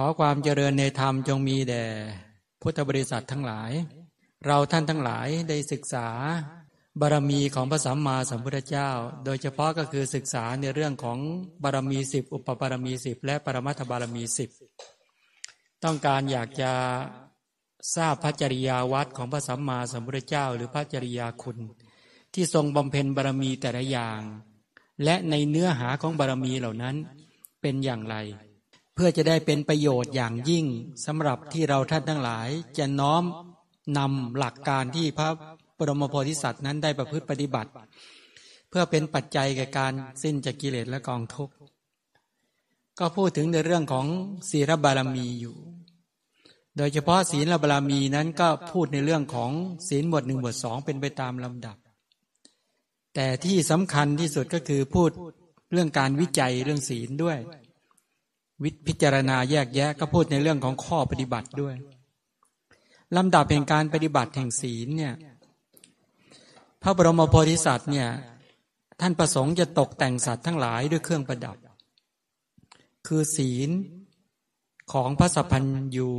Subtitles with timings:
[0.00, 1.84] ขอความเจริญในธรรมจงมีแด่
[2.62, 3.72] พุทธบริษัททั้งหลาย
[4.46, 6.08] เราท่านทั้งหลายได้ศึกษา
[7.00, 8.90] บารมีของพระสัมมาสัมพุทธเจ้า
[9.24, 11.18] โดยเฉพาะก็คือศึกษาในเรื่องของ
[11.62, 14.50] บารมีสิบอุปบารมีสิบและปรมัตถบารมีสิบ
[15.84, 16.72] ต้องการอยากจะ
[17.94, 21.58] ทราบพระจริยาวัดของพระสัมมาสัมพุทธเจ้า หรือพระจริยาคุณ
[22.34, 24.20] ที่ทรงบำเพ็ญบารมีแต่ละอย่าง
[25.04, 26.96] และในเนื้อหาของบารมีเหล่านั้น
[27.60, 28.16] เป็นอย่างไร
[29.00, 30.66] พื่อจะได้เป็นประโยชน์อย่างยิ่ง
[31.06, 32.48] สำหรับที่เราท่านทั้งหลาย
[32.78, 33.22] จะน้อม
[33.98, 35.28] นำหลักการที่พระ
[35.78, 37.70] บรมโพธิสัตว์นั้นได้ประพฤติปฏิบัติ
[38.68, 41.54] เพื่อเป็นปัจจัยแก่การสิ้นจากกิเลสและกองทุกข์
[42.98, 44.06] ก็พูดถึงในเรื่องของ
[44.50, 45.56] ศีลบารมีอยู่
[46.76, 49.50] โดยเฉพาะศีลบารมีนั้นก็พูดในเรื่องของ
[49.88, 51.76] ศีลบทหนึ่งบทสองเป็นไปตามลำดับ
[53.14, 55.10] แต่ที่สำคัญที่สุดก็คือพูด
[55.72, 57.38] เรื่องการวิจัยเรื่องศีลด้วย
[58.64, 61.74] วิพิจารณาแยกแยะก็พูดในเรื่องของข้อปฏิบัติด้วย
[63.16, 65.14] ลำดับแห่งการปฏิบัติแห่งศีลเนี่ย
[66.82, 68.08] พระบรมโพธิสัตว์เนี่ย
[69.00, 71.56] ท่านประสงค์จะตกแต่งสัตว์ทั้งหลายด้วยเครื่องประดับ
[73.06, 73.70] คือศีล
[74.92, 75.64] ของพระสัพพัน
[75.96, 76.10] ยู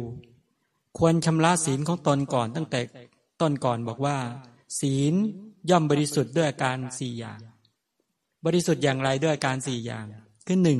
[0.97, 2.79] ควรชำระศีลของตนก่อนตั้งแต่
[3.41, 4.17] ต้นก่อนบอกว่า
[4.79, 5.13] ศีล
[5.69, 7.39] ย่อมบริสุทธิ์ด้วยอาการสี่อย่าง
[8.45, 10.05] บริสุทธิ์อย่างไรด้วยอาการสี่อย่าง
[10.47, 10.79] คือหนึ่ง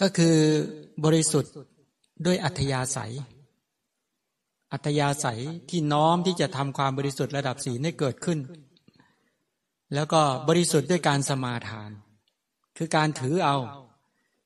[0.00, 0.36] ก็คือ
[1.04, 1.52] บริสุทธิ์
[2.26, 3.14] ด้วยอัธยาศัย
[4.72, 8.38] อัตยาศัยที่น้อมที่จะทำความบริสุทธิ์ระดับศีลให้เกิดขึ้น
[9.94, 11.90] แล้วก็บริสุทธิ์ด้วยการสมาทาน
[12.76, 13.56] คือการถือเอา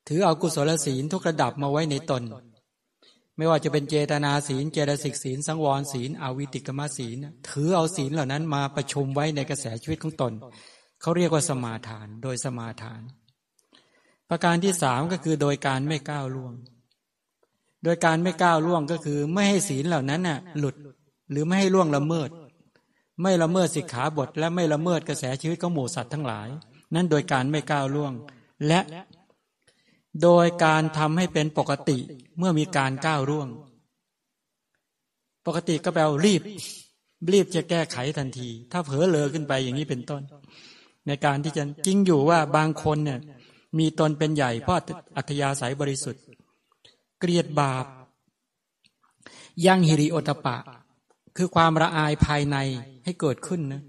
[0.08, 2.22] ถือเอากุศลศีลทุกระดับมาไว้ในตน
[3.36, 7.16] ไม่ว่าจะเป็นเจตนาศีล เจตสิกศีล สังวรศีล อาวิติกมศีล
[7.48, 10.32] ถือเอาศีลเหล่านั้นมาประชุมไว้ในกระแสชีวิตของตน
[11.00, 13.00] เขาเรียกว่าสมาทาน โดยสมาทาน
[14.34, 16.52] ประการที่สามก็คือโดยการไม่ก้าวล่วง
[17.84, 20.76] โดยการไม่ก้าวล่วงก็คือไม่ให้ศีลเหล่านั้นน่ะ หลุด
[21.30, 22.28] หรือไม่ให้ล่วงละเมิด
[23.22, 26.48] ไม่ละเมิดสิกขาบท และไม่ละเมิดกระแสชีวิตของหมู่สัตว์ทั้งหลาย
[26.94, 28.12] นั่นโดยการไม่ก้าวล่วง
[28.66, 28.80] และ
[30.22, 31.98] โดยการทำให้เป็นปกติ
[32.38, 33.48] เมื่อมีการก้าวล่วง
[35.46, 36.42] ปกติก็แปลรีบ
[37.32, 40.22] รีบจะแก้ไขทันที ถ้าเผลอเลอขึ้นไปอย่างนี้เป็นต้น
[41.06, 43.20] ในการที่จะจริงอยู่ว่าบางคนเนี่ย
[43.78, 44.78] มีตนเป็นใหญ่เพราะ
[45.16, 46.22] อัธยาศัยบริสุทธิ์
[47.18, 47.86] เกลียดบาป
[49.66, 50.56] ยังหิริโอตปะ
[51.36, 52.56] คือความระอายภายใน
[53.04, 53.82] ให้เกิดขึ้นนะ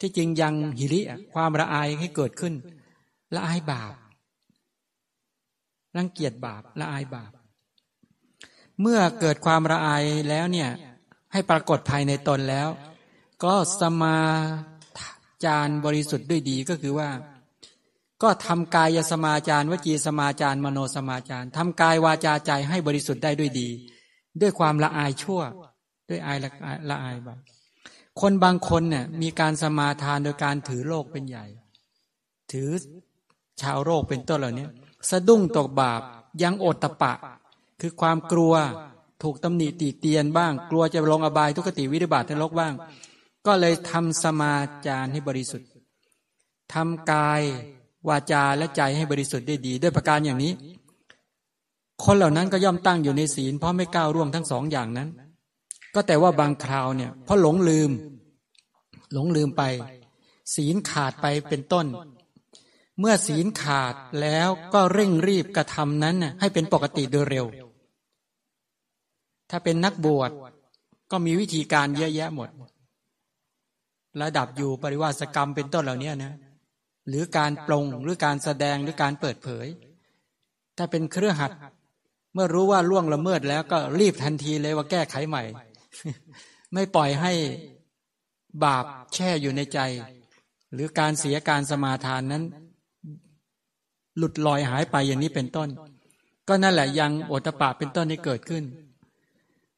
[0.00, 1.00] ที่จริงยังหิริ
[1.34, 2.54] ความระอายให้เกิดขึ้น
[3.34, 3.92] ละอายบาป
[5.96, 7.32] รังเกียจบาปละอายบาป
[8.80, 10.70] เมื่อเกิดความระอายแล้วเนี่ย
[11.32, 12.68] ให้ปรากฏภายในตนแล้ว
[13.44, 14.18] ก็สมา
[15.44, 17.08] จารบริสุทธิ์ด้วยดีก็คือว่า
[18.22, 23.68] ก็ทำกายสมาจารวจีสมาจารมโนสมาจารทำกายวาจาใจให้บริสุทธิ์ได้ด้วยดี
[24.40, 25.40] ด้วยความละอายชั่ว
[26.08, 26.50] ด้วยอายละ
[26.90, 27.34] ละอายบา
[28.20, 31.46] คนบางคนเนี่ยมีการสมาทานโดยการถือโลกเป็นใหญ่
[32.52, 32.70] ถือ
[33.62, 34.66] ชาวโลกเป็นต้นเหล่านี้
[35.10, 36.00] สะดุ้งตกบาป
[36.42, 37.14] ยังอดตะปะ
[37.80, 38.54] คือความกลัว
[39.22, 42.72] ถูกตำหนิตีเตียนบ้าง กลัวจะลงอบายทุกติวิริบาตในโลกบ้าง
[43.46, 44.54] ก็เลยทำสมา
[44.86, 45.68] จารให้บริสุทธิ์
[46.74, 47.42] ทำกาย
[48.08, 50.52] วาจาและใจให้บริสุทธิ์ได้ดี ด้วยประการอย่างนี้
[52.04, 55.08] คนเหล่านั้นก็ย่อมตั้งอยู่ในศีล เพราะไม่ก้าวร่วงทั้งสองอย่างนั้น
[55.94, 57.90] ก็แต่ว่าบางคราวเนี่ยเพราะหลงลืม
[59.12, 59.62] หลงลืมไป
[60.54, 61.86] ศีลขาดไปเป็นต้น
[62.98, 67.46] เมื่อศีลขาดแล้วก็เร่งรีบกระทำนั้นให้เป็นปกติโดยเร็ว
[69.50, 70.30] ถ้าเป็นนักบวช
[71.10, 72.48] ก็มีวิธีการเยอะแยะหมด
[74.22, 76.32] ระดับอยู่ปริวาสกรรมเป็นต้นเหล่านี้นะ
[77.08, 79.66] หรือการปรงหรือการแสดงหรือการเปิดเผย
[80.76, 81.52] ถ้าเป็นเครือหัด
[82.34, 85.42] เมื่อรู้ว่าล่วงละเมิดแล้วก็รีบทันทีเลยว่าแก้ไขใหม่
[86.72, 87.32] ไม่ปล่อยให้
[88.64, 89.78] บาปแช่อยู่ในใจ
[90.72, 92.42] หรือการเสียการสมาทานนั้น
[94.18, 95.68] หลุดลอยหายไปอย่างนี้เป็นต้น
[96.48, 98.64] ก็นั่นแหละยังโอตปะเป็นต้นที่เกิดขึ้น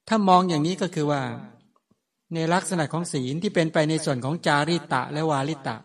[0.09, 1.23] ถ้ามองอย่างนี้ก็คือว่า
[2.35, 5.77] ในลักษณะของศีลที่เป็นไปในส่วนของจาริตะและวาริตะ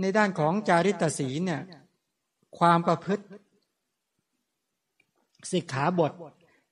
[0.00, 1.62] ในด้านของจาริตศีเนี่ย
[2.58, 3.24] ความประพฤติ
[5.52, 6.12] สิกขาบท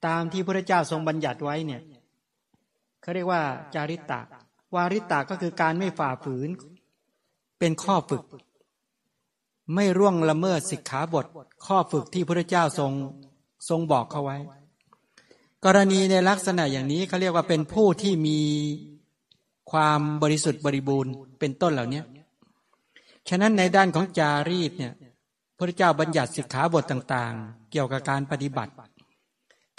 [0.07, 1.83] ตามที่พระเจ้าทรงบัญญัติไว้เนี่ย
[3.03, 3.43] เขาเรียกว่า
[3.75, 4.21] จาริตะ
[4.75, 6.49] วาริตะก็คือการไม่ฝ่าฝืน
[7.59, 8.23] เป็นข้อฝึก
[9.75, 11.27] ไม่ร่วงละเมิดสิกขาบท
[11.67, 12.93] ข้อฝึกที่พระเจ้าทรง
[13.69, 14.39] ทรงบอกเขาไว้
[15.65, 18.41] กรณีในลักษณะอย่างนี้เขาเรียกว่าเป็นผู้ที่มี
[19.71, 22.03] ความบริสุทธิ์บริบูรณ์เป็นต้นเหล่านี้
[23.29, 24.95] ฉะนั้นในด้านของจารีตเนี่ย
[25.57, 28.73] พระเจ้าบัญญัติสิกขาบทต่างๆ เกี่ยวกับการปฏิบัติ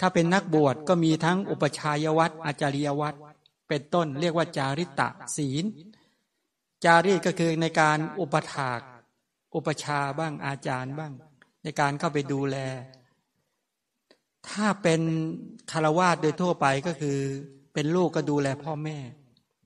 [0.00, 3.16] ถ้าเป็นนักบวชก็มีทั้งอุปชัยวัตรอาจาริยวัตร
[3.68, 5.64] เป็นต้นเรียกว่าจาริตะศีล
[6.84, 8.80] จารีตก็คือในการอุปถาก
[9.54, 11.12] อุปชาบ้างอาจารย์บ้าง
[11.62, 12.56] ในการเข้าไปดูแล
[14.48, 15.00] ถ้าเป็น
[15.70, 17.18] คารวาสโดยทั่วไปก็คือ
[17.74, 18.98] เป็นลูกก็ดูแลพ่อแม่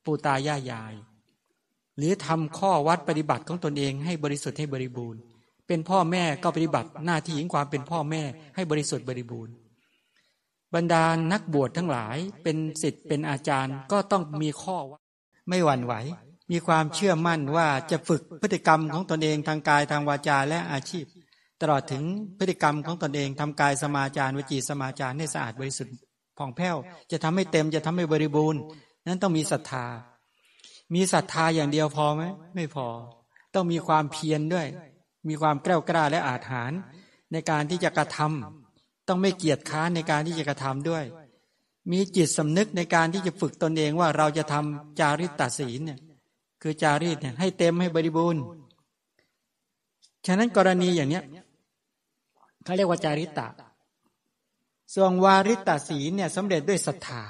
[0.05, 0.93] ปู่ตายายาย
[1.97, 5.19] หรือทำข้อวัดปฏิบัติของตนเองให้บริสุทธิ์ให้บริบูรณ์
[5.67, 8.21] เป็นพ่อแม่ก็ปฏิบัติหน้าที่ของความเป็นพ่อแม่
[8.55, 9.53] ให้บริสุทธิ์บริบูรณ์
[10.75, 15.01] บรรดานักบวชทั้งหลายเป็นสิทธิ์เป็นอาจารย์ก็ต้องมีข้อวัด
[15.49, 15.93] ไม่หวั่นไหว
[16.51, 21.05] มีความเชื่อมั่นว่าจะฝึกพฤติกรรมของตนเองทางกายทางวาจาและอาชีพ
[21.61, 22.03] ตลอดถึง
[22.39, 25.95] พฤติกรรมของตนเองทำกายสมาจารวจีสมาจารให้สะอาดบริสุทธิ์
[26.37, 26.75] ผ่องแผ้ว
[27.11, 28.61] จะทำให้เต็มจะทำให้บริบูรณ์
[29.07, 29.85] นั้นต้องมีศรัทธา
[30.93, 32.23] มีศรัทธาอย่างเดียวพอไหม
[32.55, 32.87] ไม่พอ
[33.53, 34.67] ต้องมีความเพียรด้วย
[35.27, 36.79] มีความกล้ากล้าและอาถรรพ์
[37.31, 41.03] ในการที่จะกระทำต้องไม่เกียจค้านในการที่จะกระทำด้วย
[41.91, 45.99] มีจิตสำนึกในการที่จะฝึกตนเองว่าเราจะทำจาริตตศีลเนี่ย
[46.61, 48.43] คือจาริตเนี่ยให้เต็มให้บริบูรณ์
[50.25, 51.23] ฉะนั้นกรณีอย่างเนี้ย
[52.63, 53.39] เขาเรียกว่าจาริตต
[54.93, 57.23] ส่วนวาริตาศีลเนี่ยสำเร็จด้วยศรัทธา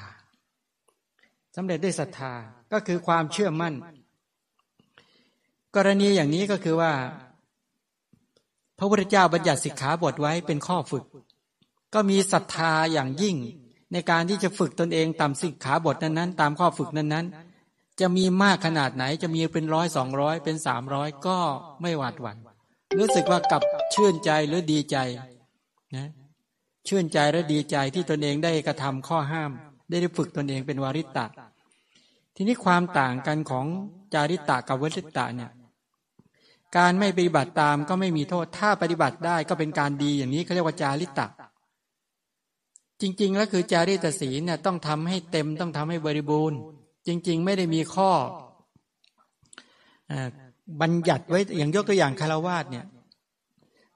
[1.55, 2.33] สำเร็จด้วยศรัทธา
[2.75, 3.73] ก็คือความเชื่อมั่น
[5.75, 6.93] กรณีอย่างนี้ก็คือว่า
[8.77, 11.05] พระพุทธเจ้าบัญญัติสิกขาบทไว้เป็นข้อฝึก
[11.93, 13.35] ก็มีศรัทธาอย่างยิ่ง
[13.93, 21.37] ในการที่จะฝึกตนเองตามสิกขาบทนั้นๆ ตามข้อฝึกนั้นๆ จะมีมากขนาดไหนจะมีเป็นร้อยสองร้อยเป็นสามร้อยก็
[21.81, 23.61] ไม่หวาดหวัน่นรู้สึกว่ากับ
[23.93, 24.97] ชื่นใจหรือดีใจ
[25.95, 26.07] นะ
[26.87, 29.51] ชื่นใจและดีใจที่ตนเองได้กระทำข้อห้าม
[29.89, 31.25] ได้ได้ฝึกตนเองเป็นวาริตะ
[32.35, 33.65] ทีนี้ความต่างกันของ
[34.13, 35.51] จาริตะกับวาริตะเนี่ย
[36.77, 41.27] การไม่ปฏิบัติตามก็ไม่มีโทษ ถ้าปฏิบัติได้ก็เป็นการดีอย่างนี้เขาเรียกว่าจาริตะ
[43.01, 46.59] จริง ๆ แล้วคือจาริตศีลเนี่ยต้องทำให้เต็มต้องทำให้บริบูรณ์
[47.07, 48.11] จริง ๆ ไม่ได้มีข้อ
[50.81, 52.85] บัญญัติไว้อย่างยกตัวอย่างคารวาสเนี่ย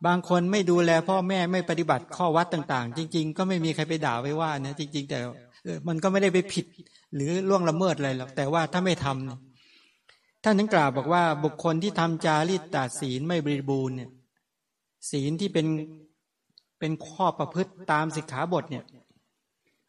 [0.05, 5.19] บางคนไม่ดูแลพ่อแม่ไม่ปฏิบัติข้อวัดต่าง ๆ จริง ๆ ก็ไม่มีใครไปด่าไว้ว่านะจริง ๆ แต่
[5.87, 6.65] มันก็ไม่ได้ไปผิด
[7.15, 14.09] หรือล่วงละเมิดอะไรหรอกแต่ว่าถ้าไม่ทำท่านนั้นกล่าวบอกว่าบุคคลที่ทำจารีตตาศีลไม่บริบูรณ์เนี่ย
[15.11, 15.67] ศีลที่เป็น
[16.79, 18.83] เป็นข้อประพฤติตามสิกขาบทเนี่ย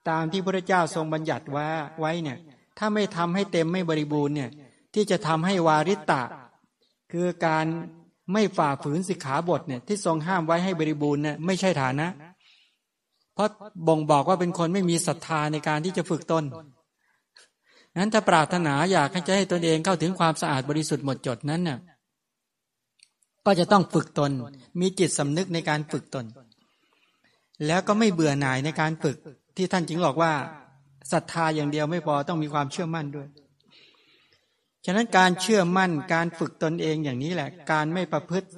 [0.08, 1.68] ตามที่พระเจ้าทรงบัญญัติว่า
[2.00, 2.38] ไว้เนี่ย
[2.78, 4.50] ถ้าไม่ทำให้เต็มไม่บริบูรณ์เนี่ย
[4.94, 6.22] ที่จะทำให้วาริตตะ
[7.12, 7.66] คือการ
[8.32, 12.06] ไม่ฝ่าฝืนสิกขาบทเนี่ยที่ทรงห้ามไว้ให้บริบูรณ์เนี่ยไม่ใช่ฐานะ
[13.34, 13.48] เพราะ
[13.88, 16.44] บ่งบอกว่าเป็นคนไม่มีศรัทธาในการที่จะฝึกตน
[17.98, 21.78] นั้นถ้าปรารถนาอยากให้จะให้ตนเองเข้าถึงความสะอาดบริสุทธิ์หมดจดนั้นเนี่ย
[23.46, 24.30] ก็จะต้องฝึกตน
[24.80, 26.26] มีจิตสำนึกในการฝึกตน
[27.66, 29.16] แล้วก็ไม่เบื่อหน่ายในการฝึก
[29.56, 30.32] ที่ท่านจึงบอกว่า
[31.12, 33.28] ศรัทธาอย่างเดียวไม่พอต้องมีความเชื่อมั่นด้วย
[34.84, 38.48] ฉะนั้นการเชื่อมั่นการฝึกตนเองอย่างนี้แหละ การไม่ประพฤติ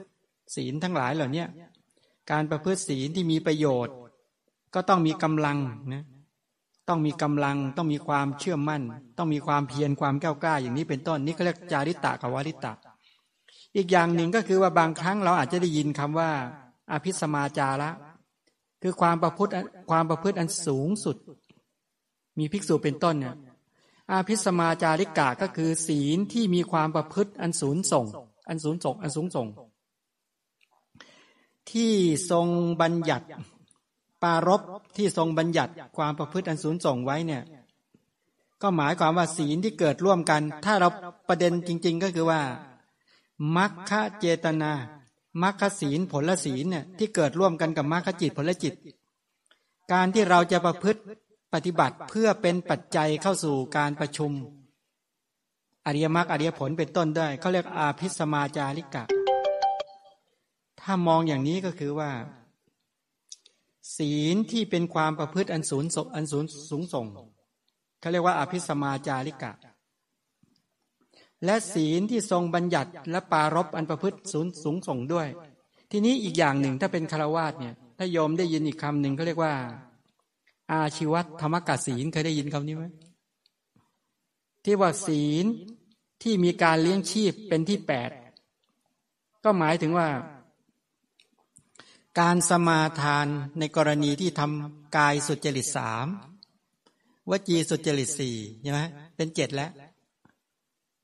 [0.57, 1.45] ศีลทั้งหลายเหล่านี้
[2.31, 3.95] การประพฤติศีลที่มีประโยชน์
[4.75, 5.59] ก็ต้องมีกำลัง
[5.95, 6.05] นะ
[6.89, 8.83] ต้องมีกำลังต้องมีความเชื่อมั่น
[9.19, 12.73] ต้องมีความเพียรความก้วกล้าอย่างนี้เป็นต้นนี่ก็เรียกจาริตะกับวาริตะ
[13.77, 16.31] อีกอย่างหนึ่งก็คือว่าบางครั้งเราอาจจะได้ยินคำว่า
[16.93, 17.91] อภิสมาจาระ
[18.83, 19.51] คือความประพฤติ
[19.91, 21.17] ความประพฤติอันสูงสุด
[22.39, 23.37] มีภิกษุเป็นต้นเนี่ย
[24.13, 28.07] อาภิสมาจาริกะก็คือศีลที่มีความประพฤติอันสูงส่ง
[28.49, 29.47] อันสูงส่งอันสูงส่ง
[31.71, 31.93] ที่
[32.31, 32.47] ทรง
[32.81, 33.27] บัญญัติ
[34.23, 34.61] ปารบ
[34.97, 37.43] ที่ทรงบัญญัติความประพฤติอันสูงส่งไว้เนี่ย
[38.63, 40.89] ก็หมายความว่าศีลที่เกิดร่วมกัน ถ้าเรา
[41.29, 42.41] ประเด็นจริง ๆ ก็คือว่า
[43.57, 44.73] มัคคะเจตนา
[45.43, 48.75] มัคคศีลผลศีลเนี่ยที่เกิดร่วมกันกับมัคคจิตผลจิต
[49.93, 51.01] การที่เราจะประพฤติ
[51.55, 54.33] ปฏิบัติเพื่อเป็นปัจจัยเข้าสู่การประชุม
[55.87, 59.05] อริยมรรคอริยผลเป็นต้นได้เขาเรียกอาภิสมาจาริกะ
[60.81, 62.11] ถ้ามองอย่างนี้ก็คือว่า
[63.97, 65.85] ศีลที่เป็นความประพฤติอันสูง
[66.15, 67.07] อันสูงสูงส่ง
[68.01, 69.53] เขาเรียกว่าอภิสมาจาริกะ
[71.45, 75.29] และศีลที่ทรงบัญญัติและปารบอันประพฤติสูงสูงส่งด้วย
[75.91, 79.55] ทีนี้อีกอย่างหนึ่งถ้าเป็นคารวาสเนี่ย ถ้าโยมได้ยินอีกคำหนึ่งเขาเรียกว่า
[80.73, 82.85] อาชีวัตธรรมกศีลเคยได้ยินคำนี้ไหม
[84.65, 85.45] ที่ว่าศีล
[86.23, 88.11] ที่มีการเลี้ยงชีพเป็นที่แปด
[89.45, 90.09] ก็หมายถึงว่า
[92.21, 93.27] การสมาทาน
[93.59, 96.07] ในกรณีที่ทำกายสุจริตสาม
[97.31, 98.81] วจีสุจริตสี่ใช่ไหม
[99.17, 99.71] เป็นเจ็ดแล้ว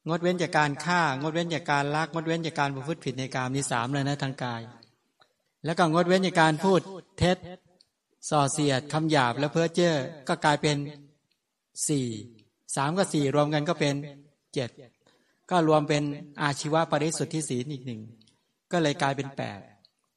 [0.09, 4.61] งดเว้นจากการฆ่า งดเว้นจากการลัก งดเว้นจากการประพฤติผิดในการมีสามเลยนะทางกาย
[5.65, 6.81] แล้วก็งดเว้นจากการพูด
[7.19, 7.37] เท็จ
[8.31, 9.95] ส่อเสียดคำหยาบและเพ้อเจ้อ
[10.29, 10.77] ก็กลายเป็น
[11.89, 12.07] สี่
[12.77, 13.95] สามกับสี่รวมกันก็เป็น
[14.55, 14.71] เจ็ด
[15.51, 16.03] ก็รวมเป็น
[16.43, 18.01] อาชีวะปริสุทธิศีลอีกหนึ่ง
[18.73, 19.59] ก็เลยกลายเป็นแปด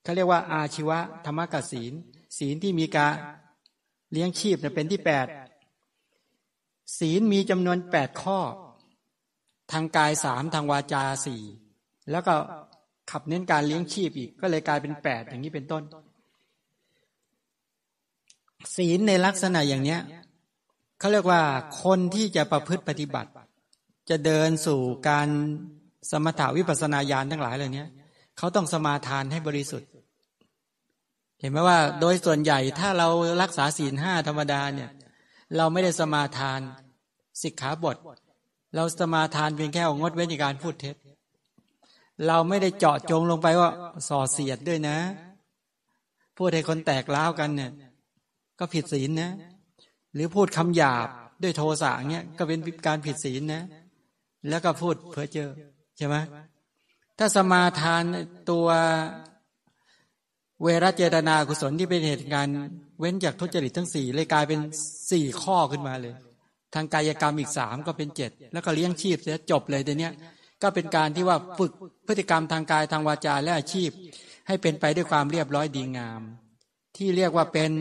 [0.03, 1.93] เขาเรียกว่า อาชีวะธรรมกศีล
[2.37, 3.13] ศีลที่มีการ
[4.11, 5.27] เลี้ยงชีพเป็นที่แปด
[6.99, 8.39] ศีลมีจำนวนแปดข้อ
[9.71, 11.43] ทางกายสามทางวาจาสี่
[12.11, 12.33] แล้วก็
[13.11, 15.83] ขับเน้นการเลี้ยงชีพอีก ก็เลยกลายเป็นแปดอย่างนี้เป็นต้น
[18.75, 20.01] ศีลในลักษณะอย่างเนี้ย
[20.99, 21.41] เขาเรียกว่า
[21.83, 23.29] คนที่จะประพฤติปฏิบัติ
[24.09, 24.79] จะเดินสู่
[25.09, 25.27] การ
[26.11, 27.85] สมถาวิปัสนาญาณทั้งหลายเหล่านี้
[28.37, 29.89] เขาต้องสมาทานให้บริสุทธิ์
[31.41, 33.07] เห็นไหมว่าโดยส่วนใหญ่ถ้าเรา
[33.41, 34.89] รักษาศีลห้าธรรมดาเนี่ย
[35.57, 36.59] เราไม่ได้สมาทาน
[37.41, 37.95] สิกขาบท
[38.75, 40.95] เราสมาทานเพียงแค่งดเว้นในการพูดเท็จ
[42.27, 43.71] เราไม่ได้เจาะจงลงไปว่า
[44.07, 44.97] ส่อเสียดด้วยนะ
[46.37, 47.71] พูดให้คนแตกล้าวกันเนี่ย
[48.59, 49.31] ก็ผิดศีลนะ
[50.13, 51.07] หรือพูดคำหยาบ
[51.43, 53.63] ด้วยโทสะเงี้ยก็เป็นการผิดศีลนะ
[54.49, 55.49] แล้วก็พูดเพ้อเจอ
[55.97, 56.15] ใช่ไหม
[57.17, 58.03] ถ้าสมาทาน
[58.49, 58.67] ตัว
[60.63, 62.55] เวรเจตนากุศลที่เป็นเหตุการณ์
[62.99, 64.59] เว้นจากทุจริตทั้งสี่เลยกลายเป็น
[65.11, 66.13] สี่ข้อขึ้นมาเลย
[66.75, 70.13] ทางกายกรรมอีกสามก็เป็นเจ็ดแล้วก็เลี้ยงชีพเสียจบเลยแต่เนี้ย
[70.61, 71.71] ก็เป็นการที่ว่าฝึก
[72.07, 73.89] พฤติกรรมทางกายทางวาจาและอาชีพ
[74.47, 76.21] ให้เป็นไปด้วยความเรียบร้อยดีงาม
[76.97, 77.71] ที่เรียกว่าเป็น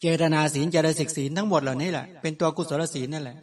[0.00, 3.36] เจตนาศีลเจริญศิกศีลทั้งหมดเหล่านี้แหละเป็นตัวกุศลศีลนั่นแหละ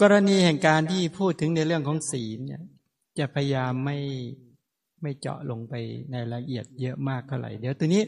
[0.00, 2.62] กรณีแห่งการที่พูดถึงในเรื่องของศีลเนี่ย
[3.18, 3.96] จะพยายามไม่
[5.06, 5.74] ไม่เจาะลงไป
[6.10, 8.04] ในรายละเอียดเยอะมากเท่าไหร่ เดี๋ยวตัวนี้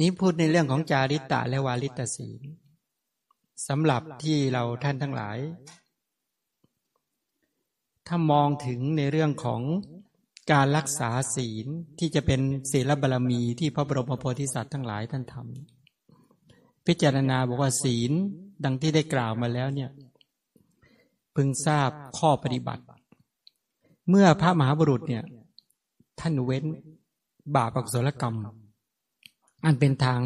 [0.00, 2.42] นี้พูดในเรื่องของจาริตะและวาริตศีล
[3.68, 5.38] สำหรับที่เราท่านทั้งหลาย
[8.06, 9.62] ถ้ามองถึงในเรื่องของ
[10.52, 11.66] การรักษาศีล
[11.98, 12.40] ที่จะเป็น
[12.72, 18.12] ศีลบารรมีที่พระบรมโพธิสัตว์ทั้งหลายท่านทำพิจารณาบอกว่าศีล
[18.64, 19.90] ดังที่ได้กล่าวมาแล้วเนี่ย
[21.34, 22.84] พึงทราบข้อปฏิบัติ
[24.10, 25.24] เมื่อพระมหาบุรุษเนี่ย
[26.20, 26.64] ท่านเว้น
[27.56, 28.36] บาปอกุศลกรรม
[29.64, 30.20] อันเป็นทาง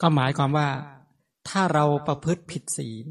[0.00, 0.68] ก็หมายความว่า
[1.48, 3.06] ถ้าเราประพฤติผิดศีล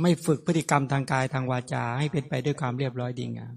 [0.00, 3.54] ไม่ฝึกพฤติกรรมทางกายทางวาจา ให้เป็นไปด้วยความเรียบร้อยดีงาม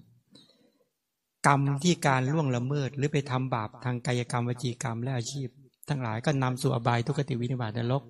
[1.48, 5.48] กรรมที่การล่วงละเมิด หรือไปทำบาปทางกายกรรมวจีกรรมและอาชีพ
[5.90, 8.04] ทั้งหลายก็นำสู่อบายทุกติวินิบาตนรก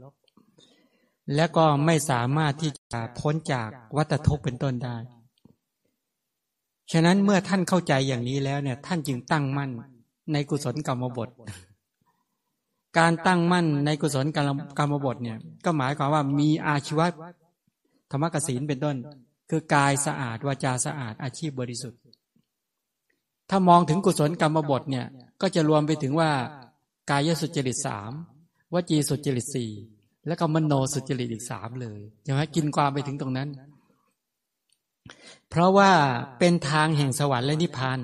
[1.36, 4.98] และก็ไม่สามารถที่จะพ้นจากวัฏทุกข์เป็นต้นได้
[6.92, 9.72] ฉะนั้นเมื่อท่านเข้าใจอย่างนี้แล้วเนี่ย ท่านจึงตั้งมั่น
[10.34, 11.30] ในกุศลกรรมบท
[12.98, 17.08] การตั้งมั่นในกุศลกรรมกรรมบทเนี่ย ก็หมายความว่ามีอาชีวะ
[18.12, 18.96] ธรรมกสินเป็นต้น
[19.50, 22.00] คือกายสะอาดวาจาสะอาดอาชีพบริสุทธิ์
[23.50, 25.06] ถ้ามองถึงกุศลกรรมบทเนี่ย
[25.42, 26.32] ก็จะรวมไปถึงว่า
[27.10, 28.12] กายสุจริตสาม
[28.74, 29.72] วจีสุจริตสี่
[30.28, 33.50] แล้วก็มโนสุจริตอีกสามเลยใช่ไหมกินความไปถึงตรงนั้น
[35.50, 35.92] เพราะว่า
[36.40, 38.00] เป็นทางแห่งสวรรค์และนิพพาน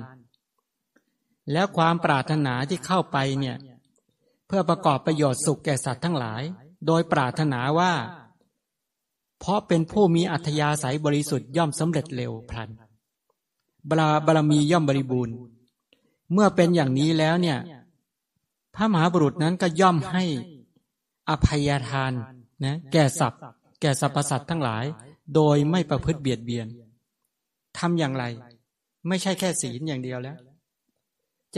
[1.52, 3.56] แล้วความปรารถนาที่เข้าไปเนี่ย
[4.46, 6.42] เพื่อประกอบประโยชน์สุขแก่สัตว์ทั้งหลาย
[6.86, 7.92] โดยปรารถนาว่า
[9.40, 12.70] เพราะเป็นผู้มีอัธยาศัยบริสุทธิ์ย่อมสำเร็จเร็วพลัน
[13.88, 15.34] บารบารมีย่อมบริบูรณ์
[16.32, 17.58] เมื่อเป็นอย่างนี้แล้วเนี่ย
[18.74, 20.24] พระมหาบุรุษนั้นก็ย่อมให้
[21.30, 22.12] อภัยทาน
[22.64, 23.40] นะแก่สัตว์
[23.80, 24.84] แก่สรรพสัตว์ทั้งหลาย
[25.34, 26.66] โดยไม่ประพฤติเบียดเบียน
[27.78, 28.24] ทำอย่างไร
[29.08, 30.36] ไม่ใช่แค่ศีลอย่างเดียวแล้ว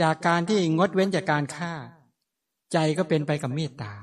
[0.01, 1.73] จากการที่งดเว้นจากการฆ่า
[2.73, 3.93] ใจก็เป็นไปกับเมตตา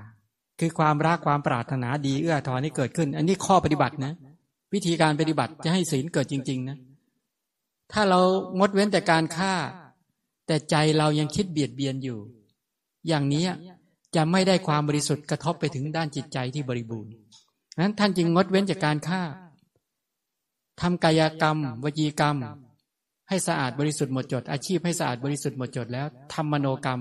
[0.61, 4.13] คือความรักความปรารถนาดีเอื้อทอนให้เกิดขึ้น อันนี้ข้อปฏิบัตินะ
[4.75, 6.79] วิธีการปฏิบัติจะให้ศีลเกิดจริง ๆ นะ
[7.93, 8.21] ถ้าเรา
[8.59, 9.55] งดเว้นแต่การฆ่า
[10.47, 12.19] แต่ใจเรายังคิดเบียดเบียนอยู่
[13.09, 13.45] อย่างนี้
[14.17, 17.13] จะไม่ได้ความบริสุทธิ์กระทบไปถึงด้านจิตใจที่บริบูรณ์
[17.81, 19.23] นั้นท่านจึงงดเว้นจากการฆ่า
[20.81, 22.37] ทำกายกรรม วจีกรรม
[23.29, 27.01] ให้สะอาดบริสุทธิ์หมดจด อาชีพให้สะอาดบริสุทธิ์หมดจดแล้วทำมโนกรรม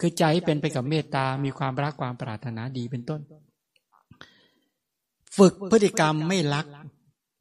[0.00, 3.20] คือใจเป็นไปกับเมตตา มีความรักความปรารถนาดีเป็นต้น
[5.36, 6.66] ฝึกพฤติกรรมไม่ลัก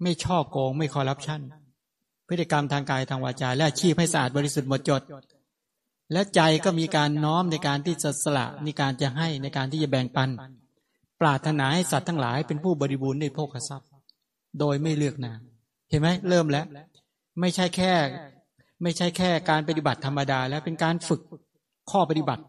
[0.04, 1.42] ไม่ช่อโกง ไม่คอร์รัปชัน
[2.28, 5.02] พฤติกรรมทางกายทางวาจาและอาชีพให้สะอาดบริสุทธิ์หมดจด
[6.14, 10.30] และใจก็มีการน้อมในการที่จะสละในการจะให้ในการที่จะแบ่งปัน
[11.22, 13.88] ปรารถนาให้สัตว์ทั้งหลายเป็นผู้บริบูรณ์ในโภคทรัพย์
[14.60, 15.34] โดยไม่เลือกนา
[15.90, 16.66] เห็นไหมเริ่มแล้ว
[17.40, 17.94] ไม่ใช่แค่
[18.84, 21.22] ไม่ใช่แค่การปฏิบัติธรรมดา แล้วเป็นการฝึก
[21.92, 22.44] ข้อปฏิบัติ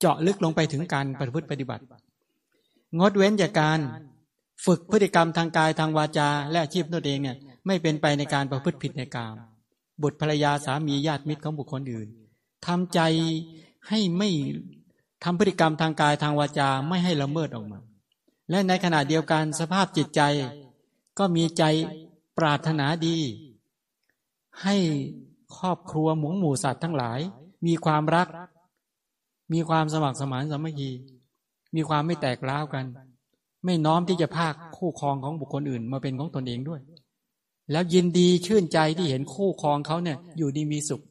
[0.00, 1.82] เจาะลึกลงไปถึงการปฏิพฤติปฏิบัติ
[2.98, 3.78] งดเว้นจากการ
[4.66, 9.34] ฝึกพฤติกรรมทางกายทางวาจา และอาชีพตัวเองเนี่ยไม่เป็นไปในการประพฤติผิดในกาม
[10.02, 12.08] บุตรภรรยาสามีญาติมิตรของบุคคลอื่น
[12.66, 13.00] ทำใจ
[13.88, 14.28] ให้ไม่
[15.24, 17.78] ทำพฤติกรรมทางกายทางวาจาไม่ให้ละเมิดออกมา
[18.50, 20.20] และในขณะเดียวกันสภาพจิตใจ
[21.18, 21.64] ก็มีใจ
[22.38, 23.18] ปรารถนาดี
[24.62, 24.76] ให้
[25.58, 27.20] ครอบครัวหมูหมู่สัตว์ทั้งหลาย
[27.66, 28.28] มีความรัก
[29.52, 30.90] มีความสมัครสมานสามัคคี
[31.74, 32.84] มีความไม่แตกร้าวกัน
[33.64, 36.80] ไม่น้อมที่จะภาคคู่ครองของบุคคลอื่นมาเป็นของตนเองด้วย
[37.72, 41.02] แล้วยินดีชื่นใจที่เห็นคู่ครองเขาเนี่ย อยู่ดีมีสุข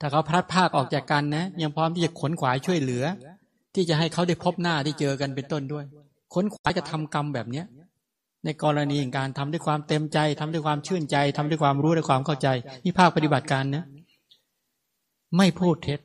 [0.00, 3.04] ถ้าเขาพลัดพากออกจากกันนะ ยังพร้อมที่จะขนขวายช่วยเหลือ
[3.74, 5.84] ที่จะให้เขาได้พบหน้าที่เจอกันเป็นต้นด้วย
[6.34, 7.66] ขนขวายจะทำกรรมแบบเนี้ย
[8.44, 12.48] ในกรณีการทำด้วยความเต็มใจทำด้วยความชื่นใจทำด้วยความรู้ด้วยความเข้าใจ
[12.84, 13.84] นี่ภาคปฏิบัติการนะ
[15.36, 16.00] ไม่พูดเท็จ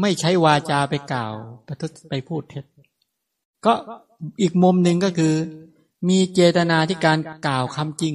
[0.00, 1.34] ไม่ใช้วาจาไปกล่าว
[1.66, 2.64] ประทุษไปพูดเท็จ
[3.66, 3.74] ก็
[4.42, 5.34] อีกมุมหนึ่งก็คือ
[6.08, 8.14] มีเจตนาที่การกล่าวคำจริง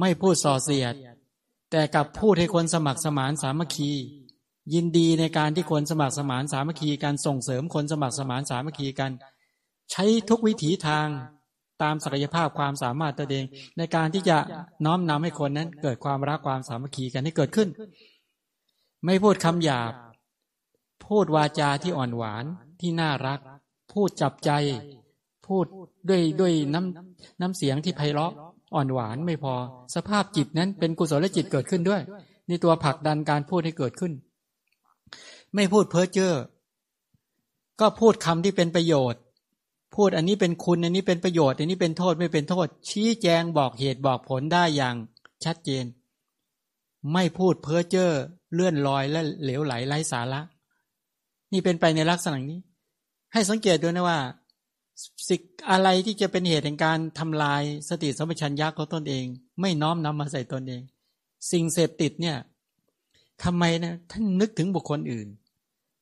[0.00, 0.94] ไม่พูดส่อเสียด
[1.70, 3.90] แต่กับพูดให้คนสมัครสมานสามัคคี
[4.74, 9.10] ยินดีในการที่คนสมัครสมานสามัคคีการส่งเสริมคนสมัครสมานสามัคคีกัน
[9.92, 11.08] ใช้ทุกวิถีทาง
[11.82, 13.44] ตามศักยภาพความสามารถตัวเอง
[13.78, 14.36] ในการที่จะ
[14.84, 17.68] น้อมนำให้คนนั้น เกิดความรักความสามัคคีกันให้เกิดขึ้น
[19.04, 19.92] ไม่พูดคำหยาบ
[21.06, 22.44] พูดวาจาที่อ่อนหวาน
[22.80, 23.40] ที่น่ารัก
[23.92, 24.50] พูดจับใจ
[25.46, 25.64] พูด
[26.08, 28.32] ด้วยด้วยน้ำน้ำเสียงที่ไพเราะ
[28.74, 29.54] อ่อนหวานไม่พอ
[29.94, 32.02] สภาพจิตนั้นเป็นกุศลจิตเกิดขึ้นด้วย
[32.48, 34.12] นี่ตัวผลักดันการพูดให้เกิดขึ้น
[35.54, 36.34] ไม่พูดเพ้อเจ้อ
[37.80, 39.20] ก็พูดคำที่เป็นประโยชน์
[39.94, 44.94] พูดอันนี้เป็นคุณอันนี้เป็นประโยชน์ อันนี้เป็นโทษไม่เป็นโทษ ชี้แจงบอกเหตุบอกผลได้อย่าง
[45.44, 45.84] ชัดเจน
[47.12, 48.10] ไม่พูดเพ้อเจ้อ
[48.54, 50.40] เลื่อนลอยและเหลวไหลไร้สาระ
[51.52, 52.60] นี่เป็นไปในลักษณะนี้
[53.32, 54.18] ให้สังเกตด้วยนะว่า
[55.28, 59.24] สิ่งอะไรที่จะเป็นเหตุแห่งการทำลายสติสัมปชัญญะของตนเอง
[59.60, 60.82] ไม่น้อมนำมาใส่ตนเอง
[61.50, 62.36] สิ่งเสพติดเนี่ย
[63.42, 65.28] ทำไมนะท่านนึกถึงบุคคลอื่น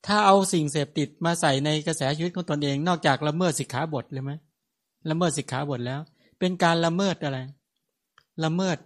[0.05, 4.31] ถ้าเอาสิ่งเสพติดมาใส่ในกระแสชีวิตของตนเอง นอกจากละเมิดสิกขาบทเลยไหม
[5.09, 5.99] ละเมิดสิกขาบทแล้ว
[6.39, 7.39] เป็นการละเมิดอะไร
[8.43, 8.77] ละเมิด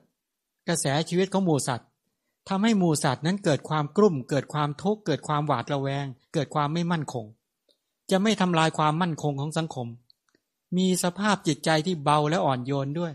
[0.67, 1.87] กระแสชีวิตของหมูสัตว์
[2.49, 7.25] ทำให้หมูสัตว์นั้นเกิดความกลุ่ม เกิดความทุกข์เกิดความหวาดระแวง เกิดความไม่มั่นคง
[8.11, 9.87] จะไม่ทำลายความมั่นคงของสังคม
[10.77, 13.13] มีสภาพจิตใจที่เบาและอ่อนโยนด้วย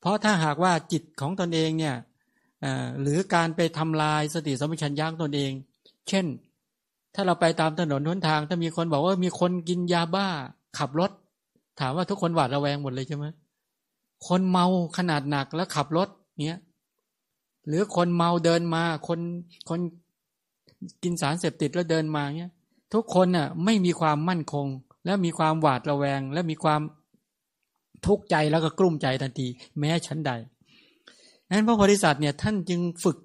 [0.00, 1.94] เพราะถ้าหากว่าจิตของตนเองเนี่ย
[3.00, 5.52] หรือการไปทำลายสติสมัชัญญาตนเอง
[6.08, 6.26] เช่น
[7.14, 10.26] ถ้าเราไปตามถนนทุนทาง ถ้ามีคนบอกว่ามีคนกินยาบ้า
[10.78, 11.10] ขับรถ
[11.80, 13.26] ถามว่าทุกคนหวาดระแวงหมดเลยใช่ไหม
[14.28, 14.66] คนเมา
[14.98, 16.08] ขนาดหนักแล้วขับรถ
[16.46, 16.60] เนี้ย
[17.68, 19.20] หรือคนเมาเดินมา คน
[19.68, 19.80] คน
[21.02, 22.52] กินสารเสพติดแล้วเดินมาเนี้ย
[22.94, 24.66] ทุกคนน่ะไม่มีความมั่นคง
[25.04, 26.80] และมีความหวาดระแวง และมีความ
[28.06, 29.46] ทุกข์ใจแล้วก็กลุ้มใจทันที
[29.78, 30.32] แม้ชั้นใด
[31.50, 33.16] นั้นพระโพธิสัตว์เนี่ยท่านจึงฝึก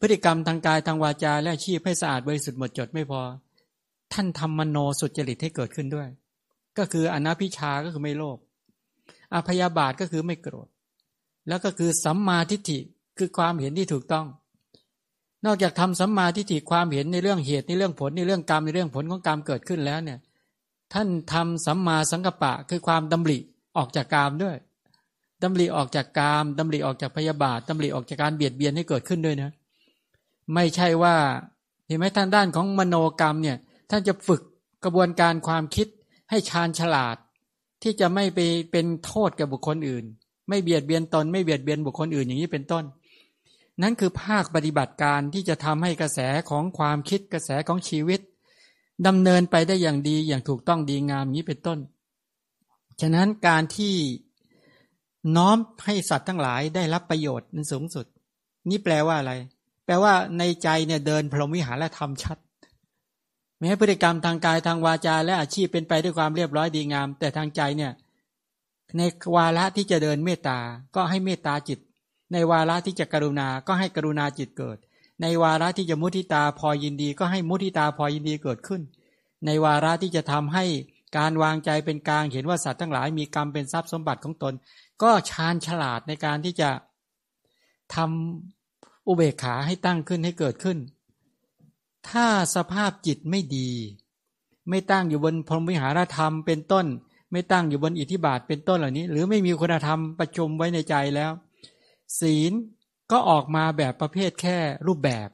[0.00, 3.22] พฤติกรรมทางกายทางวาจา และอาชีพให้สะอาดบริสุทธิ์หมดจดไม่พอ
[4.12, 6.08] ท่านทำมโนสุจริตให้เกิดขึ้นด้วย
[6.78, 8.38] ก็คืออนาพิชาก็คือไม่โลภ
[9.34, 10.68] อภยาบาทก็คือไม่โกรธ
[11.48, 12.78] แล้วก็คือสัมมาทิฏฐิ
[13.18, 14.26] คือความเห็นที่ถูกต้อง
[15.46, 20.18] นอกจากทำสัมมาทิฏฐิความเห็นในเรื่องเหตุในเรื่องผลในเรื่องกรรมในเรื่องผลของกรรมเกิดขึ้นแล้วเนี่ย
[20.92, 23.38] ท่านทำสัมมาสังกปะคือความดำริ
[23.76, 24.56] ออกจากกรรมด้วย
[25.42, 29.50] ดำริออกจากกรรมดำริออกจากพยาบาทดำริออกจากการเบียดเบียนให้เกิดขึ้นด้วยนะ
[30.54, 31.14] ไม่ใช่ว่า
[31.86, 33.56] เห็นไหมท่านด้านของมโนกรรมเนี่ย
[33.90, 34.42] ท่านจะฝึก
[34.84, 35.86] กระบวนการความคิด
[36.30, 37.16] ให้ชาญฉลาด
[37.82, 38.38] ที่จะไม่ไป
[38.72, 40.04] เป็นโทษกับบุคคลอื่น
[40.48, 42.84] ไม่เบียดเบียนตน ไม่เบียดเบียนบุคคลอื่นอย่างนี้เป็นต้น
[43.82, 48.20] นั่นคือภาคปฏิบัติการที่จะทำให้กระแสของความคิดกระแสของชีวิต
[49.06, 51.78] ดำเนินไปได้อย่างดีอย่างถูกต้องดีงามนี้เป็นต้น
[53.00, 53.94] ฉะนั้นการที่
[55.36, 58.06] น้อมให้สัตว์ทั้งหลายได้รับประโยชน์นั้นสูงสุด
[58.70, 59.32] นี่แปลว่าอะไร
[59.84, 62.38] แปลว่าในใจเนี่ยเดินพรหมวิหารและทำชัด
[63.58, 67.92] แม้พฤติกรรมทางกายทางวาจาและอาชีพเป็นไปด้วยความเรียบร้อยดีงาม แต่ทางใจเนี่ย
[68.96, 69.02] ใน
[69.36, 70.58] วาระที่จะเดินเมตตา
[70.94, 71.78] ก็ให้เมตตาจิต
[72.32, 74.78] ในวาระที่จะกรุณาก็ให้กรุณาจิตเกิด
[75.22, 78.82] ในวาระที่จะมุทิตาพอยินดี ก็ให้มุทิตาพอยินดีเกิดขึ้น
[79.46, 80.64] ในวาระที่จะทำให้
[81.16, 84.54] การวางใจเป็นกลางเห็นว่าสัตว์ทั้งหลายมีกรรมเป็นทรัพย์สมบัติของตน
[85.02, 86.70] ก็ชาญฉลาดในการที่จะ
[87.94, 90.78] ทำอุเบกขาให้ตั้งขึ้นให้เกิดขึ้น
[92.10, 93.70] ถ้าสภาพจิตไม่ดี
[94.68, 96.86] ไม่ตั้งอยู่บนพรหมวิหารธรรมเป็นต้น
[97.32, 101.32] ไม่ตั้งอยู่บนอิทธิบาทเป็นต้นเหล่านี้ หรือไม่มีคุณธรรมประชุมไว้ในใจแล้ว
[102.20, 102.52] ศีล
[103.10, 105.28] ก็ออกมาแบบประเภทแค่รูปแบบ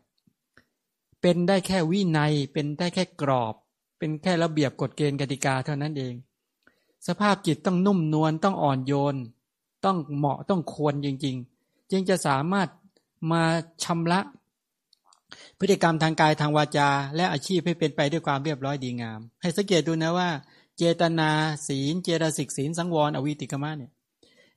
[1.21, 3.55] เป็นได้แค่วินัย เป็นได้แค่กรอบ
[3.99, 6.15] เป็นแค่ระเบียบกฎเกณฑ์กติกาเท่านั้นเอง
[7.07, 9.17] สภาพจิตต้องนุ่มนวลต้องอ่อนโยน
[9.85, 12.69] ต้องเหมาะต้องควรจริง ๆ จึงจะสามารถ
[13.33, 13.43] มา
[13.85, 14.21] ชำระ
[15.59, 20.29] พฤติกรรมทางกายทางวาจา และอาชีพให้เป็นไปด้วยความเรียบร้อยดีงาม ให้สังเกตดูนะว่า
[20.77, 21.31] เจตนา
[21.67, 23.93] ศีล เจตสิกศีลสังวร อวิติกรรมเนี่ย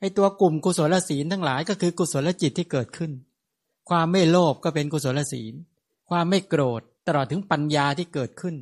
[0.01, 3.11] ไอตัวกลุ่มกุศลศีลทั้งหลายก็คือกุศลจิตที่เกิดขึ้น
[3.89, 5.53] ความไม่โลภก็เป็นกุศลศีล
[6.09, 8.55] ความไม่โกรธตลอดถึงปัญญาที่เกิดขึ้น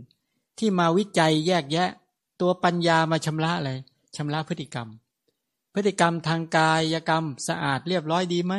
[0.60, 1.90] ที่มาวิจัยแยกแยะ
[2.42, 3.72] ตัวปัญญามาชำระอะไร
[4.16, 4.88] ชำระพฤติกรรม
[5.74, 8.54] พฤติกรรมทางกายกรรมสะอาดเรียบร้อยดีไหม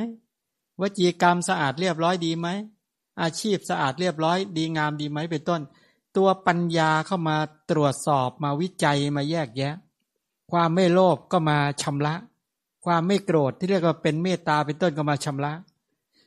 [0.80, 2.48] วจีกรรมสะอาดเรียบร้อยดีไหม
[3.20, 5.60] อาชีพสะอาดเรียบร้อยดีงามดีไหมเป็นต้น
[6.16, 7.36] ตัวปัญญาเข้ามา
[7.70, 9.74] ตรวจสอบมาวิจัยมาแยกแยะ
[10.50, 12.14] ความไม่โลภก็มาชำระ
[12.84, 15.52] ความไม่โกรธที่เรียกว่าเป็นเมตตาเป็นต้นก็มาชำระ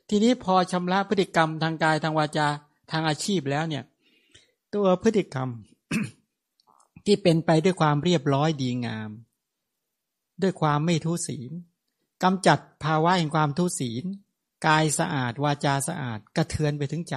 [0.09, 2.47] ทีนี้พอชำระพฤติกรรมทางกายทางวาจา
[2.91, 3.83] ทางอาชีพแล้วเนี่ย
[4.73, 5.49] ตัวพฤติกรรม
[7.05, 9.09] ที่เป็นไปด้วยความเรียบร้อยดีงาม
[10.41, 11.51] ด้วยความไม่ทุศีล
[12.23, 14.03] กำจัดภาวะแห่งความทุศีล
[14.67, 17.15] กายสะอาดวาจาสะอาด กระเทือนไปถึงใจ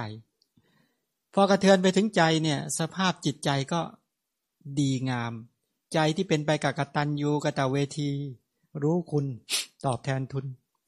[1.33, 3.81] พอกระเทือนไปถึงใจเนี่ย สภาพจิตใจก็
[4.79, 5.33] ดีงาม
[5.93, 8.11] ใจที่เป็นไปกับกตัญญูกตเวที
[8.83, 9.25] รู้คุณ
[9.85, 10.45] ตอบแทนทุน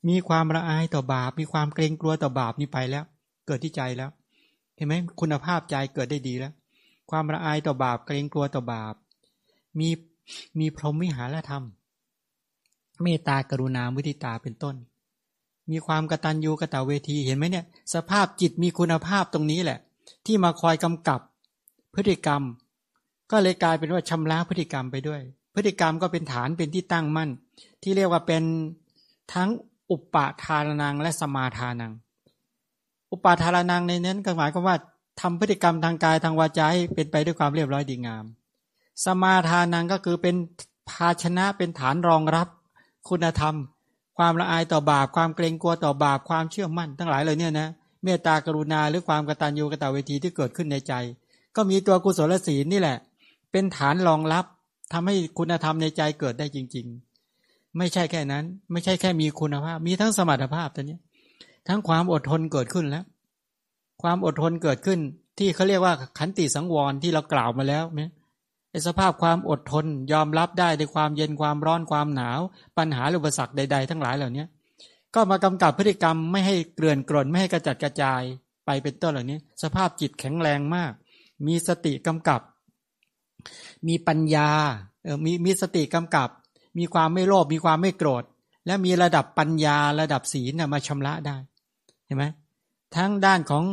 [0.10, 3.04] มีความละอายต่อบาป มีความเกรงกลัวต่อบาปนี่ไปแล้ว
[3.47, 4.10] เกิดที่ใจแล้ว
[4.75, 6.54] เห็นไหมคุณภาพใจเกิดได้ดีแล้ว
[7.12, 8.95] ความละอายต่อบาป เกรงกลัวต่อบาป
[9.80, 9.89] มี
[10.60, 11.63] มีพรหมวิหารธรรม
[13.02, 14.75] เมตตากรุณามุทิตาเป็นต้น
[15.71, 19.80] มีความกตัญญูกตเวทีเห็นไหมเนี่ย สภาพจิตมีคุณภาพตรงนี้แหละ
[20.25, 21.19] ที่มาคอยกำกับ
[21.95, 22.41] พฤติกรรม
[23.32, 25.21] ก็เลยกลายเป็นว่าชำระพฤติกรรมไปด้วย
[25.56, 27.30] พฤติกรรมก็เป็นฐานเป็นที่ตั้งมั่น
[27.82, 28.43] ที่เรียกว่าเป็น
[29.34, 29.50] ทั้ง
[29.91, 31.93] อุปาทานังและสมาทานัง
[33.12, 34.76] อุปาทานังในนั้นก็หมายความว่า
[35.22, 38.26] ทำพฤติกรรมทางกายทางวาจาให้เป็นไปด้วยความเรียบร้อยดีงาม
[39.06, 40.36] สมาทานังก็คือเป็น
[40.89, 42.48] ภาชนะเป็นฐานรองรับ
[43.10, 43.56] คุณธรรม
[44.17, 47.69] ความละอายต่อบาป ความเกรงกลัวต่อบาป ความเชื่อมั่น ทั้งหลายเลยเนี่ยนะ
[48.04, 50.93] เมตตากรุณาหรือความกตัญญูกตเวทีที่เกิดขึ้นในใจ
[51.56, 52.98] ก็มีตัวกุศลศีลนี่แหละ
[53.52, 54.45] เป็นฐานรองรับ
[54.93, 57.09] ทำให้คุณธรรมในใจเกิดได้จริง ๆ
[57.77, 60.97] ไม่ใช่แค่นั้น ไม่ใช่แค่มีคุณภาพ มีทั้งสมรรถภาพตัวนี้
[61.67, 63.05] ทั้งความอดทนเกิดขึ้นแล้ว
[64.01, 64.99] ความอดทนเกิดขึ้น
[65.38, 68.12] ที่เขาเรียกว่าขันติสังวรที่เรากล่าวมาแล้วเนี่ย
[68.88, 72.39] สภาพความอดทนยอมรับได้ในความเย็นความร้อนความหนาว
[72.77, 74.45] ปัญหาอุปสรรคใด ๆ ทั้งหลายเหล่านี้
[75.15, 78.21] ก็มากำกับพฤติกรรมไม่ให้เกลื่อนกล่นไม่ให้กระจัดกระจาย
[78.65, 80.91] ไปเป็นต้นเหล่านี้ สภาพจิตแข็งแรงมาก
[81.47, 82.41] มีสติกำกับ
[83.88, 84.49] มีปัญญา
[85.03, 86.29] เออมีมีสติกำกับ
[86.77, 88.23] มีความไม่โลภมีความไม่โกรธ
[88.65, 91.38] และมีระดับปัญญาระดับศีลมาชำระได้
[92.05, 92.25] เห็นไหม
[92.95, 93.63] ทั้งด้านของ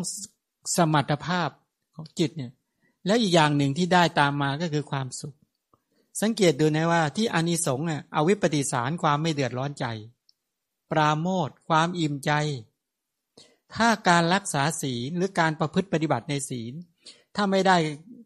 [0.77, 1.49] สมรรถภาพ
[1.95, 2.53] ของจิตเนี่ย
[3.07, 5.37] และอีกอย่างหนึ่งที่ได้ตามมาก็คือความสุข
[6.21, 9.87] สังเกตดูนะว่าที่อานิสงส์เนี่ยเอาวิปฏิสารความไม่เดือดร้อนใจ
[10.91, 12.33] ปราโมทความอิ่มใจ
[13.75, 16.75] ถ้าการรักษาศีลหรือการประพฤติปฏิบัติในศีล
[17.37, 17.77] ถ้าไม่ได้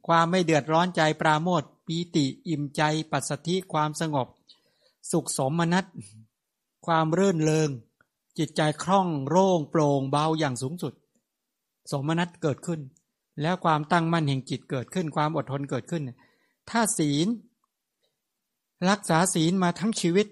[0.08, 4.26] ความไม่เดือดร้อนใจ ปราโมทปีติอิ่มใจ ปัสสธิความสงบ
[5.12, 5.84] สุขสมนัต
[6.86, 7.70] ความเรื่นเริง
[8.38, 10.92] จิตใจคล่องโร่งโปร่งเบาอย่างสูงสุด
[11.90, 12.80] สมนัตเกิดขึ้น
[13.42, 16.02] แล้วความตั้งมั่นแห่งจิตเกิดขึ้น ความอดทนเกิดขึ้น
[16.70, 17.28] ถ้าศีล
[18.90, 20.26] รักษาศีลมาทั้งชีวิต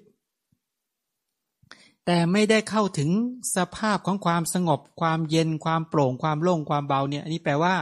[2.07, 3.11] แต่ไม่ได้เข้าถึง
[3.57, 7.75] สภาพของความสงบ ความเย็นความโปร่งความโล่งความเบาเนี่ยอันนี้แปลว่า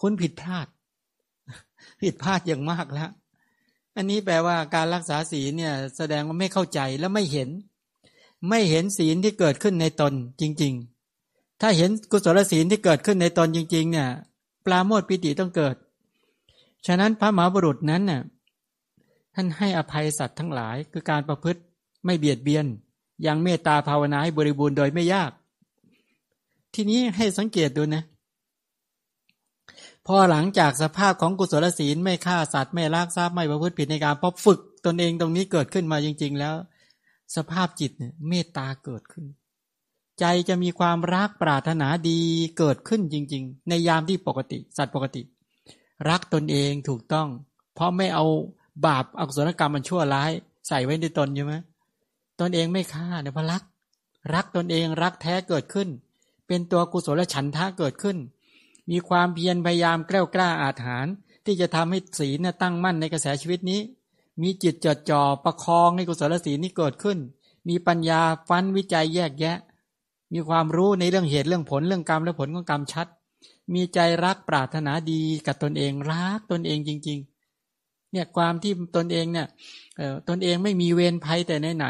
[0.00, 0.66] คุณผิดพลาด
[2.02, 3.10] ผิดพลาดอย่างมากแล้ว
[3.96, 7.48] อันนี้แปลว่าการรักษาศีลเนี่ยแสดงว่าไม่เข้าใจและไม่เห็น
[8.48, 10.74] ไม่เห็นศีลที่เกิดขึ้นในตนจริง
[11.18, 14.08] ๆ ถ้าเห็นกุศลศีลที่เกิดขึ้นในตนจริง ๆ เนี่ย
[14.64, 15.76] ปลาโมดปิติต้องเกิด
[16.86, 18.22] ฉะนั้นพระมหาบุรุษนั้นน่ะ
[19.34, 21.60] ท่านให้อภัยสัตว์ทั้งหลายคือการประพฤติ
[22.04, 22.66] ไม่เบียดเบียน
[23.26, 25.30] ยังเมตตาภาวนาให้บริบูรณ์โดยไม่ยาก
[26.74, 28.02] ทีนี้ให้สังเกตดูนะ
[30.06, 36.54] พอหลังจากสภาพของกุศลศีลไม่ฆ่าสัตว์ไม่ลักทรัพย์ไม่ประพฤติผิดในการพอฝึกตนเองตรงนี้เกิดขึ้นมาจริง ๆ แล้ว
[37.36, 39.24] สภาพจิตเนี่ยเมตตาเกิดขึ้น
[40.20, 42.20] ใจจะมีความรักปรารถนาดี
[42.58, 45.22] เกิดขึ้นจริง ๆ ในยามที่ปกติ สัตว์ปกติ
[46.08, 47.28] รักตนเองถูกต้อง
[47.74, 48.24] เพราะไม่เอา
[48.86, 50.30] บาปอกุศลกรรมมันชั่วร้าย
[50.68, 51.54] ใส่ไว้ในตนใช่ไหม
[52.40, 53.62] ตนเองไม่ฆ่าเนี่ยเพราะรัก
[54.34, 55.88] รักตนเองรักแท้เกิดขึ้น
[56.46, 58.16] เป็นตัวกุศลฉันทะเกิดขึ้น
[58.90, 61.12] มีความเพียรพยายามแกล้วกล้าอาถรรพ์
[61.44, 63.80] ที่จะทำให้ศีลตั้งมั่นในกระแสชีวิตนี้
[64.42, 67.18] มีจิตจดจ่อประคองให้กุศลศีลนี้เกิดขึ้น
[67.68, 69.58] มีปัญญาฟันวิจัยแยกแยะ
[70.32, 73.06] มีความรู้ในเรื่องเหตุเรื่องผลเรื่องกรรมและผลของกรรมชัด
[73.74, 77.18] มีใจรักปรารถนาดีกับตนเองรักตนเองจริง
[77.64, 79.46] ๆ เนี่ยความที่ตนเองเนี่ย
[80.28, 81.86] ตนเองไม่มีเวรภัยแต่ไหนไหน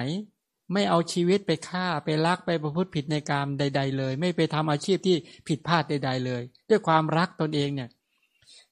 [0.72, 5.16] ไม่เอาชีวิตไปฆ่าไปลักไปประพฤติผิดในกรรมใด ๆ เลย ไม่ไปทำอาชีพที่
[5.48, 7.90] ผิดพลาดใด ๆ เลย ด้วยความรักตนเองเนี่ย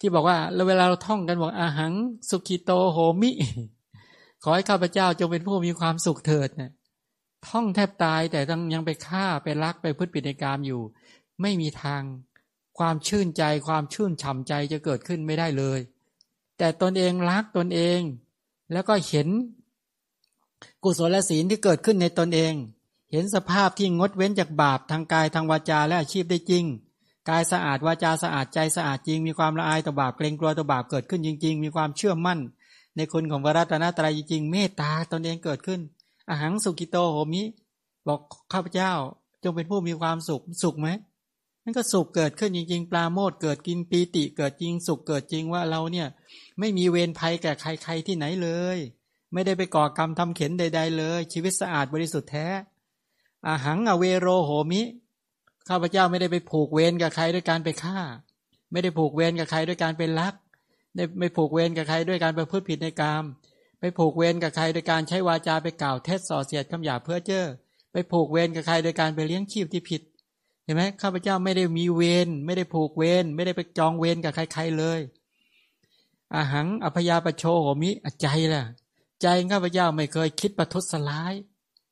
[0.00, 1.94] ที่บอกว่าเวลาเราท่องกันบอกอาหัง
[2.30, 3.30] สุขิโตโหมิ
[4.42, 6.70] ขอให้ข้าพเจ้าจงเป็นผู้มีความสุขเถิดเนี่ย
[7.48, 10.82] ท่องแทบตายแต่ต้องยังไปฆ่าไปลักไปพฤติผิดในกรรมอยู่
[11.42, 12.02] ไม่มีทาง
[12.78, 15.80] ความชื่นใจความชื่นฉ่ำใจจะเกิดขึ้นไม่ได้เลย
[16.58, 18.00] แต่ตนเองรักตนเอง
[18.72, 19.28] แล้วก็เห็น
[20.84, 22.54] กุศลศีลที่เกิดขึ้นในตนเอง
[23.10, 26.64] เห็นสภาพที่งดเว้นจากบาปทางกายทางวาจาและอาชีพได้จริง
[27.28, 32.38] กายสะอาดวาจาสะอาดใจสะอาดจริง มีความละอายต่อบาปเกรงกลัวต่อบาปเกิดขึ้นจริง ๆ มีความเชื่อมั่น
[32.96, 35.80] ในคุณของพระรัตนตรัยจริงเมตตาตนเองเกิดขึ้น
[36.28, 37.42] อาหังสุกิโตโหมิ
[38.06, 38.20] บอก
[38.52, 38.92] ข้าพเจ้า
[39.42, 40.88] จงเป็นผู้มีความสุขสุขไหม
[41.64, 46.08] นั่นก็สุขเกิดขึ้นจริง ๆ ปลาโมดเกิดกินปีติเกิดจริงสุขเกิดจริงว่าเราเนี่ย
[46.58, 48.78] ไม่มีเวรภัยแก่ใครๆที่ไหนเลย
[49.32, 52.46] ไม่ได้ไปก่อกรรมทำเข็นใด ๆ เลย ชีวิตสะอาดบริสุทธิ์แท้
[53.46, 54.82] อาหังอเวโรโหมิ
[55.68, 57.98] ข้าพเจ้าไม่ได้ไปผูกเวรกับใครด้วยการไปฆ่า
[58.72, 60.34] ไม่ได้ผูกเวรกับใครด้วยการเป็นลัก
[60.96, 63.24] ได้ไม่ผูกเวรกับใครด้วยการไปพูดผิดในกรรม
[63.80, 67.44] ไปผูกเวรกับใครโดยการใช้วาจาไปกล่าวเท็จส่อเสียดคำหยาเพื่อเจ้อ
[67.92, 70.02] ไปผูกเวรกับใครโดยการไปเลี้ยงชีพที่ผิด
[70.64, 75.00] เห็นไหมข้าพเจ้าไม่ได้มีเวรไม่ได้ผูกเวรไม่ได้ไปจองเวรกับใครๆเลย
[76.34, 77.90] อาหังอภยาปโชโหมิ
[78.20, 78.62] ใจล่ะ
[79.22, 81.34] ใจข้าพเจ้าไม่เคยคิดประทุษร้าย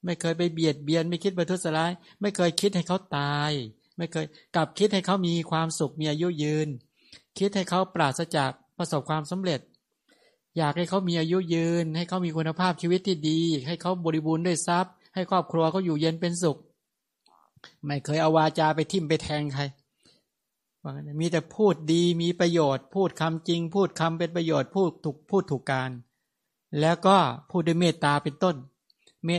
[0.04, 3.52] ไม่เคยไปเบียดเบียน ไม่คิดประทุษร้าย ไม่เคยคิดให้เขาตาย
[3.96, 6.68] ไม่เคยกลับคิดให้เขามีความสุขมีอายุยืน
[7.38, 9.60] คิดให้เขาปราศจากประสบความสำเร็จ
[10.56, 16.58] อยากให้เขามีอายุยืน ให้เขามีคุณภาพชีวิตที่ดี ให้เขาบริบูรณ์ด้วยทรัพย์ ให้ครอบครัวเขาอยู่เย็นเป็นสุข
[17.84, 19.62] ไม่เคยเอาวาจาไปทิ่มไปแทงใคร
[21.20, 25.90] มีแต่พูดดีมีประโยชน์ พูดคำจริง พูดคำเป็นประโยชน์พูดถูกพูดถูกการ
[26.80, 27.16] แล้วก็
[27.50, 28.56] พูดด้วยเมตตาเป็นต้น
[29.24, 29.30] เม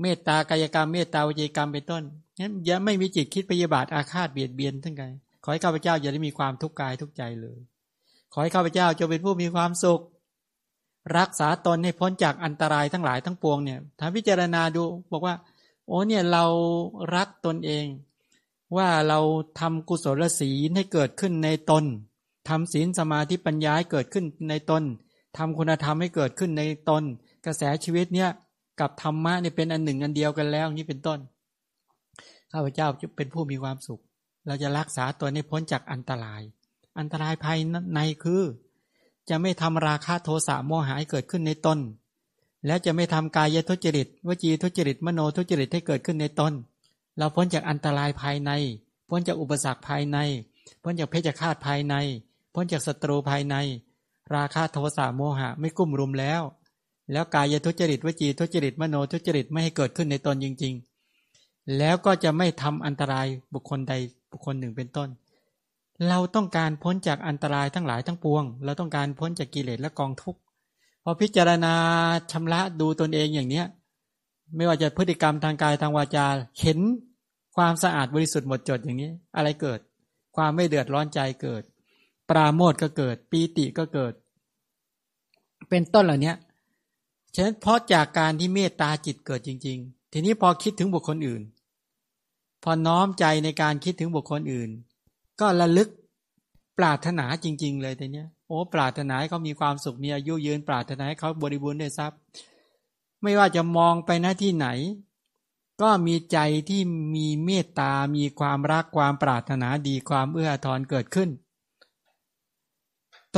[0.00, 2.02] เมตตากายกรรมเมตตาวิจิกรรมเป็นต้น
[2.40, 7.58] นั้นอย่าไม่มีจิตคิดพยาบาทอาฆาตเบียดเบียนทั้งกายขอให้ข้าพเจ้าอย่าได้มีความทุกข์กายทุกใจเลย
[8.32, 10.02] ขอให้ข้าพเจ้าจะเป็นผู้มีความสุข
[11.18, 15.34] รักษาตนให้พ้นจากอันตรายทั้งหลายทั้งปวงเนี่ยทำพิจารณาดูบอกว่า
[15.86, 16.44] โอ้เนี่ยเรา
[17.14, 17.86] รักตนเอง
[18.76, 19.20] ว่าเรา
[19.60, 21.84] ทำกุศลศีลให้เกิดขึ้นในตน
[22.48, 24.82] ทำศีลสมาธิปัญญาให้เกิดขึ้นในตน
[25.38, 27.02] ทำคุณธรรมให้เกิดขึ้นในตน
[27.46, 28.30] กระแสชีวิตเนี่ย
[28.80, 31.18] กับธรรมะเนี่ยเป็นอันหนึ่งอันเดียวกันแล้วนี่เป็นต้น
[32.52, 34.00] ข้าพเจ้าจะเป็นผู้มีความสุข
[34.46, 36.42] เราจะรักษาตัวให้พ้นจากอันตราย
[36.98, 37.58] อันตรายภาย
[37.94, 38.42] ในคือ
[39.28, 41.78] จะไม่ทำราคะโทสะโมหะให้เกิดขึ้นในตน
[42.66, 46.52] และจะไม่ทำกายทุจริตวจีทุจริตมโนทุจริตให้เกิดขึ้นในตน
[47.16, 48.50] เราพ้นจากอันตรายภายใน
[49.08, 50.18] พ้นจากอุปสรรคภายใน
[50.82, 51.94] พ้นจากเพศฆาตภายใน
[52.54, 53.56] พ้นจากศัตรูภายใน
[54.34, 56.42] ราคะโทสะโมหะ ไม่กุ้มรุมแล้ว
[57.12, 60.74] แล้วกายทุจริตวจีทุจริตมโนทุจริตไม่ให้เกิดขึ้นในตนจริง
[61.24, 63.94] ๆ แล้วก็จะไม่ทำอันตรายบุคคลใด
[64.30, 65.08] บุคคลหนึ่งเป็นต้น
[66.08, 70.40] เราต้องการพ้นจากอันตรายทั้งหลายทั้งปวง เราต้องการพ้นจากกิเลสและกองทุกข์
[71.02, 71.74] พอพิจารณา
[72.32, 73.66] ชำระดูตนเองอย่างเนี้ย
[74.56, 76.26] ไม่ว่าจะพฤติกรรมทางกายทางวาจา
[76.60, 76.78] เห็น
[77.56, 79.80] ความสะอาดบริสุทธิ์หมดจดอย่างนี้ อะไรเกิด
[80.36, 81.62] ความไม่เดือดร้อนใจเกิด
[82.30, 84.12] ปราโมทก็เกิด ปีติก็เกิด
[85.68, 86.34] เป็นต้นเหล่านี้
[87.34, 91.42] ฉะนั้นเพราะจากการที่เมตตาจิตเกิดจริง ๆ ทีนี้พอคิดถึงบุคคลอื่น
[92.62, 94.70] พอน้อมใจในการคิดถึงบุคคลอื่น
[95.40, 95.88] ก็ระลึก
[96.78, 102.18] ปรารถนาจริง ๆ เลยแต่เนี้ยโอ้ปรารถนาให้เขามีความสุขมีอายุยืนปรารถนาให้เขาบริบูรณ์ด้วยทรัพย์
[103.22, 104.68] ไม่ว่าจะมองไปหน้าที่ไหน
[105.82, 106.38] ก็มีใจ
[106.68, 106.80] ที่
[107.14, 111.28] มีเมตตา มีความรักความปรารถนาดีความเอื้อทอนเกิดขึ้น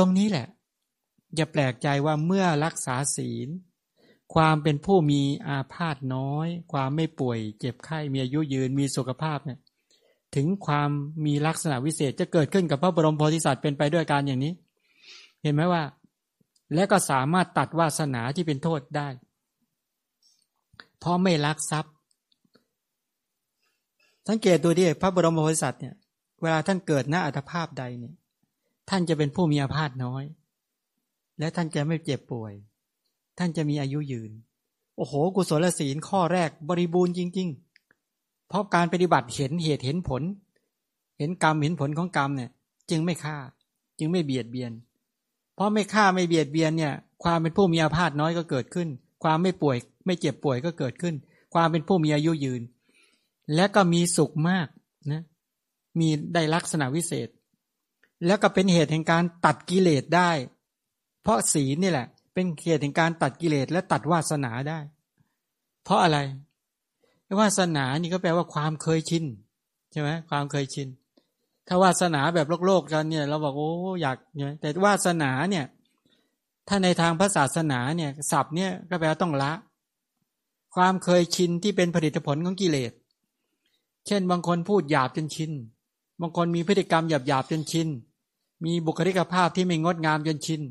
[0.01, 0.47] รงนี้แหละ
[1.35, 3.49] อย่าแปลกใจว่าเมื่อรักษาศีล
[4.33, 9.59] ความเป็นผู้มีอาพาธน้อย ความไม่ป่วย เจ็บไข้มีอายุยืนมีสุขภาพเนี่ย
[10.35, 10.89] ถึงความ
[11.25, 14.53] มีลักษณะวิเศษจะเกิดขึ้นกับพระบรมโพธิสัตว์เป็นไปด้วยการอย่างนี้
[15.41, 15.83] เห็นไหมว่า
[16.73, 19.09] และก็สามารถตัดวาสนาที่เป็นโทษได้
[20.99, 21.93] เพราะไม่ลักทรัพย์
[24.27, 25.95] สังเกตดูดิพระบรมโพธิสัตว์เนี่ย
[26.41, 28.13] เวลาท่านเกิดหน้าอัตภาพใดเนี่ย
[28.91, 30.23] ท่านจะเป็นผู้มีอาพาธน้อย
[31.39, 32.53] และท่านจะไม่เจ็บป่วย
[33.37, 34.31] ท่านจะมีอายุยืน
[34.97, 37.47] โอ้โห กุศลศีลข้อแรกบริบูรณ์จริง
[37.97, 40.23] ๆ เพราะการปฏิบัติเห็นเหตุเห็นผล
[41.17, 42.51] เห็นกรรมเห็นผลของกรรมเนี่ย
[42.89, 43.37] จึงไม่ฆ่า
[43.99, 44.71] จึงไม่เบียดเบียน
[45.55, 48.87] เพราะไม่ฆ่าไม่เบียดเบียนเนี่ย ความเป็นผู้มีอาพาธน้อยก็เกิดขึ้น
[49.23, 51.15] ความไม่ป่วย ไม่เจ็บป่วยก็เกิดขึ้น
[51.53, 52.61] ความเป็นผู้มีอายุยืน
[53.55, 54.67] และก็มีสุขมาก
[55.11, 55.23] นะ
[55.99, 57.29] มีได้ลักษณะวิเศษ
[58.25, 60.31] แล้วก็เป็นเหตุแห่งการตัดกิเลสได้
[61.23, 64.79] เพราะศีลนี่แหละ เป็นเหตุแห่งการตัดกิเลสและตัดวาสนาได้
[65.83, 66.17] เพราะอะไร
[67.39, 69.23] วาสนานี่ก็แปลว่าความเคยชิน
[69.91, 70.87] ใช่ไหมความเคยชิน
[71.67, 75.65] ถ้าวาสนาแบบโลกโลกกันเนี่ยเราบอกโอ้อยากเนี่ยแต่วาสนาเนี่ย
[76.67, 79.51] ถ้าในทางพระศาสนาเนี่ยศัพท์เนี่ยก็แปลว่าต้องละ
[80.75, 82.91] ความเคยชินที่เป็นผลิตผลของกิเลส
[84.07, 85.51] เช่นบางคนพูดหยาบจนชิน
[86.21, 87.87] บางคนมีพฤติกรรมหยาบหยาบจนชิน
[88.65, 90.61] มีบุคลิกภาพที่ไม่งดงามจนชิน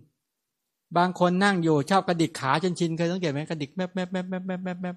[0.96, 4.96] บางคนนั่งอยู่ชอบกระดิกขาจนชินเคยสังเกตไหมกระดิกแมบแมบแมบแมบแมบแมบ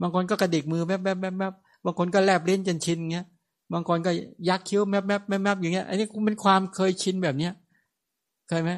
[0.00, 1.52] บางคนก็กระดิกมือแมบแมบแมบแมบ
[1.84, 3.26] บางคนก็แลบลิ้นจนชินเงี้ย
[3.72, 4.10] บางคนก็
[4.48, 7.52] ยักคิ้วแมบแมบแมบแมบอย่างเงี้ย อันนี้เป็นความเคยชินแบบเนี้ย
[8.48, 8.70] เคยไหม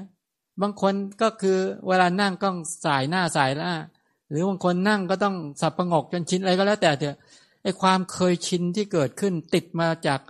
[0.63, 2.49] บางคนก็คือเวลานั่งก็
[2.85, 3.73] สายหน้าสายหน้า
[4.31, 7.17] หรือบางคนนั่งก็ต้องสับประงกจนชินอะไรก็แล้วแต่เถอะ
[7.63, 10.21] ไอ้ความเคยชินที่เกิดขึ้นติดมาจาก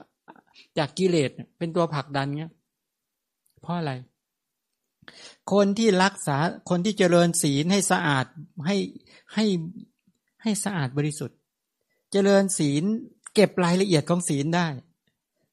[0.78, 2.52] จากกิเลสเป็นตัวผลักดันเงี้ย
[3.64, 3.92] เพราะอะไร
[5.52, 6.36] คนที่รักษา
[6.70, 8.26] คนที่เจริญศีลให้สะอาด
[8.66, 8.76] ให้
[9.34, 9.44] ให้
[10.42, 11.38] ให้สะอาดบริสุทธิ์
[12.12, 12.82] เจริญศีล
[13.34, 14.66] เก็บรายละเอียดของศีลได้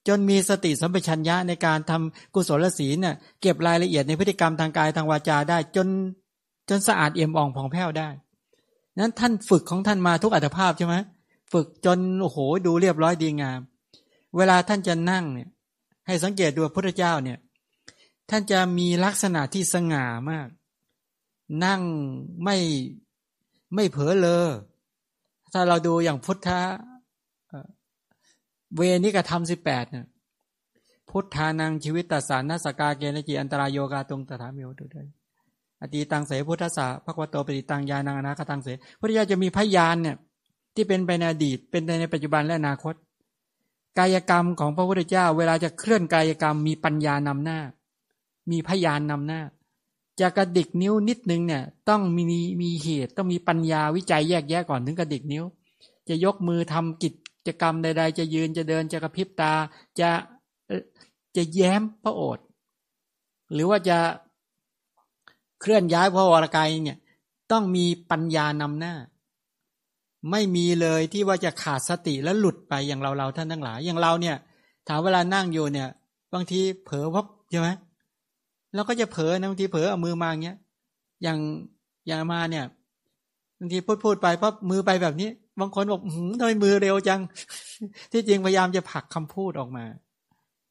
[0.07, 5.87] จนมีสติสัมปชัญญะในการทำกุศลศีลเนี่ยเก็บรายละเอียดในพฤติกรรมทางกายทางวาจาได้ จน
[6.69, 8.09] จนสะอาดเอี่ยมอ่องผ่องแผ้วได้
[8.99, 10.95] นั้นท่านฝึกของท่านมาทุกอัตภาพใช่ไหม
[11.53, 13.59] ฝึกจนโอ้โหดูเรียบร้อยดีงาม
[14.37, 15.49] เวลาท่านจะนั่งเนี่ย
[16.07, 17.37] ให้สังเกตดูพระเจ้าเนี่ย
[18.31, 20.47] ท่านจะมีลักษณะที่สง่ามาก
[21.65, 21.81] นั่ง
[22.43, 22.57] ไม่
[23.75, 24.49] ไม่เผลอเลย
[25.53, 26.61] ถ้าเราดูอย่างพุทธะ
[28.75, 30.05] เวนิกธรรมสิบแปดเนี่ย
[31.09, 35.07] พุทธานังชีวิตตสารนัสกาเกณจีอันตรายโยกาตรงตถามิโอตุด้วย
[35.81, 38.67] อตีตังเสพุทธะพระควโตปฏิตังยานังอนาคตังเส
[38.99, 40.15] พุทธเจ้าจะมีพยานเนี่ย
[40.75, 42.93] ที่เป็นไปในอดีต เป็นในปัจจุบันและอนาคต
[43.99, 47.59] กายกรรมของพระพุทธเจ้า เวลาจะเคลื่อนกายกรรมมีปัญญานำหน้า
[48.51, 49.41] มีพยานนำหน้า
[50.19, 52.23] จะกระดิกนิ้วนิดนึงเนี่ย ต้องมี
[52.61, 55.43] มีเหตุ ต้องมีปัญญาวิจัยแยกแยะก่อนถึงกระดิกนิ้ว
[56.09, 57.09] จะยกมือทำกิ
[57.47, 59.53] จกรรมใด ๆ จะยืนจะเดินจะกระพริบตา
[59.99, 60.09] จะ
[61.35, 62.45] จะแย้มพระโอษฐ์
[63.53, 63.97] หรือว่าจะ
[65.61, 66.99] เคลื่อนย้ายพระวรกายเนี่ย
[67.51, 68.93] ต้องมีปัญญานำหน้า
[70.31, 74.35] ไม่มีเลยที่ว่าจะขาดสติแล้วหลุดไปอย่างเราเราท่านทั้งหลายอย่างเราเนี่ย
[74.87, 75.89] ถามเวลานั่งอยู่เนี่ย
[76.33, 77.69] บางทีเผลอพับใช่ไหม
[78.75, 80.57] เราก็จะเผลอนะบางทีเผลอเอามือมาอย่างเงี้ย
[81.23, 81.39] อย่าง
[82.07, 82.65] อย่างมาเนี่ย
[83.59, 85.29] บางทีพูดพูดไปปั๊บมือไปแบบนี้
[85.59, 87.21] บางคนบอกหืมทำไมมือเร็วจัง
[88.11, 89.85] ที่จริงพยายามจะผลักคำพูดออกมา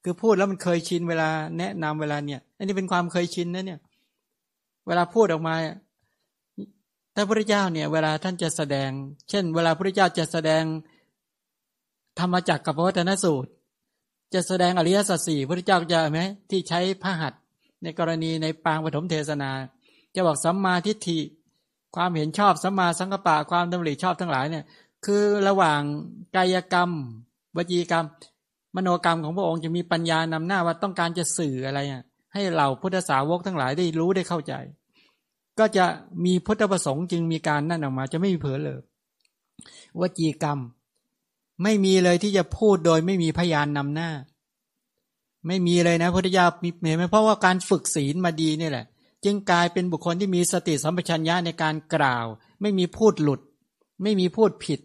[0.05, 3.81] คือพูดแล้วมันเคยชินเวลาแนะนำเวลาเนี่ย อันนี้เป็นความเคยชินนะเนี่ย
[4.87, 5.55] เวลาพูดออกมา
[7.15, 8.91] ถ้าพระเจ้าเนี่ย เวลาท่านจะแสดง
[9.31, 10.63] เช่น เวลาพระเจ้าจะแสดง
[12.19, 13.51] ธรรมจักรกับพระวัฒนสูตร
[14.35, 17.33] จะแสดงอริยสัจสี่พระเจ้าจะไหมที่ใช้พระหัต
[17.83, 19.51] ในกรณีในปางปฐมเทศนา
[20.15, 21.19] จะบอกสัมมาทิฏฐิ
[21.97, 24.65] ความเห็นชอบสัมมาสังกปะความดำริชอบทั้งหลายเนี่ย
[25.05, 25.81] คือระหว่าง
[26.37, 26.91] กายกรรม
[27.57, 28.07] วจีกรรม
[28.77, 34.55] มโนกรรมของพระองค์จะมีปัญญานำหน้าว่าต้องการจะสื่ออะไรอะให้เหล่าพุทธสาวกทั้งหลายได้รู้ได้เข้าใจ
[35.59, 35.87] ก็จะ
[36.25, 38.81] มีพุทธประสงค์จึงมีการนั่นออกมา จะไม่มีเผลอเลย
[40.01, 40.59] วจีกรรม
[41.63, 44.11] ไม่มีเลยที่จะพูดโดยไม่มีพยานนำหน้า
[45.47, 48.85] ไม่มีเลยนะพุทธเจ้ามีเห็นไหมเพราะว่าการฝึกศีลมาดีนี่แหละ
[49.25, 52.27] จึงกลายเป็นบุคคลที่มีสติสัมปชัญญะในการกล่าว
[52.61, 53.41] ไม่มีพูดหลุด
[54.03, 54.81] ไม่มีพูดผิด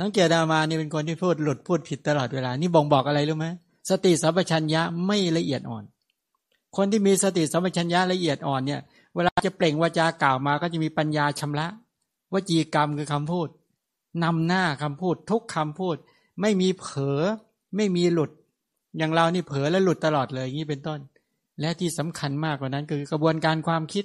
[0.00, 3.46] สังเกตามานี่เป็นคนที่พูดหลุดพูดผิดตลอดเวลา นี่บ่งบอกอะไรรู้ไหม
[3.90, 5.84] สติสัมปชัญญะไม่ละเอียดอ่อน
[6.76, 8.80] คนที่มีสติสัมปชัญญะละเอียดอ่อนเนี่ย
[9.14, 11.66] เวลาจะเปล่งวาจากล่าวมาก็จะมีปัญญาชำระ
[12.32, 13.48] วจีกรรมคือคำพูด
[14.24, 15.96] นำหน้าคำพูด ทุกคำพูด
[16.40, 17.22] ไม่มีเผลอ
[17.76, 18.30] ไม่มีหลุด
[18.98, 21.00] อย่างเรานี่เผลอและหลุดตลอดเลยอย่างนี้เป็นต้น
[21.60, 24.04] และที่สำคัญมากกว่านั้น คือกระบวนการความคิด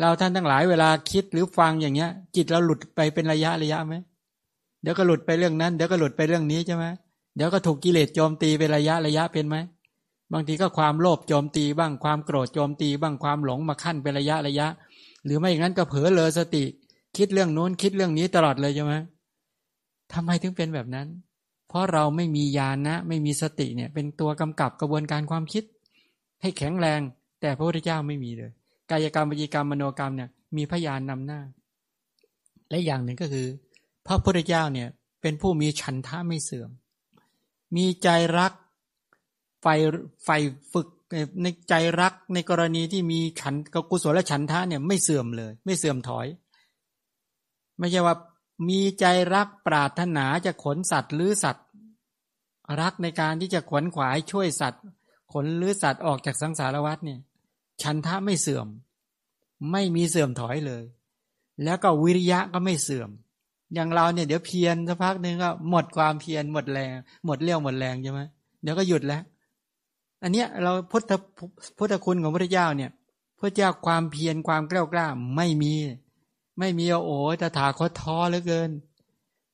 [0.00, 3.94] เราท่านทั้งหลายเวลาคิดหรือฟังอย่างเงี้ย จิตเราหลุดไปเป็นระยะระยะไหม
[4.82, 6.84] เดี๋ยวก็หลุดไปเรื่องนั้นเดี๋ยวก็หลุดไปเรื่องนี้ใช่ไหม
[7.36, 9.56] เดี๋ยวก็ถูกกิเลสโจมตีเป็นระยะระยะเป็นไหม
[10.32, 14.66] บางทีก็ความโลภโจมตีบ้างความโกรธโจมตีบ้างความหลงมาขั้นเป็นระยะระยะ
[15.24, 16.64] หรือไม่อย่างนั้นก็เผลอเลยสติ
[17.16, 18.94] คิดเรื่องโน้นคิดเรื่องนี้ตลอดเลยใช่ไหม
[20.12, 21.06] ทำไมถึงเป็นแบบนั้น
[21.74, 25.64] ราะเราไม่มีญาณนะ ไม่มีสติเนี่ย เป็นตัวกำกับกระบวนการความคิด
[26.42, 27.00] ให้แข็งแรง
[27.40, 28.50] แต่พระพุทธเจ้าไม่มีเลย
[28.90, 31.40] กายกรรมวิจิกรรมมโนกรรมเนี่ยมีพยานนำหน้า
[32.70, 33.46] และอย่างหนึ่งก็คือ
[34.06, 34.88] พระพุทธเจ้าเนี่ย
[35.22, 36.70] เป็นผู้มีฉันทะไม่เสื่อม
[37.76, 38.08] มีใจ
[38.38, 38.52] รัก
[39.62, 39.66] ไฟ
[40.24, 40.30] ไฟ
[40.72, 40.88] ฝึก
[41.42, 43.54] ในใจรักในกรณีที่มีฉัน
[43.90, 46.26] กุศลและฉันทะเนี่ยไม่เสื่อมเลย ไม่เสื่อมถอย
[47.78, 48.16] ไม่ใช่ว่า
[48.68, 49.04] มีใจ
[49.34, 51.60] รักปรารถนาจะขนสัตว์หรือสัตว
[52.80, 54.84] รักในการที่จะขวนขวายช่วยสัตว์
[55.32, 57.20] ขนหรือสัตว์ออกจากสังสารวัฏเนี่ย
[57.82, 58.66] ฉันทะไม่เสื่อม
[59.72, 60.84] ไม่มีเสื่อมถอยเลย
[61.64, 63.10] แล้วก็วิริยะก็ไม่เสื่อม
[63.74, 66.90] อย่างเราเนี่ยเดี๋ยวเพียรสักพักหนึ่งก็หมดความเพียรหมดแรง
[67.26, 68.20] หมดเรี่ยวหมดแรงใช่ไหม
[68.62, 69.22] เดี๋ยวก็หยุดแล้ว
[70.22, 71.12] อันเนี้ยเราพุทธ
[71.78, 72.90] พุทธคุณของพระเจ้าเนี่ย
[73.40, 75.06] พระเจ้าความเพียรความกล้ากล้า
[75.36, 75.74] ไม่มี
[76.58, 78.70] ไม่มีโอ้แต่ถาคตท้อเหลือเกิน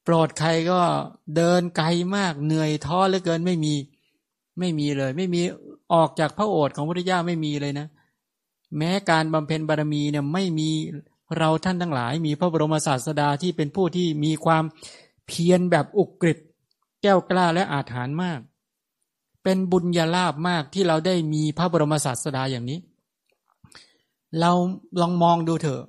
[0.05, 0.81] โปรดใครก็
[1.37, 1.87] เดินไกล
[2.17, 3.75] มากเหนื่อยท้อเหลือเกินไม่มี
[4.59, 5.41] ไม่มีเลย ไม่มี
[5.95, 7.87] ออกจากพระโอษฐ์ของพระเจ้าไม่มีเลยนะ
[8.77, 10.69] แม้การบำเพ็ญบารมีเนี่ยไม่มี
[11.39, 14.65] เราท่านทั้งหลาย มีพระบรมศาสดาที่เป็นผู้ที่มีความ
[15.27, 16.39] เพียรแบบอุกฤษ
[17.03, 18.41] แก้วกล้าและอาถรรพ์มาก
[19.43, 22.79] เป็นบุญญาลาบมากที่เราได้มีพระบรมศาสดาอย่างนี้
[24.41, 24.53] เรา
[25.01, 25.83] ลองมองดูเถอะ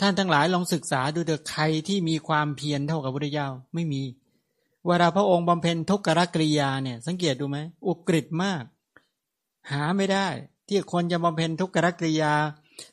[0.00, 4.02] ท่านทั้งหลายลองศึกษาดูเถอะใครที่มีความเพียรเท่ากับพระเจ้าไม่มี
[4.86, 8.62] เวลาพระองค์บำเพ็ญทุกขกริยาเนี่ย สังเกตดูไหมอุกฤษมาก
[9.70, 10.26] หาไม่ได้
[10.68, 12.34] ที่คนจะบำเพ็ญทุกขกริยา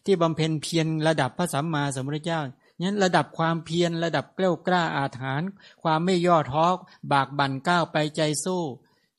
[0.06, 2.42] ที่บำเพ็ญเพียรระดับพระสัมมาสัมพุทธเจ้า
[2.82, 5.50] นั้นระดับความเพียรระดับเกล้ากล้าอาถรรพ์
[5.84, 6.68] ความไม่ย่อท้อ
[7.12, 8.62] บากบั่นก้าวไปใจสู้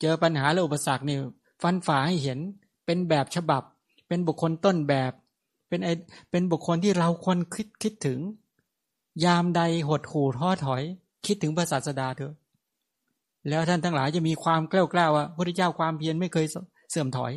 [0.01, 1.21] เจอปัญหาและอุปสรรคเนี่ย
[1.61, 2.39] ฟันฝ่าให้เห็น
[2.85, 3.63] เป็นแบบฉบับ
[4.07, 5.11] เป็นบุคคลต้นแบบ
[5.69, 5.89] เป็นไอ
[6.31, 8.19] เป็นบุคคลที่เราควรคิดคิดถึง
[9.25, 10.83] ยามใดหดหู่ท้อถอย
[11.25, 12.33] คิดถึงพระศาสดาเถอะ
[13.49, 16.45] แล้วท่านทั้งหลายจะมีความกล้ากล้าว่าพระเจ้าความเพียรไม่เคย
[16.91, 17.33] เสื่อมถอย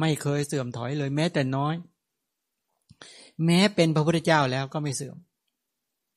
[0.00, 1.74] ไม่เคยเสื่อมถอยเลยแม้แต่น้อย
[3.44, 5.16] แม้เป็นพระพุทธเจ้าแล้วก็ไม่เสื่อม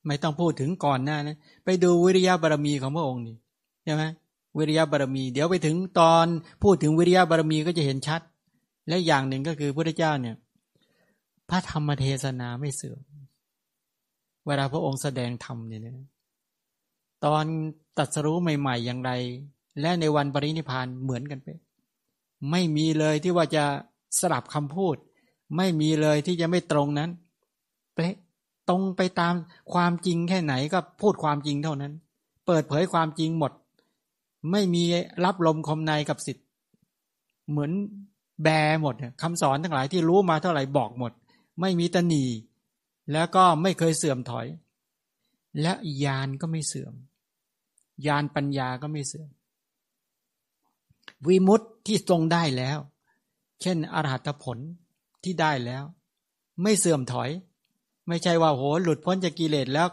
[0.07, 3.35] ไม่ต้องพูดถึงก่อนหน้านะไปดูวิริยะบารมีของพระองค์นี่
[3.83, 4.03] ใช่ไหม
[4.57, 6.25] วิริยะบารมี เดี๋ยวไปถึงตอน
[6.63, 8.21] พูดถึงวิริยะบารมีก็จะเห็นชัด
[8.87, 10.35] และอย่างหนึ่งก็คือพระพุทธเจ้าเนี่ย
[11.49, 13.01] พระธรรมเทศนาไม่เสื่อม
[14.47, 16.07] เวลาพระองค์แสดงธรรมเนี่ยนะ
[17.25, 17.45] ตอน
[17.97, 19.11] ตัดสรู้ใหม่ๆอย่างไร
[19.81, 21.47] และในวันปรินิพานเหมือนกันไป
[22.51, 23.63] ไม่มีเลยที่ว่าจะ
[24.19, 24.95] สลับคำพูด
[25.57, 27.09] ไม่มีเลยที่จะไม่ตรงนั้น
[27.95, 28.15] เป๊ะ
[28.69, 29.33] ตรงไปตาม
[29.73, 31.93] ความจริงแค่ไหนก็พูดความจริงเท่านั้น
[32.45, 33.51] เปิดเผยความจริงหมด
[34.51, 34.83] ไม่มี
[35.25, 36.45] รับลมคมในกับสิทธิ์
[37.49, 37.71] เหมือน
[38.43, 38.47] แบ
[38.81, 41.11] หมดคำสอนทั้งหลายที่รู้มาเท่าไหร่บอกหมด
[41.61, 42.25] ไม่มีตนี
[43.11, 44.47] แล้วก็ไม่เคยเสื่อมถอย
[45.61, 46.93] และยานก็ไม่เสื่อม
[48.07, 49.29] ยานปัญญาก็ไม่เสื่อม
[51.27, 52.77] วิมุตที่ทรงได้แล้ว
[53.61, 54.57] เช่นอรหัตผล
[55.23, 55.83] ที่ได้แล้ว
[56.63, 57.29] ไม่เสื่อมถอย
[58.07, 59.87] ไม่ใช่ว่าโหหลุดพ้นจากกิเลสแล้ว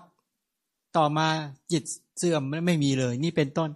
[0.96, 1.28] ต่อมา
[1.72, 1.82] จิต
[2.18, 3.70] เสื่อมไม่มีเลย นี่เป็นต้น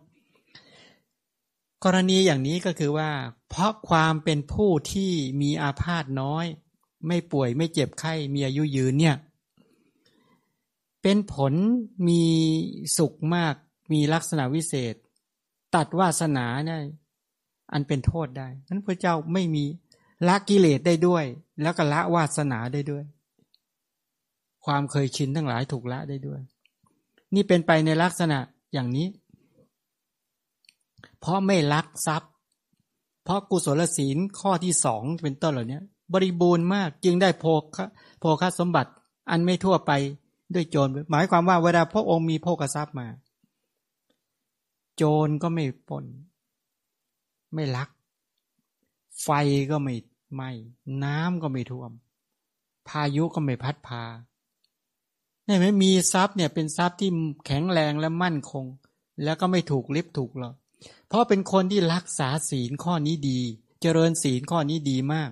[1.85, 3.11] กรณีอย่างนี้ก็คือว่า
[3.49, 6.47] เพราะความเป็นผู้ที่มีอาพาธน้อย
[7.07, 9.17] ไม่ป่วยไม่เจ็บไข้มีอายุยืนเนี่ย
[11.03, 11.53] เป็นผล
[12.09, 12.23] มี
[12.99, 13.55] สุขมาก
[13.93, 14.95] มีลักษณะวิเศษ
[15.75, 16.81] ตัดวาสนาเนี่ย
[17.73, 19.65] อันเป็นโทษได้นั้นพระเจ้าไม่มี
[20.27, 21.25] ละกิเลสได้ด้วย
[21.63, 23.05] แล้วก็ละวาสนาได้ด้วย
[24.65, 26.41] ความเคยชินทั้งหลายถูกละได้ด้วย
[27.35, 28.39] นี่เป็นไปในลักษณะ
[28.73, 29.09] อย่างนี้
[31.21, 32.33] เพราะไม่ลักทรัพย์
[33.25, 35.81] เพราะกุศลศีลข้อที่สองเป็นต้นเหล่านี้
[36.13, 37.63] บริบูรณ์มากจึงได้โภค
[38.21, 38.91] โภคสมบัติ
[39.31, 39.93] อันไม่ทั่วไป
[40.55, 43.09] ด้วยโจร หมายความว่าเวลาพระองค์มีโภคทรัพย์มา
[44.97, 46.05] โจรก็ไม่ปน
[47.55, 47.89] ไม่ลัก
[49.23, 49.29] ไฟ
[49.71, 49.95] ก็ไม่
[50.35, 50.51] ไหม้
[51.05, 51.93] น้ำก็ไม่ท่วม
[52.89, 54.03] พายุก็ไม่พัดพา
[55.45, 57.11] เนี่ยไม่มีทรัพย์เนี่ยเป็นทรัพย์ที่
[57.47, 58.65] แข็งแรงและมั่นคง
[59.25, 60.55] แล้วก็ไม่ถูกลิบถูกหรอก
[61.09, 63.41] เพราะเป็นคนที่รักษาศีลข้อนี้ดี
[63.81, 65.31] เจริญศีลข้อนี้ดีมาก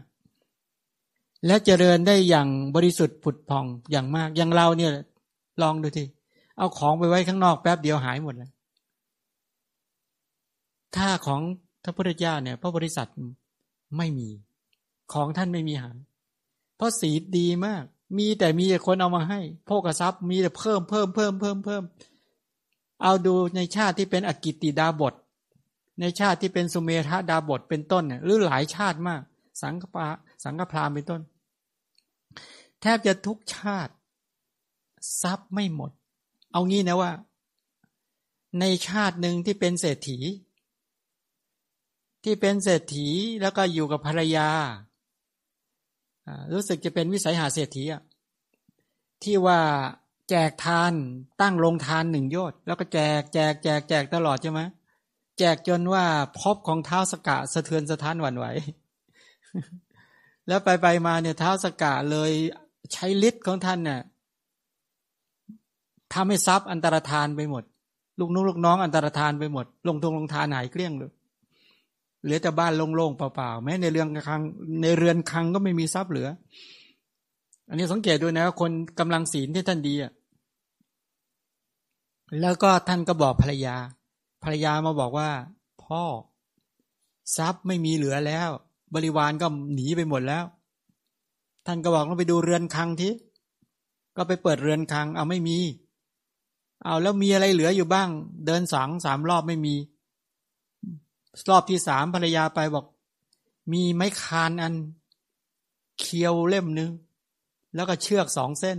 [1.47, 4.93] และเจริญได้อย่างบริสุทธิ์ผุดผ่องอย่างมาก อย่างเราเนี่ย
[5.63, 6.05] ลองดูที
[6.57, 8.51] เอาของไปไว้ข้างนอกแป๊บเดียวหายหมดเลย
[10.97, 11.41] ถ้าของ
[11.85, 13.09] พระพุทธเจ้าเนี่ยพระบริษัท
[13.97, 14.29] ไม่มี
[15.13, 15.97] ของท่านไม่มีหาย
[16.77, 17.85] เพราะสีดีมาก
[18.19, 21.83] มีแต่มีแต่คนเอามาให้โภกทรัพย์มีแต่เพิ่มเพิ่มเพิ่มเพิ่มเพิ่ม
[23.03, 25.15] เอาดูในชาติที่เป็นอกิติดาบท
[26.01, 29.21] ในชาติที่เป็นสุเมธาดาบทเป็นต้นเนี่ยหรือหลายชาติมาก
[29.63, 30.07] สังฆปา
[30.45, 31.21] สังฆพรามเป็นต้น
[32.87, 33.93] แทบจะทุกชาติ
[35.23, 35.91] ทรัพย์ไม่หมด
[36.53, 37.13] เอางี้นะว่า
[38.61, 40.19] ในชาติหนึ่งที่เป็นเศรษฐี
[42.25, 43.09] ที่เป็นเศรษฐี
[43.43, 44.49] แล้วก็อยู่กับภรรยา
[46.53, 48.03] รู้สึกจะเป็นวิสัยหาเศรษฐีอะ
[49.23, 49.61] ที่ว่า
[50.29, 50.93] แจกทาน
[51.41, 54.61] ตั้งลงทานหนึ่งยชน์แล้วก็แจกแจกแจกแจกตลอดใช่ไหม
[55.39, 56.05] แจกจนว่า
[56.41, 58.47] พบของเท้าสกะสะเทือนสะท้านหวั่นไหว
[60.49, 62.33] แล้วไปไปมาเนี่ยเท้าสกะเลย
[62.93, 64.01] ใช้ฤทธิ์ของท่านเนี่ย
[66.13, 67.65] ทำให้ทรัพย์อันตรธานไปหมด
[68.19, 71.13] ลูกนุลูกน้องอันตรธานไปหมด ลงทงลงทานหายเกลี้ยงเลย
[72.23, 74.41] เหลือแต่บ้านโล่งๆเปล่าๆแม้ในเรือนคัง
[74.83, 76.29] ในเรือนคังก็ไม่มีทรัพย์เหลือ
[77.69, 80.13] อันนี้สังเกตด้วยนะคนกำลังศีลที่ท่านดีอะ
[82.41, 83.77] แล้วก็ท่านก็บอกภรรยา
[84.45, 85.31] ภรรยามาบอกว่า
[85.85, 86.03] พ่อ
[87.37, 88.49] ทรัพย์ไม่มีเหลือแล้ว
[88.95, 90.45] บริวารก็หนีไปหมดแล้ว
[91.67, 93.09] ท่านก็บอกเราไปดูเรือนคังที
[94.17, 95.59] ก็ไปเปิดเรือนคัง เอาไม่มี
[96.85, 98.09] เอาแล้วมีอะไรเหลืออยู่บ้าง
[98.47, 99.75] เดินสองสามรอบไม่มี
[101.51, 102.87] รอบที่สามภรรยาไปบอก
[103.73, 104.75] มีไม้คานอัน
[106.01, 106.91] เคียวเล่มหนึ่ง
[107.75, 108.79] แล้วก็เชือกสองเส้น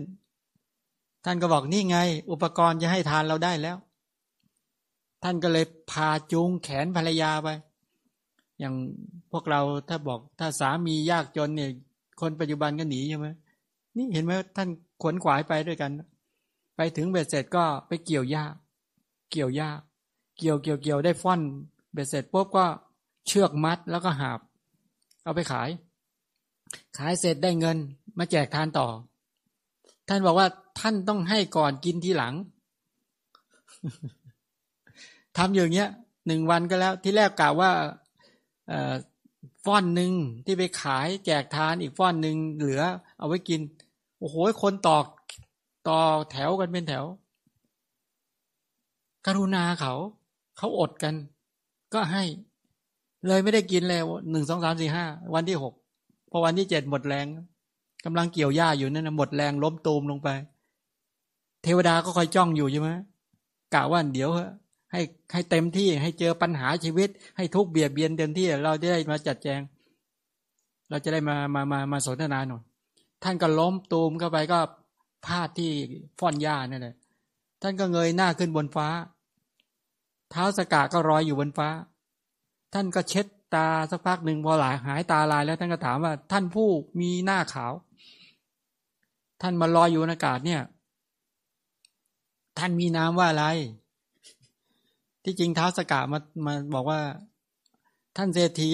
[1.26, 1.98] ท่านก็บอกนี่ไง
[2.32, 3.78] อุปกรณ์จะให้ทานเราได้แล้ว
[5.24, 7.48] ท่านก็เลยพาจูงแขนภรรยาไป
[8.60, 8.74] อย่าง
[9.32, 11.72] พวกเราถ้าบอกถ้าสามียากจนเนี่ย
[12.20, 13.28] คนปัจจุบันก็หนีใช่ไหม
[13.96, 14.70] นี่เห็นไหมท่าน
[15.02, 15.92] ขวนขวายไปด้วยกัน
[16.76, 18.44] ไปถึงเบ็ดเสร็จก็ไปเกี่ยวหญ้า
[19.32, 19.70] เกี่ยวหญ้า
[20.38, 21.42] เกี่ยวเกี่ยวเกี่ยวได้ฟ้อน
[21.94, 22.66] เบ็ดเสร็จปุ๊บก็
[23.28, 24.40] เชือกมัดแล้วก็หาบ
[25.24, 25.70] เอาไปขาย
[26.98, 27.78] ขายเสร็จได้เงิน
[28.18, 28.88] มาแจกทานต่อ
[30.08, 30.48] ท่านบอกว่า
[30.80, 32.34] ท่านต้องให้ก่อนกินทีหลัง
[35.38, 35.90] ทำอย่างเงี้ย
[36.28, 37.72] หนึ่งวันก็แล้วที่แรกกล่าวว่า
[39.66, 40.14] ฟ้อนหนึ่ง
[40.46, 42.82] ที่ไปขายแจกทานอีกฟ้อนหนึ่งเหลือ
[43.18, 43.62] เอาไว้กิน
[44.20, 45.06] โอ้โหคนตอก
[45.88, 46.00] ต่อ
[46.32, 47.06] แถวกันเป็นแถว
[49.26, 49.94] กรุณาเขา
[50.58, 51.16] เขาอดกัน
[51.94, 52.24] ก็ให้
[53.28, 54.02] เลยไม่ได้กินเลย
[54.32, 55.74] หนึ่งสองสามสี่ห้าวันที่หก
[56.32, 57.28] พอวันที่เจ็ดหมดแรง
[58.06, 60.30] กำลังเกี่ยวหญ้าอยู่นั่นนะหมดแรงล้มตูมลงไป
[61.64, 62.90] เทวดาก็คอยจ้องอยู่ใช่ไหม
[63.74, 64.30] กะว่าเดี๋ยว
[64.92, 65.02] ให้
[65.34, 69.62] ให้เต็มที่ให้เจอปัญหาชีวิต ให้ทุกเบียดเบียนเต็มที่ เราจะได้มาจัดแจง
[70.90, 72.62] เราจะได้มามามามาสนทนาหน่อย
[73.24, 74.60] ท่านก็ล้มตูมเข้าไปก็
[75.26, 75.72] พาดที่
[76.20, 76.96] ฟ่อนหญ้านั่นแหละ
[77.62, 78.88] ท่านก็เงยหน้าขึ้นบนฟ้า
[80.32, 81.70] เท้าสกาก็รอยอยู่บนฟ้า
[82.74, 83.26] ท่านก็เช็ด
[83.56, 86.70] ตาสักพักหนึ่งพอหลายหายตาลายแล้วท่านก็ถามว่า ท่านผู้
[87.02, 87.74] มีหน้าขาว
[89.42, 90.62] ท่านมาลอยอยู่ในอากาศเนี่ย
[92.58, 93.46] ท่านมีนามว่าอะไร
[95.26, 97.02] ที่จริงเท้าสกามามาบอกว่า
[98.18, 98.72] ท่านเศรษฐี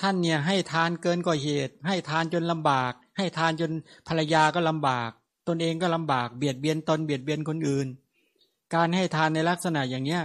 [0.00, 3.70] ท่านเนี่ยให้ทานเกินกว่าเหตุ ให้ทานจนลำบาก ให้ทานจน
[4.08, 5.10] ภรรยาก็ลำบาก
[5.48, 7.86] ตนเองก็ลำบากเบียดเบียนตนเบียดเบียนคนอื่น
[8.74, 10.22] การให้ทานในลักษณะอย่างเนี้ย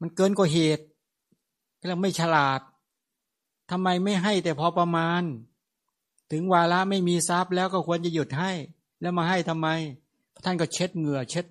[0.00, 0.84] มันเกินกว่าเหตุ
[1.88, 2.60] เราไม่ฉลาด
[3.70, 5.22] ทำไมไม่ให้แต่พอประมาณ
[6.32, 8.52] ถึงวาระไม่มีทรัพย์แล้วก็ควรจะหยุดให้
[9.00, 9.68] แล้วมาให้ทำไม
[10.44, 11.46] ท่านก็เช็ดเหงื่อเช็ด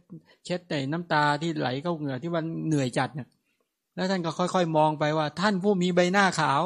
[0.46, 3.28] เช็ดแต่น้ำตาที่ไหลเข้าเหงื่อที่วันเหนื่อยจัดเนี่ย
[3.96, 6.62] แล้วท่านก็ค่อยๆ มองไปว่า ท่านผู้มีใบหน้าขาว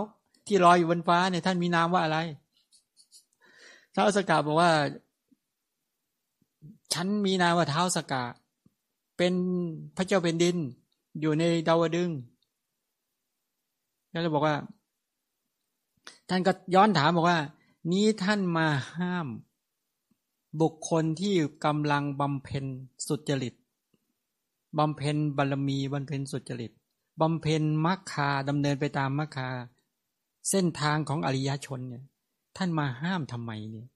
[0.47, 2.17] ที่ลอยอยู่บนฟ้าเนี่ยท่านมีนามว่าอะไร
[3.95, 4.71] ท้าวสกาบอกว่า
[6.93, 8.23] ฉันมีนามว่าเท้าสกา
[9.17, 9.33] เป็น
[9.95, 10.57] พระเจ้าเป็นดิน
[11.19, 12.09] อยู่ในดาวดึง
[14.11, 14.55] แล้วเราบอกว่า
[16.29, 17.39] ท่านก็ย้อนถามบอกว่า
[17.91, 18.67] นี้ท่านมา
[18.97, 19.27] ห้าม
[20.61, 21.35] บุคคลที่
[21.65, 22.65] กำลังบำเพ็ญ
[23.07, 23.53] สุจริต
[24.77, 26.71] บำเพ็ญบารมีบำเพ็ญสุจริต
[27.21, 29.49] บำเพ็ญมรรคาดำเนินไปตามมรรคา
[30.49, 32.03] เส้นทางของอริยชนเนี่ย
[32.57, 33.87] ท่านมาห้ามทำไมเนี่ย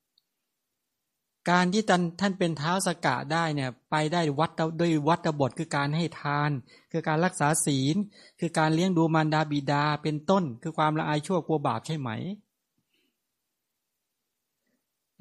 [1.50, 6.52] การที่ท่านท่านเป็นเท้าสกะได้เนี่ยไปได้วัดด้วยวัดบทคือการให้ทาน
[6.92, 7.96] คือการรักษาศีล
[8.40, 12.10] คือการเลี้ยงดูมารดาบิดาเป็นต้น คือความละอายชั่วกลัวบาปใช่ไหม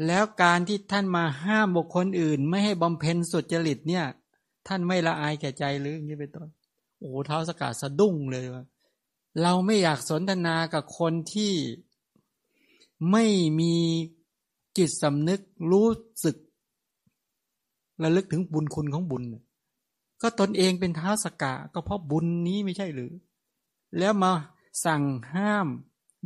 [0.07, 4.05] แล้วการที่ท่านมาห้ามบุคคลอื่น ไม่ให้บำเพ็ญสุจริตเนี่ย
[4.66, 6.49] ท่านไม่ละอายแก่ใจหรืออย่างนี้เป็นต้น
[6.99, 8.64] โอ้เท้าสกัดสะดุ้งเลยว่า
[9.42, 11.53] เราไม่อยากสนทนากับคนที่
[13.11, 13.24] ไม่
[13.61, 13.74] มี
[14.78, 15.40] จิตสำนึก
[15.72, 15.88] รู้
[16.24, 16.36] สึก
[18.03, 19.22] ระลึกถึงบุญคุณของบุญ
[20.22, 23.12] ก็ตนเองเป็นท้าสกะก็เพราะบุญนี้ไม่ใช่หรือ
[23.99, 24.32] แล้วมา
[24.84, 25.03] สั่ง
[25.34, 25.66] ห้าม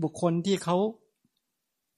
[0.03, 0.77] บุคคลที่เขา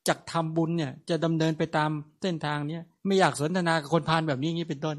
[0.09, 1.91] จักทำบุญเนี่ย จะดำเนินไปตาม
[2.23, 4.97] เส้นทางเนี้ยไม่อยากสนทนากับคนพานแบบนี้งี้เป็นต้น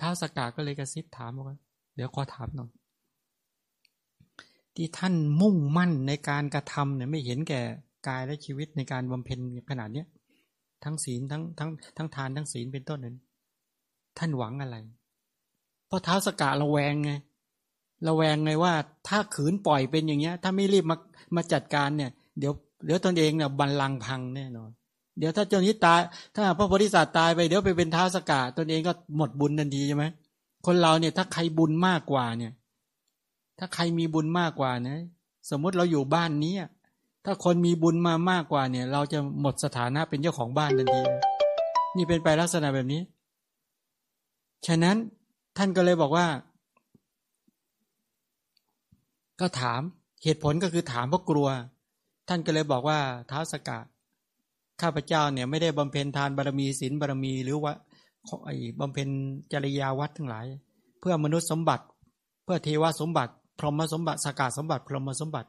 [0.00, 1.56] ท้าสกาก็เลยกระซิบถามว่า
[1.96, 2.70] เดี๋ยวขอถามหน่อย
[4.76, 7.60] ที่ท่านมุ่งมั่นในการกระทำเนี่ยไม่เห็นแก่
[8.08, 9.38] กายและชีวิตในการบำเพ็ญ
[9.70, 10.06] ขนาดเนี้ย
[10.84, 13.16] ทั้งศีลทั้งทั้งทั้งทานทั้งศีลเป็นต้นนั้น
[14.18, 14.76] ท่านหวังอะไร
[15.86, 17.12] เพราะเท้าสกะระแวงไง
[18.08, 18.74] ระแวงไงว่า
[19.08, 20.96] ถ้าขืนปล่อยเป็นอย่างเงี้ย ถ้าไม่รีบมา
[21.36, 22.52] มาจัดการเนี่ย เดี๋ยว
[22.84, 24.70] เดี๋ยวตนเองเนี่ยบันลังพังแน่นอน
[25.18, 26.00] เดี๋ยวถ้าเจ้านี้ตาย
[26.34, 30.04] ถ้าพระโพธิสัตว์ตายไปเดี๋ยวไปเป็นเท้าสกะตนเองก็หมดบุญทันทีใช่ไหม
[30.66, 32.52] คนเราเนี่ยถ้าใครบุญมากกว่าเนี่ย
[33.58, 34.98] ถ้าใครมีบุญมากกว่านี่ย
[35.50, 36.54] สมมติเราอยู่บ้านนี้
[37.24, 41.02] ถ้าคนมีบุญมามากกว่าเนี่ย เราจะหมดสถานะเป็นเจ้าของบ้านทันที
[41.96, 43.02] นี่เป็นไปลักษณะแบบนี้
[44.66, 44.96] ฉะนั้น
[45.56, 46.26] ท่านก็เลยบอกว่า
[49.40, 49.80] ก็ถาม
[50.22, 51.48] เหตุผลก็คือถามเพราะกลัว
[52.28, 52.98] ท่านก็เลยบอกว่า
[53.30, 53.78] ท้าวสกะ
[54.80, 57.72] ข้าพเจ้าเนี่ยไม่ได้บำเพ็ญทานบารมีศีลบารมีหรือว่า
[58.46, 59.08] ไอ้บำเพ็ญ
[59.52, 60.46] จริยาวัดทั้งหลาย
[61.00, 61.84] เพื่อมนุษย์สมบัติ
[62.44, 65.48] เพื่อเทวสมบัติ พรหมสมบัติสกาสมบัติ พรหมสมบัติ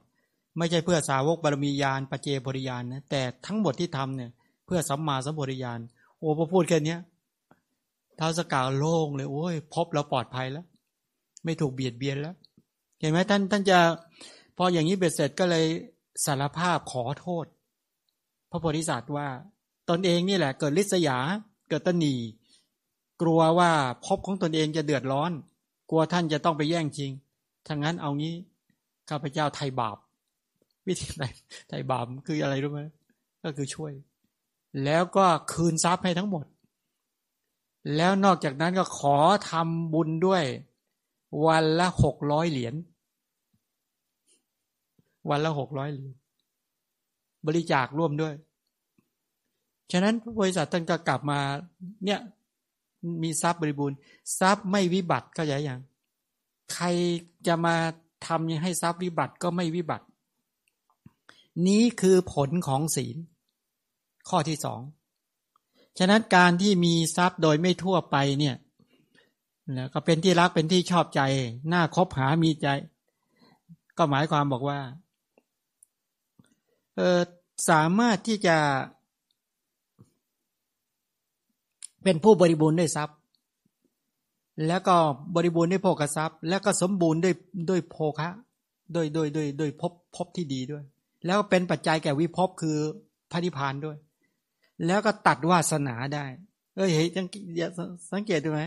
[0.58, 4.32] ไม่ใช่เพื่อสาวกบารมียานปัจเจบริยานนะแต่ทั้งหมดที่ทำเนี่ย
[4.66, 5.80] เพื่อสัมมาสัมปริยาน
[6.18, 6.98] โอ้พอพูดแค่นี้
[8.20, 10.66] ท้าสกาโล่งเลยโอ้ยพบเราปลอดภัยแล้ว
[11.44, 12.36] ไม่ถูกเบียดเบียนแล้ว
[13.00, 13.78] เห็นไหมท่านท่านจะ
[14.58, 15.66] พออย่างนี้เบ็ดเสร็จก็เลย
[16.26, 17.46] สารภาพขอโทษ
[18.50, 19.28] พระโพธิสัตว์ว่า
[19.90, 21.18] ตนเองนี่แหละ เกิดลิษยา
[21.70, 22.16] เกิดตนี
[23.22, 23.72] กลัวว่า
[24.06, 25.32] พบของตนเองจะเดือดร้อน
[25.90, 27.12] กลัวท่านจะต้องไปแย่งจริง
[27.68, 28.36] ทั้งนั้นเอางี้
[29.10, 29.98] ข้าพเจ้าไทยบาป
[30.88, 31.24] วิธีไหน
[31.70, 32.82] ไทยบาปคืออะไรรู้ไหม
[33.44, 33.94] ก็คือช่วย
[34.84, 36.46] แล้วก็คืนทรัพย์ให้ทั้งหมด
[37.96, 39.18] แล้วนอกจากนั้นก็ขอ
[39.50, 40.44] ทำบุญด้วย
[41.46, 42.74] วันละหกร้อยเหรียญ
[45.30, 46.14] วันละหกร้อยเหรียญ
[47.48, 48.34] บริจาคร่วมด้วย
[49.92, 51.40] ฉะนั้นบริษัทท่านก็กลับมา
[52.06, 52.20] เนี่ย
[53.24, 53.98] มีทรัพย์บริบูรณ์
[54.40, 55.82] ทรัพย์ไม่วิบัติก็ใหญ่ยัง
[56.74, 56.86] ใคร
[57.48, 57.76] จะมา
[58.28, 60.06] ทำยังให้ทรัพย์วิบัติก็ไม่วิบัติ
[61.68, 63.18] นี้คือผลของศีล
[64.30, 64.82] ข้อที่สอง
[66.00, 68.56] ฉะนั้นการที่มีทรัพย์โดยไม่ทั่วไปเนี่ย
[69.74, 71.22] แล้วก็เป็นที่รักเป็นที่ชอบใจ
[71.74, 72.68] น่าคบหามีใจ
[73.98, 74.80] ก็หมายความบอกว่า
[76.98, 77.20] เออ
[77.70, 78.58] สามารถที่จะ
[82.04, 83.18] เป็นผู้บริบูรณ์ด้วยทรัพย์
[84.68, 84.96] แล้วก็
[85.36, 87.34] บริบูรณ์ด้วยโภคทรัพย์ แล้วก็สมบูรณ์ด้วย
[87.70, 88.30] ด้วยโภคะ
[88.96, 89.84] ด้วยด้วยด้วยด้วยพ
[90.16, 90.84] ภพที่ดีด้วย
[91.26, 92.78] แล้วเป็นปัจจัยแก่วิภพคือ
[93.32, 93.98] พระนิพพานด้วย
[94.86, 96.26] แล้วก็ตัดวาสนาได้
[96.76, 97.08] เอ้ยเห็น
[98.14, 98.62] สังเกตดูไหม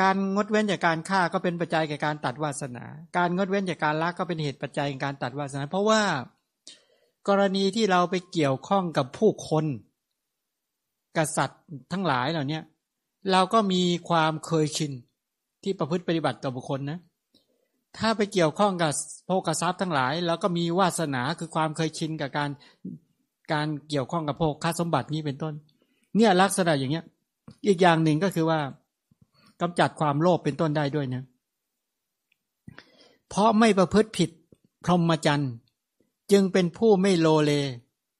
[0.00, 2.84] การงดเว้นจากการฆ่าก็เป็นปัจจัยแก่การตัดวาสนา
[3.16, 6.02] การงดเว้นจากการลักก็เป็นเหตุปัจจัยในการตัดวาสนา เพราะว่า
[7.28, 9.64] กรณีที่เราไปเกี่ยวข้องกับผู้คน
[11.16, 11.62] กษัตริย์
[11.92, 12.60] ทั้งหลายเหล่านี้
[13.32, 14.92] เราก็มีความเคยชิน
[15.62, 16.98] ที่ประพฤติปฏิบัติต่อบุคคลนะ
[17.98, 18.92] ถ้าไปเกี่ยวข้องกับ
[19.26, 22.50] โภกทรัพย์ทั้งหลายเราก็มีวาสนาคือความเคยชินกับการ
[23.52, 25.54] การเกี่ยวข้องกับโภคสมบัตินี้เป็นต้น
[26.16, 27.04] เนี่ยลักษณะอย่างเงี้ย
[27.66, 28.60] อีกอย่างหนึ่งก็คือว่า
[29.60, 31.22] กำจัดความโลภเป็นต้นได้ด้วยนะ
[33.28, 34.30] เพราะไม่ประพฤติผิด
[34.84, 35.52] พรหมจรรย์
[36.32, 37.52] จึงเป็นผู้ไม่โลเล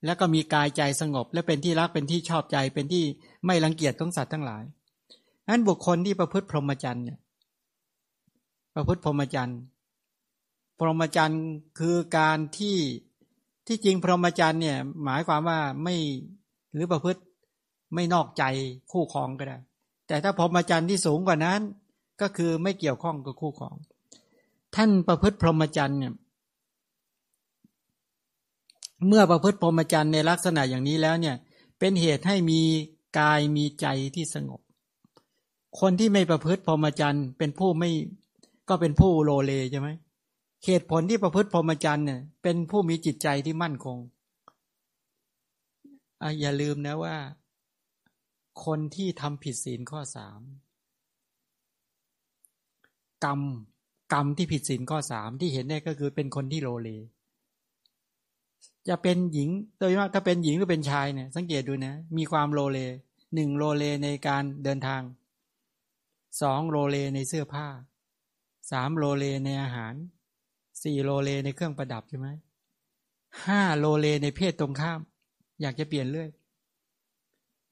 [0.05, 3.05] แล้วก็มีกายใจสงบ และเป็นที่รักเป็นที่ชอบใจเป็นที่
[3.47, 4.63] ไม่รังเกียจของสัตว์ทั้งหลาย
[5.49, 7.19] นั้นบุคคลที่ประพฤติพรหมจรรย์เนี่ย
[8.75, 9.59] ประพฤติพรหมจรรย์
[10.79, 11.45] พรหมจรรย์
[11.79, 12.77] คือการที่
[13.67, 15.97] ที่จริงพรหมจรรย์เนี่ย หมายความว่าไม่
[16.75, 17.21] หรือประพฤติ
[17.95, 18.45] ไม่นอกใจ
[18.93, 19.59] คู่ครองก็ได้
[20.09, 21.61] แต่ถ้าพรหมจรรย์ที่สูงกว่านั้น
[22.21, 23.77] ก็คือไม่เกี่ยวข้องกับคู่ครอง
[24.77, 26.13] ท่านประพฤติพรหมจรรย์เนี่ย
[29.07, 31.37] เมื่อประพฤติพรหมจรรย์ในลักษณะอย่างนี้แล้วเนี่ย
[31.79, 32.61] เป็นเหตุให้มี
[33.19, 34.61] กายมีใจที่สงบ
[35.81, 37.91] คนที่ไม่ประพฤติพรหมจรรย์เป็นผู้ไม่
[38.69, 39.89] ก็เป็นผู้โลเลใช่ไหม
[40.67, 43.99] เหตุผลที่ประพฤติพรหมจรรย์เนี่ย เป็นผู้มีจิตใจที่มั่นคง
[46.23, 47.17] ออย่าลืมนะว่า
[48.65, 50.41] คนที่ทำผิดศีลข้อสาม
[53.25, 53.41] กรรม
[54.13, 56.91] กรรมที่ผิดศีลข้อสามที่เห็นได้ก็คือเป็นคนที่โลเล
[58.89, 62.78] จะเป็นหญิงโดยมากถ้าเป็นหญิงหรือเป็นชายเนี่ย สังเกตดูนะ มีความโลเล
[63.35, 65.03] หนึ่งโลเลในการเดินทาง
[66.41, 67.66] สองโลเลในเสื้อผ้า
[68.70, 69.95] สามโลเลในอาหาร
[70.82, 72.28] สี่โลเลในเครื่องประดับใช่ไหม
[73.47, 75.01] ห้าโลเลในเพศตรงข้าม
[75.61, 76.28] อยากจะเปลี่ยนเรื่อย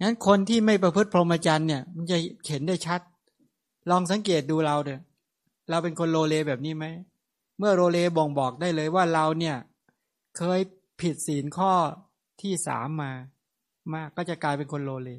[0.03, 2.17] งั้นคนที่ไม่ประพฤติพรหมจรรย์เนี่ยมันจะ
[2.49, 3.01] เห็นได้ชัด
[3.91, 5.03] ลองสังเกตดูเราเถอะ
[5.71, 6.85] เราเป็นคนโลเลแบบนี้ไหม
[7.59, 9.57] เมื่อโลเลบ่งบอกได้เลยว่าเราเนี่ย
[10.37, 10.61] เคย
[11.03, 11.73] ผิดศีลข้อ
[12.41, 13.13] ที่สามมา
[13.95, 15.11] มากก็จะกลายเป็นคนโลเล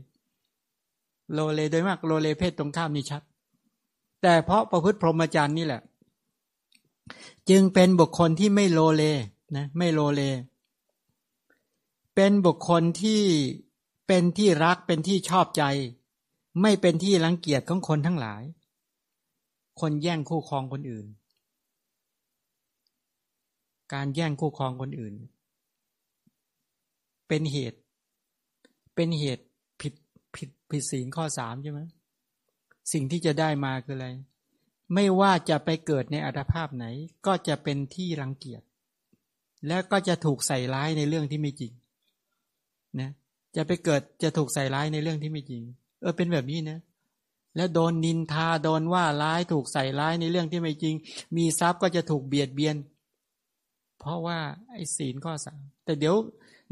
[1.33, 3.21] โลเลโดยมากโลเลเพศตรงข้ามนี่ชัด
[4.21, 5.81] แต่เพราะประพฤติพรหมจรรย์นี่แหละ
[7.49, 9.03] จึงเป็นบุคคลที่ไม่โลเล
[9.55, 10.21] นะไม่โลเล
[12.15, 13.21] เป็นบุคคลที่
[14.07, 15.63] เป็นที่รักเป็นที่ชอบใจ
[16.61, 18.43] ไม่เป็นที่รังเกียจของคนทั้งหลาย
[19.79, 21.05] คนแย่งคู่ครองคนอื่น
[23.93, 25.13] การแย่งคู่ครองคนอื่น
[27.33, 27.79] เป็นเหตุ
[28.95, 29.43] เป็นเหตุ
[29.81, 29.93] ผิด
[30.35, 31.81] ผิดผิดศีลข้อสามใช่ไหม
[32.93, 34.07] สิ่งที่จะได้มาคืออะไร
[34.93, 36.85] ไม่ว่าจะไปเกิดในอัตภาพไหน
[37.25, 38.61] ก็จะเป็นที่รังเกียจ
[39.67, 41.73] แล้วก็จะถูกใส่ร้ายในเรื่องที่ไม่จริง
[42.99, 43.09] นะ
[43.55, 45.63] จะไปเกิดจะถูกใส่ร้ายในเรื่องที่ไม่จริง
[46.01, 46.79] เออเป็นแบบนี้นะ
[47.55, 50.95] แล้วโดนนินทาโดนว่าร้ายถูกใส่ร้ายในเรื่องที่ไม่จริง
[51.37, 52.75] มีทรัพย์ก็จะถูกเบียดเบียน
[53.99, 54.39] เพราะว่า
[54.71, 56.15] ไอ้ศีลข้อสามแต่เดี๋ยว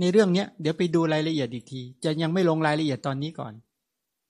[0.01, 3.53] ในเรื่องเนี้ยเดี๋ยวไปดูรายละเอียดอีกที จะยังไม่ลงรายละเอียดตอนนี้ก่อน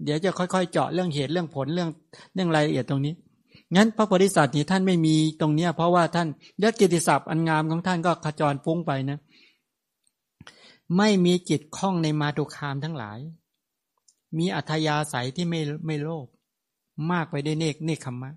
[0.04, 1.90] เดี๋ยวจะค่อยๆ เจาะเรื่องเหตุเรื่องผลเรื่อง
[2.34, 3.14] เรื่องรายละเอียดตรงนี้
[3.76, 6.28] งั้นพระโพธิสัตว์นี่ท่านไม่มีตรงเนี้ย เพราะว่าท่าน
[6.64, 9.20] ยศกิติศัพท์อันงามของท่านก็ขจรฟุ้งไปนะ
[10.98, 13.20] ไม่มีจิตคล้องในมาตุคามทั้งหลาย
[14.38, 16.28] มีอัธยาศัยที่ไม่ไม่โลภ
[17.12, 18.32] มากไปด้วยเนกเนคขมะ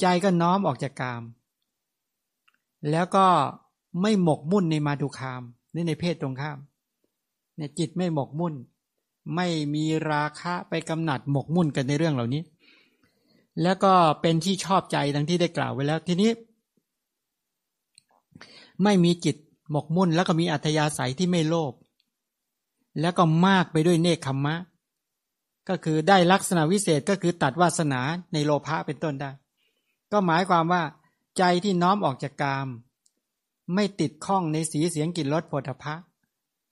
[0.00, 1.22] ใจก็น้อมออกจากกาม
[2.90, 3.26] แล้วก็
[4.00, 5.42] ไม่หมกมุ่นในมาตุคาม
[5.74, 6.58] นี่ในเพศตรงข้าม
[7.56, 8.54] เนี่ยจิตไม่หมกมุ่น
[9.36, 12.42] ไม่มีราคะไปกำหนัดหมกมุ่นกันในเรื่องเหล่านี้
[13.62, 16.30] แล้วก็เป็นที่ชอบใจดังที่ได้กล่าวไว้แล้วทีนี้
[18.82, 19.36] ไม่มีจิต
[19.70, 21.72] หมกมุ่น แล้วก็มีอัธยาศัยที่ไม่โลภ
[23.00, 24.56] แล้วก็มากไปด้วยเนคขมมะ
[25.68, 28.00] ก็คือได้ลักษณะวิเศษก็คือตัดวาสนา
[28.32, 29.30] ในโลภะเป็นต้นได้
[30.12, 30.82] ก็หมายความว่า
[31.38, 32.68] ใจที่น้อมออกจากกาม
[33.74, 35.94] ไม่ติดข้องในสีเสียงกลิ่นรสผลพะ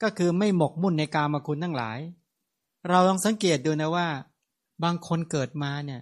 [0.03, 1.99] ก็คือไม่หมกมุ่นในกามคุณทั้งหลาย
[2.89, 4.09] เราลองสังเกตดูนะว่า
[4.83, 6.01] บางคนเกิดมาเนี่ย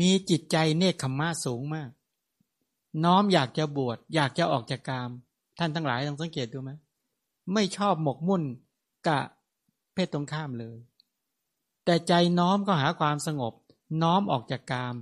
[0.00, 1.90] มีจิตใจเนคขมมะสูงมาก
[3.04, 5.10] น้อมอยากจะบวชอยากจะออกจากกาม
[5.58, 6.70] ท่านทั้งหลายลองสังเกตดูไหม
[7.52, 8.42] ไม่ชอบหมกมุ่น
[9.06, 9.20] กะ
[9.92, 10.78] เพศตรงข้ามเลย
[11.84, 13.54] แต่ใจน้อมก็หาความสงบ
[14.02, 14.94] น้อมออกจากกาม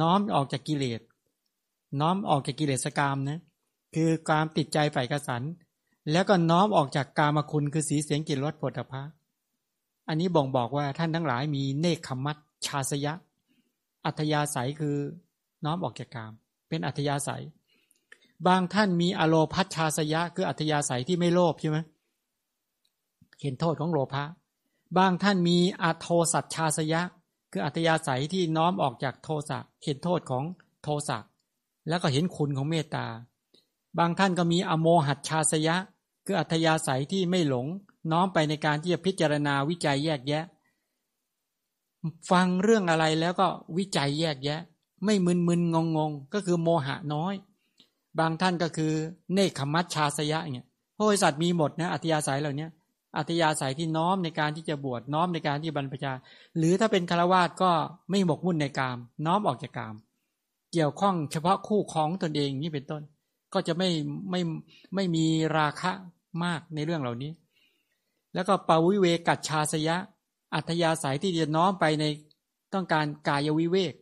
[0.00, 1.00] น้อมออกจากกิเลส
[2.00, 3.40] น้อมออกจากกิเลสกามนะ
[3.94, 5.42] คือความติดใจฝ่ายกสัน
[6.12, 9.02] แล้วก็น้อมออกจากกามคุณคือสีเสียงกลิ่นรสผลพะ
[10.08, 12.36] อันนี้บ่งบอกว่าท่านทั้งหลายมีเนคขมัต
[12.66, 13.12] ชาสยะ
[14.04, 14.96] อัธยาศัยคือ
[15.64, 16.32] น้อมออกจากกาม
[16.68, 17.42] เป็นอัธยาศัย
[18.46, 21.78] บางท่านมีอโลพัชชาสยะ คืออัธยาศัยที่ไม่โลภใช่ไหม
[23.42, 24.24] เห็นโทษของโลภะ
[24.98, 27.02] บางท่านมีอโทสัตชาสยะ
[27.52, 30.44] คืออัธยาศัยที่น้อมออกจากโทสะเห็นโทษของ
[30.82, 31.18] โทสะ
[31.88, 33.06] แล้วก็เห็นคุณของเมตตา
[33.98, 35.76] บางท่านก็มีอโมหัตชาสยะ
[36.24, 37.66] คืออัธยาศัยที่ไม่หลง
[38.12, 40.44] น้อมไปในการที่จะพิจารณาวิจัยแยกแยะ
[42.30, 43.46] ฟังเรื่องอะไรแล้วก็
[43.78, 44.60] วิจัยแยกแยะ
[45.04, 47.34] ไม่มึนมึนงงงก็คือโมหะน้อย
[48.18, 48.92] บางท่านก็คือ
[49.32, 50.66] เนคขมัชชาสยะเนี่ย
[50.96, 52.68] พระบริษัทมีหมดนะอัธยาศัยเหล่านี้
[53.16, 56.12] อัธยาศัยที่น้อมในการที่จะบวชน้อมในการที่บรรพชา
[56.58, 57.70] หรือถ้าเป็นคาวาสก็
[58.10, 59.94] ไม่หมกมุ่นในกาม น้อมออกจากกาม
[60.72, 63.02] เกี่ยวข้องเฉพาะคู่ของตนเองนี่เป็นต้น
[63.54, 63.88] ก็จะไม่
[64.30, 64.40] ไม่
[64.94, 65.24] ไม่มี
[65.58, 65.92] ราคะ
[66.44, 67.32] มากในเรื่องเหล่านี้
[68.34, 69.96] แล้วก็ปาวิเวกัจชาสยะ
[70.54, 72.04] อัธยาศัยที่จะน้อมไปใน
[72.74, 73.92] ต้องการกายวิเวก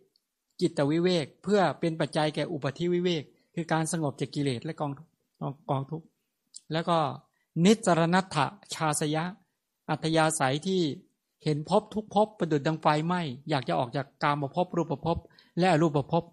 [0.61, 3.23] จิตวิเวก เพื่อเป็นปัจจัยแก่อุปธิวิเวก
[3.55, 4.93] คือการสงบจากกิเลสและกอง
[5.71, 6.07] กองทุกข์
[6.73, 6.99] แล้วก็
[7.65, 8.37] นิจรณัตถ
[8.75, 9.25] ชาสยะ
[9.91, 10.81] อัธยาศัยที่
[11.45, 13.15] เห็นพบทุกพบประดุดดังไฟไหม
[13.51, 15.17] อยากจะออกจากกามภพรูปภพ
[15.59, 16.25] และอรูปภพ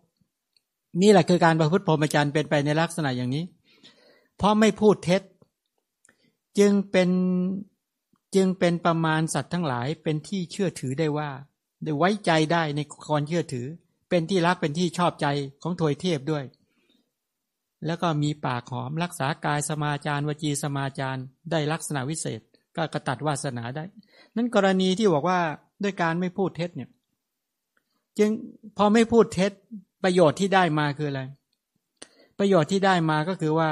[1.01, 3.43] นี่แหละคือการประพฤติพรหมจรรย์เป็นไปในลักษณะอย่างนี้
[4.37, 5.21] เพราะไม่พูดเท็จ
[6.59, 7.09] จึงเป็น
[8.35, 11.29] จึงเป็นประมาณสัตว์ทั้งหลายเป็นที่เชื่อถือได้ว่า
[11.83, 13.67] ได้ไว้ใจได้ในคนเชื่อถือ
[14.09, 15.27] เป็นที่รักเป็นที่ชอบใจ
[15.63, 16.43] ของถวยเทพด้วย
[17.85, 21.21] แล้วก็มีปากหอมรักษากายสมาจารวจีสมาจาร
[21.51, 22.41] ได้ลักษณะวิเศษ
[22.75, 23.83] ก็กระตัดวาสนาได้
[24.35, 25.39] นั้นกรณีที่บอกว่า
[25.83, 26.89] ด้วยการไม่พูดเท็จเนี่ย
[28.17, 28.29] จึง
[28.77, 29.51] พอไม่พูดเท็จ
[30.05, 31.21] ประโยชน์ที่ได้มาคืออะไร
[32.39, 33.71] ประโยชน์ที่ได้มาก็คือว่า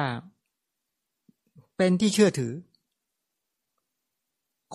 [1.77, 2.53] เป็นที่เชื่อถือ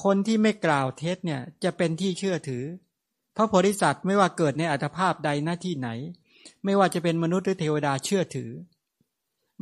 [0.03, 2.65] คนที่ไม่กล่าวเท็จเนี่ย จะเป็นที่เชื่อถือ
[3.37, 5.89] พระโพธิสัตว์ไม่ว่าเกิดในอัตภาพใดหน้าที่ไหน
[6.65, 8.51] ไม่ว่าจะเป็นมนุษย์หรือเทวดาเชื่อถือ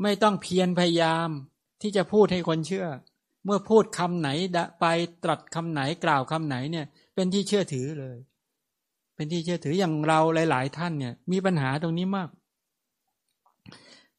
[0.02, 1.28] ไม่ต้องเพียรพยายาม
[1.82, 2.86] ที่จะพูดให้คนเชื่อ
[3.44, 4.28] เมื่อพูดคำไหน
[4.80, 4.86] ไป
[5.24, 8.16] ตรัสคำไหนกล่าวคำไหนเนี่ย เป็นที่เชื่อถือเลย
[9.16, 12.28] เป็นที่เชื่อถืออย่างเราหลาย ๆ ท่านเนี่ย มีปัญหาตรงนี้มาก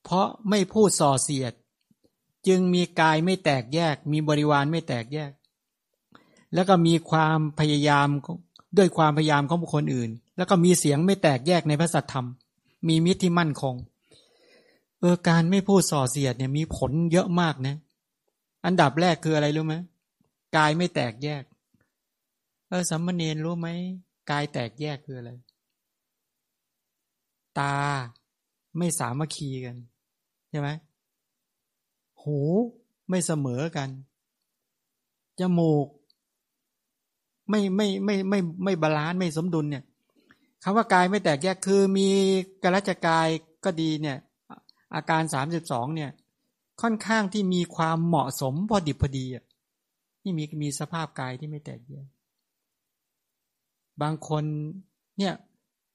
[0.04, 1.54] เพราะไม่พูดส่อเสียด
[2.48, 5.32] จึงมีกายไม่แตกแยก มีบริวารไม่แตกแยก
[6.54, 8.08] แล้วก็มีความพยายาม
[8.78, 12.28] ด้วยความพยายามของบุคคลอื่น แล้วก็มีเสียงไม่แตกแยกในพระสัทธรรม
[12.88, 13.76] มีมิตรที่มั่นคง
[15.00, 17.76] เออการไม่พูดส่อเสียดเนี่ยมีผลเยอะมากนะ
[18.66, 19.76] อันดับแรกคืออะไรรู้ไหม
[20.56, 21.44] กายไม่แตกแยก
[22.70, 23.68] เออสามเณรรู้ไหม
[24.30, 25.32] กายแตกแยกคืออะไร
[27.60, 27.76] ตา
[28.78, 29.78] ไม่สามัคคีกัน
[30.50, 30.70] ใช่ไหม
[32.22, 32.40] หู
[33.10, 33.90] ไม่เสมอกัน
[35.40, 35.88] จมูก
[37.50, 39.84] ไม่ไม่ไม่ไม่ไม่ balance ไม่สมดุลเนี่ย
[40.64, 42.10] คำว่ากายไม่แตกแยกคือมี
[42.64, 43.28] กระจกกาย
[43.66, 44.18] ก็ดีเนี่ย
[44.96, 46.12] อาการสามสิบสองเนี่ย
[46.82, 49.44] ค่อนข้างที่มีความเหมาะสมพอดิบพอดีอะ
[50.24, 52.08] นี่มีมีสภาพกายที่ไม่แตกแยก
[54.02, 54.44] บางคน
[55.20, 55.34] เนี่ย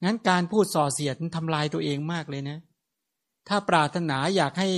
[0.04, 2.58] งั้นการพูดส่อเสียดทำลายตัวเองมากเลยนะ
[3.48, 4.68] ถ้าปรารถนาอยากให้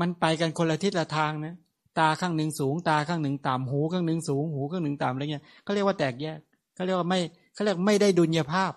[0.00, 1.54] มันไปกันคนละทิศละทางนะ
[1.98, 6.38] ตาข้างหนึ่งสูง ตาข้างหนึ่งต่ำหูข้างหนึ่งสูง หูข้างหนึ่งต่ำอะไรเงี้ยเขาเรียกว่าแตกแยก
[6.74, 7.20] เขาเรียกว่าไม่
[7.54, 8.72] เขาเรียกไม่ได้ดุลยภาพ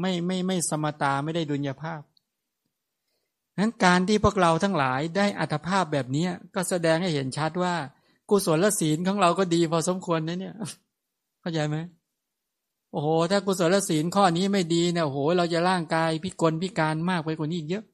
[0.00, 2.00] ไม่ไม่ไม่สมตาไม่ได้ดุลยภาพ
[3.58, 7.74] นั้นการที่พวกเราทั้งหลายได้อัตภาพแบบนี้ก็แสดงให้เห็นชัดว่า
[8.30, 10.54] กุศลศีลของเราก็ดีพอสมควรนะเนี่ย
[11.40, 11.76] เข้าใจไหม
[12.92, 17.84] โอ้โห ถ้ากุศลศีลข้อนี้ไม่ดีเนี่ยโอ้โห เราจะร่างกายพิกลพิการมากไปกว่านี้อีกเยอะ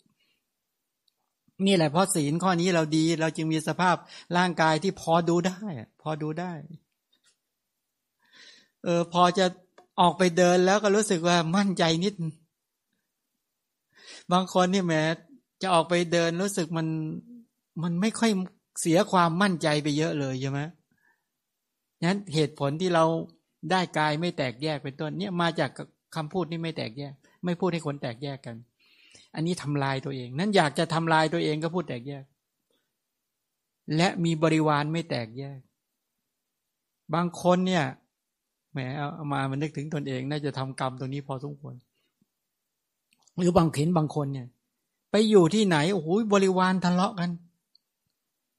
[1.67, 3.97] นี่แหละเพราะศีลข้อนี้เราดี เราจึงมีสภาพ
[4.37, 5.61] ร่างกายที่พอดูได้
[6.03, 6.53] พอดูได้
[8.85, 9.47] เออ พอจะ
[10.01, 12.15] ออกไปเดินแล้วก็รู้สึกว่ามั่นใจนิด
[14.33, 15.03] บางคนนี่แม้
[15.63, 16.87] จะออกไปเดินรู้สึกมัน
[17.83, 18.31] มันไม่ค่อย
[18.81, 20.61] เสียความมั่นใจไปเยอะเลยใช่ไหม
[22.05, 23.05] นั้นเหตุผลที่เรา
[23.71, 25.71] ได้กายไม่แตกแยกเป็นต้น เนี่ยมาจาก
[26.17, 27.13] คำพูดนี่ไม่แตกแยก
[27.45, 28.57] ไม่พูดให้คนแตกแยกกัน
[29.35, 32.25] อันนี้ทำลายตัวเอง นั้นอยากจะทำลายตัวเองก็พูดแตกแยก
[33.97, 35.59] และมีบริวารไม่แตกแยก
[37.15, 37.85] บางคนเนี่ย
[38.73, 41.75] แหมเอามามันนึกถึงตนเอง น่าจะทำกรรมตรงนี้พอสมควร
[43.37, 44.47] หรือบางเห็นบางคนเนี่ย
[45.11, 47.31] ไปอยู่ที่ไหนโอ้โหบริวารทะเลาะกัน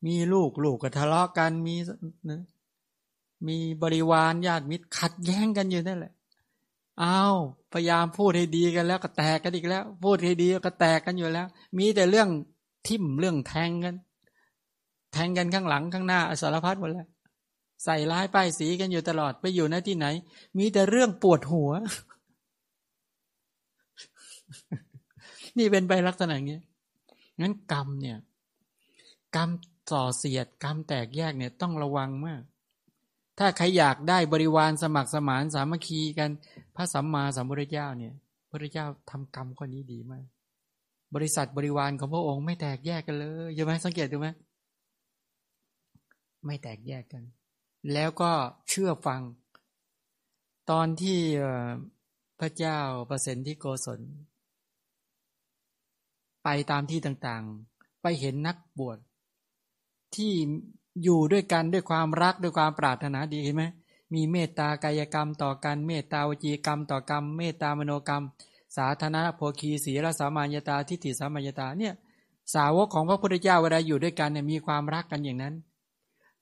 [0.06, 1.76] มีลูกลูกก็ทะเลาะกันมี
[2.30, 2.42] นะ
[3.48, 6.14] มีบริวารญาติมิตรขัดแย้งกันอยู่นั่นแหละ
[7.04, 7.36] อ้าว
[7.74, 12.30] พยายามพูดให้ดีกันแล้วก็แตกกันอีกแล้ว พูดให้ดีก็แตกกันอยู่แล้ว มีแต่เรื่อง
[12.88, 13.96] ทิ่มเรื่องแทงกัน
[15.14, 17.08] แทงกันข้างหลังข้างหน้าสารพัดหมดแล้ว
[17.84, 20.08] ใส่ร้ายป้ายสีกันอยู่ตลอดไปอยู่หนที่ไหน
[20.58, 21.72] มีแต่เรื่องปวดหัว
[25.58, 26.60] นี่เป็นไปลักษณะอย่างนี้
[27.42, 28.18] งั้นกรรมเนี่ย
[29.36, 29.50] กรรม
[29.92, 32.42] ส่อเสียด กรรมแตกแยกเนี่ยต้องระวังมาก
[33.40, 36.30] ถ้าใครอยากได้บริวารสมัครสมานสามัคคีกัน
[36.76, 38.14] พระสัมมาสัมพุทธเจ้าเนี่ย
[38.50, 40.26] พระเจ้าทำกรรมข้อนี้ดีมาก
[41.16, 44.28] บริษัทบริวารของพระองค์ไม่แตกแยกกันเลยใช่ไหมสังเกตดูไหม
[46.46, 47.24] ไม่แตกแยกกัน
[47.94, 48.32] แล้วก็
[48.70, 49.22] เชื่อฟัง
[50.72, 51.20] ตอนที่
[52.40, 52.80] พระเจ้า
[53.10, 54.00] ประสิทธิโกศล
[56.44, 58.98] ไปตามที่ต่างๆ ไปเห็นนักบวช
[60.16, 60.34] ที่
[61.04, 63.64] อยู่ด้วยกันด้วยความรักด้วยความปรารถนาดีเห็นไหม
[64.14, 68.24] มีเมตตากายกรรมต่อกันเมตตาวจีกรรมต่อกรรม เมตตามโนกรรม
[68.78, 71.94] สาธารณโภคีศีลสามัญญาตาทิฏฐิสามัญญาตาเนี่ย
[72.54, 75.56] สาวกของพระพุทธเจ้าเวลาอยู่ด้วยกันเนี่ยมีความรักกันอย่างนั้น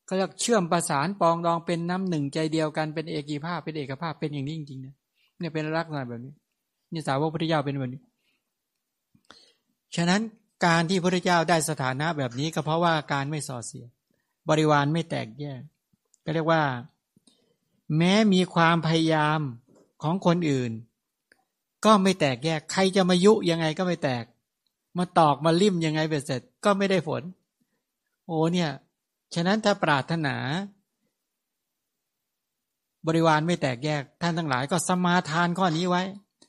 [0.07, 4.95] ก็เรียกเชื่อมประสานปองดองเป็นน้ำหนึ่งใจเดียวกันเป็นเอกีภาพเป็นเอกภาพเป็นอย่างนี้จริงๆนี่ย
[5.39, 6.33] เนี่ยเป็นลักษณะแบบนี้
[6.93, 8.01] นี่สาวกพระพุทธเจ้าเป็นแบบนี้
[9.95, 10.21] ฉะนั้น
[10.65, 13.85] การที่พระพุทธเจ้าได้สถานะแบบนี้ก็เพราะว่าการไม่ส่อเสีย
[14.49, 15.61] บริวารไม่แตกแยก
[16.23, 16.63] ก็เรียกว่า
[17.97, 19.39] แม้มีความพยายาม
[20.03, 20.71] ของคนอื่น
[21.85, 24.23] ก็ไม่แตกแยก ใครจะมายุยังไงก็ไม่แตก
[24.97, 27.23] มาตอกมาลิ่มยังไงเบ็ดเสร็จก็ไม่ได้ผล
[28.27, 28.69] โอ้เนี่ย
[29.35, 30.35] ฉะนั้นถ้าปรารถนา
[33.07, 36.03] บริวารไม่แตกแยก ท่านทั้งหลายก็สมาทานข้อนี้ไว้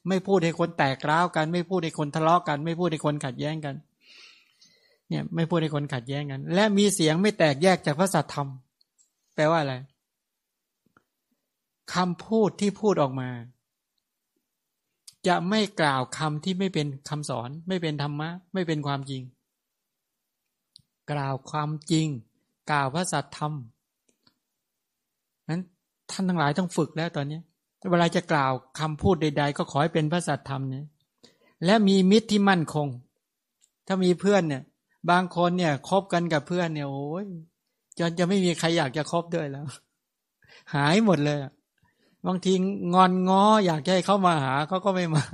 [0.08, 3.74] ไม่พูดให้คนแตกร้าวกัน ไม่พูดให้คนทะเลาะกัน ไม่พูดให้คนขัดแย้งกัน
[5.08, 8.48] เนี่ยไม่พูดให้คนขัดแย้งกัน และมีเสียงไม่แตกแยกจากพระสัตธรรม
[9.34, 9.74] แปลว่าอะไร
[11.94, 13.28] คำพูดที่พูดออกมา
[15.26, 19.22] จะไม่กล่าวคำที่ไม่เป็นคำสอน ไม่เป็นธรรมะ ไม่เป็นความจริง
[21.10, 22.06] กล่าวความจริง
[22.70, 23.52] กล่าวพระสัตธรรม
[25.48, 25.62] นั้น
[26.10, 27.38] ท่านทั้งหลายต้องฝึกแล้วตอนนี้
[27.90, 30.86] เวลาจะกล่าวคำพูดใด ๆ ก็ขอให้เป็นพระสัตธรรมเนี่ย
[31.64, 32.88] และมีมิตรที่มั่นคง
[33.86, 34.62] ถ้ามีเพื่อนเนี่ย
[35.10, 37.26] บางคนเนี่ยคบกันกับเพื่อนเนี่ยโอ้ย
[37.98, 39.66] จนจะไม่มีใครอยากจะคบด้วยแล้ว
[40.74, 41.38] หายหมดเลย
[42.26, 42.52] บางที
[42.94, 45.24] งอนง้ออยากให้เขามาหาเขาก็ไม่มา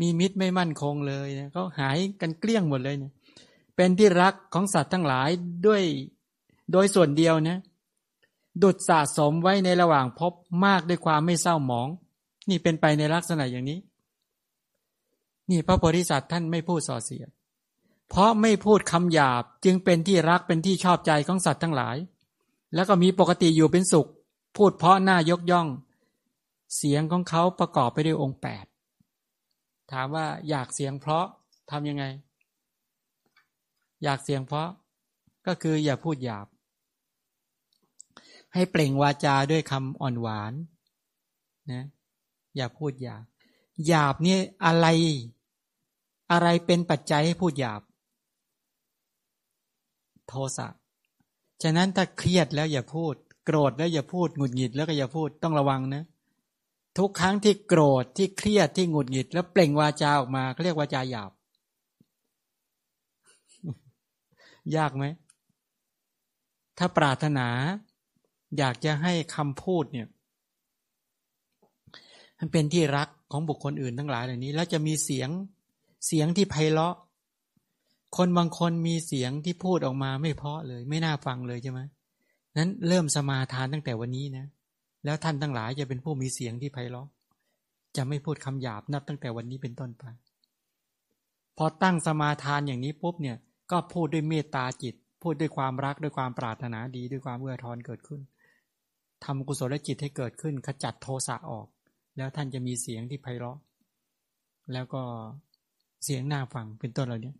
[0.00, 3.12] มีมิตรไม่มั่นคงเลยเนี่ยเขาหายกันเกลี้ยงหมดเลยเนี่ย
[3.76, 5.30] เป็นที่รักของสัตว์ทั้งหลาย
[5.66, 5.82] ด้วย
[6.72, 7.58] โดยส่วนเดียวนะ
[8.62, 10.32] ดุดสะสมไว้ในระหว่างพบ
[10.64, 11.88] มากด้วยความไม่เศร้าหมอง
[12.48, 13.78] นี่เป็นไปในลักษณะอย่างนี้
[15.50, 17.30] นี่พระโพธิสัตว์ท่านไม่พูดส่อเสียด
[18.08, 21.96] เพราะไม่พูดคำหยาบจึงเป็นที่รักเป็นที่ชอบใจของสัตว์ทั้งหลาย
[22.74, 24.08] แล้วก็มีปกติอยู่เป็นสุข
[24.56, 25.68] พูดเพราะหน้ายกย่อง
[26.76, 28.66] เสียงของเขาประกอบไปด้วยองค์แปด
[29.92, 31.26] ถามว่าอยากเสียงเพราะ
[31.70, 32.04] ทำยังไง
[34.02, 34.68] อยากเสียงเพราะ
[35.46, 36.46] ก็คืออย่าพูดหยาบ
[38.54, 40.52] ให้เปล่งวาจาด้วยคำอ่อนหวาน
[41.72, 41.84] นะ
[42.56, 43.24] อย่าพูดหยาบ
[43.86, 44.86] หยาบนี่อะไร
[46.32, 47.80] อะไรเป็นปัจจัยให้พูดหยาบ
[50.28, 50.68] โทสะ
[51.62, 53.14] ฉะนั้นถ้าเครียดแล้วอย่าพูด
[53.44, 56.04] โกรธแล้วอย่าพูดหงุดหงิดแล้วก็อย่าพูดต้องระวังนะ
[56.98, 61.32] ทุกครั้งที่โกรธที่เครียดที่หงุดหงิด แล้วเปล่งวาจาออกมาเขาเรียกวาจาหยาบ
[64.76, 65.04] ยากไหม
[66.78, 67.48] ถ้าปรารถนา
[68.58, 70.08] อยากจะให้คำพูดเนี่ย
[72.38, 75.28] มันเป็นที่รักของบุคคลอื่นทั้งหลายเหล่านี้ แล้วจะมีเสียง
[76.06, 76.94] เสียงที่ไพเราะ
[78.16, 81.80] คนบางคนมีเสียงที่พูดออกมาไม่เพาะเลย ไม่น่าฟังเลยใช่ไหม
[82.58, 84.46] นั้นเริ่มสมาทานตั้งแต่วันนี้นะ
[85.04, 87.08] แล้วท่านทั้งหลายจะเป็นผู้มีเสียงที่ไพเราะ
[87.96, 90.04] จะไม่พูดคำหยาบนับตั้งแต่วันนี้เป็นต้นไป
[91.58, 93.36] พอตั้งสมาทานอย่างนี้ปุ๊บเนี่ย
[93.70, 98.20] ก็พูดด้วยเมตตาจิต พูดด้วยความรักด้วยความปรารถนาดีด้วยความเอื้อทอนเกิดขึ้น
[99.24, 101.66] ทำกุศลจิตให้เกิดขึ้น ขจัดโทสะออก
[102.16, 103.58] แล้วท่านจะมีเสียงที่ไพเราะ
[104.72, 105.02] แล้วก็
[106.04, 107.32] เสียงน่าฟังเป็นต้นเหล่านี้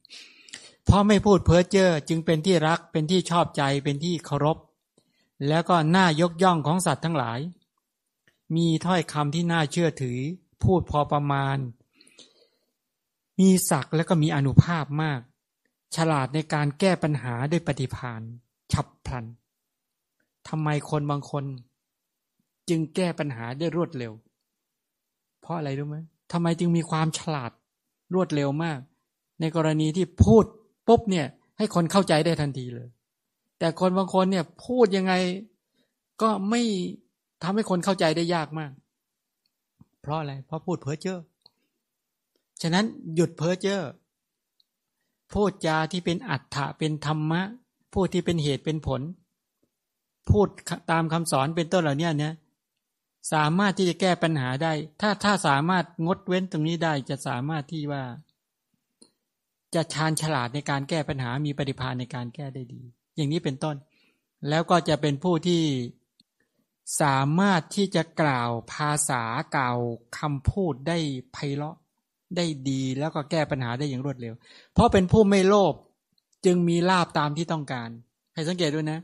[0.85, 4.59] เพราะไม่พูดเพ้อเจ้อจึงเป็นที่รักเป็นที่ชอบใจเป็นที่เคารพ
[5.49, 7.41] แล้วก็น่ายกย่องของสัตว์ทั้งหลาย
[8.57, 10.19] มีถ้อยคำที่น่าเชื่อถือ
[10.63, 11.59] พูดพอประมาณ
[13.41, 15.21] มีศักดิ์แล้วก็มีอนุภาพมาก
[15.97, 18.21] ฉลาดในการแก้ปัญหาด้วยปฏิพาน
[18.73, 19.25] ฉับพลัน
[20.49, 21.45] ทำไมคนบางคน
[22.69, 24.13] จึงแก้ปัญหาได้รวดเร็ว
[25.41, 25.97] เพราะอะไรรู้ไหม
[26.33, 27.53] ทำไมจึงมีความฉลาด
[28.15, 28.79] รวดเร็วมาก
[29.41, 30.45] ในกรณีที่พูด
[30.89, 31.26] ปุ๊บเนี่ย
[31.59, 32.89] ให้คนเข้าใจได้ทันทีเลย
[33.59, 35.12] แต่คนบางคนเนี่ย พูดยังไง
[36.22, 36.62] ก็ไม่
[37.43, 38.72] ทำให้คนเข้าใจได้ยากมาก
[40.01, 41.18] เพราะอะไร เพราะพูดเพ้อเจ้อ
[42.62, 42.84] ฉะนั้น
[43.14, 43.80] หยุดเพ้อเจ้อ
[45.32, 47.43] พูดจาที่เป็นอัฏฐะเป็นธรรมะ
[47.95, 49.03] พูดที่เป็นเหตุเป็นผล
[50.30, 50.47] พูด
[50.91, 52.34] ตามคำสอนเป็นต้นเหล่านี้เนี่ย
[53.32, 58.03] สามารถที่จะแก้ปัญหาได้ ถ้าถ้าสามารถงดเว้นตรงนี้ได้จะสามารถที่ว่า
[59.77, 62.83] จะชาญฉลาดในการแก้ปัญหา มีปฏิภาณในการแก้ได้ดี
[63.16, 63.77] อย่างนี้เป็นต้น
[64.49, 65.62] แล้วก็จะเป็นผู้ที่
[67.01, 69.22] สามารถที่จะกล่าวภาษา
[69.57, 69.79] กล่าว
[70.18, 70.99] คำพูดได้
[71.33, 71.77] ไพเราะ
[72.37, 74.35] ได้ดีแล้วก็แก้ปัญหาได้อย่างรวดเร็ว
[74.72, 75.74] เพราะเป็นผู้ไม่โลภ
[76.45, 77.89] จึงมีลาบตามที่ต้องการ
[78.35, 79.01] ให้สังเกตด้วยนะ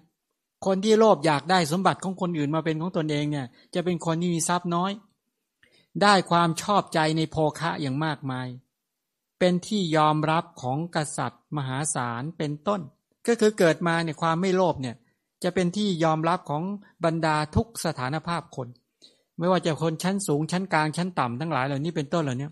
[0.67, 4.93] คนที่โลภอยากได้สมบัติของคนอื่นมาเป็นของตนเองเนี่ย จะเป็นคนที่มีทรัพย์น้อย
[6.03, 8.49] ได้ความชอบใจในโภคะอย่างมากมาย
[9.45, 12.81] เป็นที่ยอมรับของกษัตริย์ มหาศาลเป็นต้น
[13.27, 14.97] ก็คือเกิดมาเนี่ยความไม่โลภเนี่ย
[15.43, 16.63] จะเป็นที่ยอมรับของ
[17.05, 18.69] บรรดาทุกสถานภาพคน
[19.39, 22.49] ไม่ว่าจะคนชั้นสูงชั้นกลางชั้นต่ำทั้งหลายเหล่านี้เป็นต้นเหล่านี้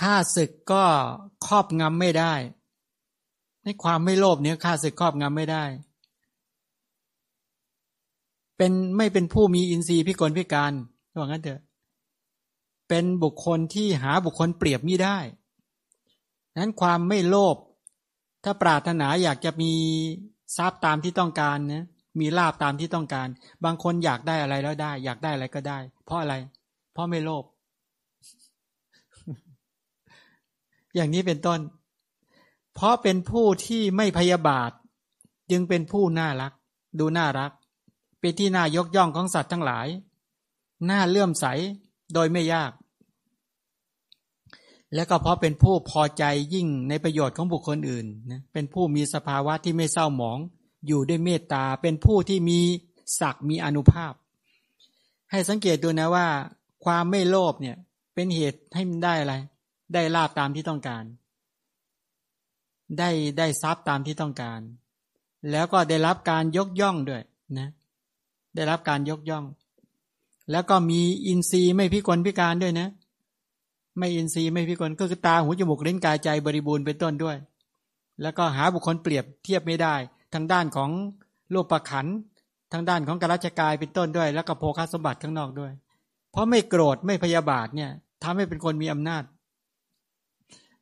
[0.00, 0.84] ข้าศึกก็
[1.46, 2.34] ครอบงำไม่ได้
[3.64, 5.64] ในความไม่โลภเนี่ยข้าศึกครอบงำไม่ได้
[8.56, 10.72] เป็นไม่เป็นผู้มีอินทรีย์พิกลพิการ
[11.18, 11.60] ว่างั้นเถอะ
[12.88, 15.18] เป็นบุคคลที่หาบุคคลเปรียบมิได้
[16.58, 17.56] นั้นความไม่โลภ
[18.44, 19.72] ถ้าปรารถนาอยากจะมี
[20.56, 21.86] ทรัพย์ตามที่ต้องการนะ
[22.20, 23.28] มีลาบตามที่ต้องการ
[23.64, 26.34] บางคนอยากได้อะไรแล้วได้ อยากได้อะไรก็ได้ เพราะอะไร
[26.92, 27.44] เพราะไม่โลภ
[30.94, 31.60] อย่างนี้เป็นต้น
[32.74, 34.70] เพราะเป็นผู้ที่ไม่พยาบาท
[35.50, 36.52] จึงเป็นผู้น่ารัก
[36.98, 37.52] ดูน่ารัก
[38.20, 39.86] เป็นที่น่ายกย่องของสัตว์ทั้งหลาย
[40.90, 41.46] น่าเลื่อมใส
[42.14, 42.72] โดยไม่ยาก
[44.94, 50.38] และก็เพราะเป็นผู้พอใจยิ่งในประโยชน์ของบุคคลอื่นนะเป็นผู้มีสภาวะที่ไม่เศร้าหมอง
[50.86, 52.60] อยู่ด้วยเมตตา เป็นผู้ที่มี
[53.20, 54.12] ศักดิ์มีอนุภาพ
[55.30, 56.28] ให้สังเกตดูนะว่า
[56.84, 57.76] ความไม่โลภเนี่ย
[58.14, 59.34] เป็นเหตุให้มันได้อะไร
[59.94, 61.04] ได้ลาบตามที่ต้องการ
[62.98, 64.60] ได้ได้ทรัพย์ตามที่ต้องการ
[65.50, 67.22] แล้วก็ได้รับการยกย่องด้วย
[67.58, 67.68] นะ
[68.54, 69.44] ได้รับการยกย่อง
[70.50, 72.88] แล้วก็มีอินทรีย์ไม่พิกลพิการด้วยนะ
[73.98, 77.36] ไม่อินทรีย์ไม่พิกลก็คือตาหูจมูกเล่นกายใจบริบูรณ์เป็นต้นด้วย
[78.22, 79.94] แล้วก็หาบุคคลเปรียบเทียบไม่ได้
[80.34, 80.90] ทางด้านของ
[81.50, 82.06] โลกประขัน
[82.72, 85.72] ทางด้านของการาชกายเป็นต้นด้วย แล้วก็โภคสมบัติข้างนอกด้วย
[86.30, 87.90] เพราะไม่โกรธไม่พยาบาทเนี่ย
[88.22, 89.22] ทำให้เป็นคนมีอำนาจ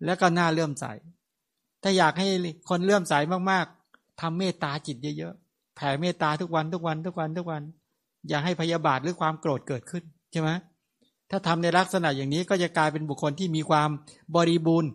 [0.04, 0.84] แล้วก็น่าเลื่อมใส
[1.82, 2.28] ถ้าอยากให้
[2.68, 3.14] คนเลื่อมใส
[3.50, 7.62] มากๆทำเมตตาจิตเยอะๆแผ่เมตตาทุกวันทุกวันทุกวันทุกวัน
[8.28, 10.50] อย่าให้พยาบาทหรือความโกรธเกิดขึ้นใช่ไหม
[11.30, 13.90] ถ้าทำในลักษณะอย่างนี้ก็จะกลายเป็นบุคคลที่มีความ
[14.36, 14.90] บริบูรณ์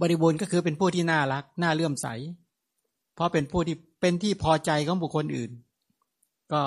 [0.00, 2.06] บริบูรณ์ก็คือเป็นผู้ที่น่ารัก น่าเลื่อมใส
[3.14, 5.50] เพราะเป็นผู้ที่เป็นที่พอใจของบุคคลอื่น
[6.52, 6.62] ก็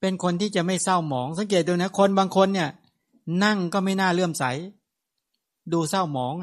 [0.00, 2.70] เป็นคนที่จะไม่เศร้าหมอง สังเกตดูนะคนบางคนเนี่ย
[3.44, 4.44] นั่งก็ไม่น่าเลื่อมใส
[5.72, 6.34] ดูเศร้าหมอง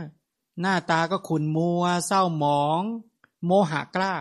[0.61, 2.81] หน้าตาก็ขุนมัว เศร้าหมอง
[3.45, 4.13] โมหะกล้า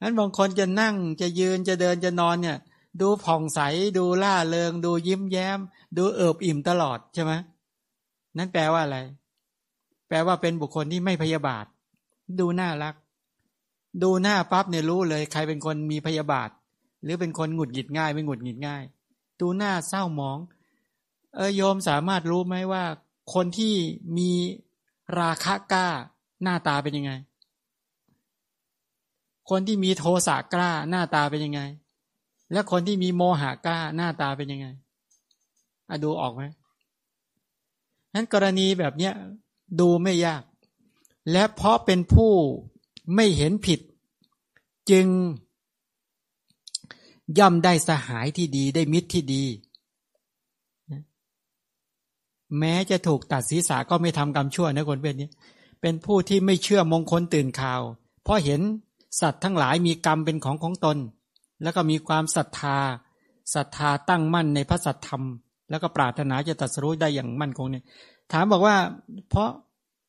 [0.00, 2.58] นั้นบางคนจะนั่งจะยืนจะเดินจะนอนเนี่ย
[3.00, 3.60] ดูผ่องใส
[3.98, 5.58] ดูล่าเริง ดูยิ้มแย้ม
[5.96, 7.32] ดูเอิบอิ่มตลอดใช่ไหม
[8.36, 8.98] นั่นแปลว่าอะไร
[10.08, 11.64] แปลว่าเป็นบุคคลที่ไม่พยาบาท
[12.38, 12.94] ดูน่ารัก
[14.02, 16.50] ดูหน้าปั๊บเนี่ยรู้เลย ใครเป็นคนมีพยาบาท
[17.02, 18.82] หรือเป็นคนหงุดหงิดง่ายไม่หงุดหงิดง่าย
[19.40, 20.38] ดูหน้าเศร้าหมอง
[21.36, 22.84] เออโยมสามารถรู้ไหมว่า
[23.34, 23.74] คนที่
[24.18, 24.30] มี
[25.20, 25.88] ราคะกล้า
[26.42, 27.12] หน้าตาเป็นยังไง
[29.50, 31.60] คนที่มีโทสะกล้าหน้าตาเป็นยังไง
[32.52, 34.66] และคนที่มีโมหะกล้าหน้าตาเป็นยังไง
[35.88, 36.42] อะดูออกไหม
[38.14, 39.14] นั้นกรณีแบบเนี้ย
[39.80, 40.42] ดูไม่ยาก
[41.32, 42.32] และเพราะเป็นผู้
[43.14, 43.80] ไม่เห็นผิด
[44.90, 45.06] จึง
[47.38, 49.44] ย่อมได้สหายที่ดีได้มิตรที่ดี
[52.58, 55.30] แม้จะถูกตัดศีรษะก็ไม่ทำกรรมชั่วนะคนเป็นนี้
[55.80, 57.80] เป็นผู้ที่ไม่เชื่อมงคลตื่นข่าว
[58.22, 58.60] เพราะเห็น
[59.20, 60.98] สัตว์ทั้งหลายมีกรรมเป็นของของตน
[61.62, 62.78] แล้วก็มีความศรัทธา
[63.54, 65.22] ศรัทธาตั้งมั่นในพระสัทธรรม
[65.70, 67.84] แล้วก็ปรารถนาจะตัดสู้ได้อย่างมั่นคงเนี่ย
[68.32, 68.76] ถามบอกว่า
[69.28, 69.50] เพราะ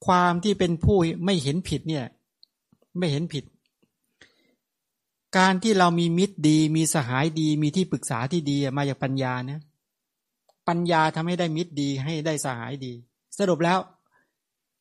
[0.06, 2.06] ความที่เป็นผู้ไม่เห็นผิดเนี่ย
[2.98, 3.44] ไม่เห็นผิด
[5.38, 9.62] การที่เรามีมิตรดี มีสหายดี มีที่ปรึกษาที่ดีมาจากปัญญานะ
[10.68, 12.94] ปัญญาทำให้ได้มิตรดีให้ได้สหายดี
[13.38, 13.80] สรุปแล้ว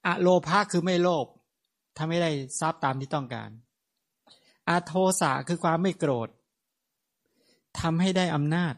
[0.07, 1.27] อะโลภะคือไม่โลภ
[1.97, 3.51] ทำให้ได้ทรัพย์ตามที่ต้องการ
[4.69, 6.29] อาโทสะคือความไม่โกรธ
[7.81, 8.75] ทำให้ได้อำนาจ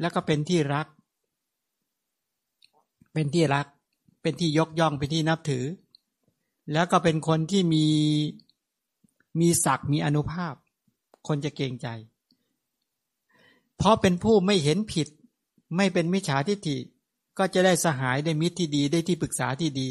[0.00, 0.86] แล้วก็เป็นที่รัก
[3.12, 3.66] เป็นที่รัก
[4.22, 5.64] เป็นที่ยกย่องเป็นที่นับถือ
[6.72, 7.86] แล้วก็เป็นคนที่มี
[9.40, 10.54] มีศักดิ์มีอนุภาพ
[11.28, 11.88] คนจะเกรงใจ
[13.76, 15.08] เพราะเป็นผู้ไม่เห็นผิด
[15.76, 16.78] ไม่เป็นมิจฉาทิฏฐิ
[17.38, 19.90] ก็จะได้สหายได้มิตรที่ดีได้ที่ปรึกษาที่ดี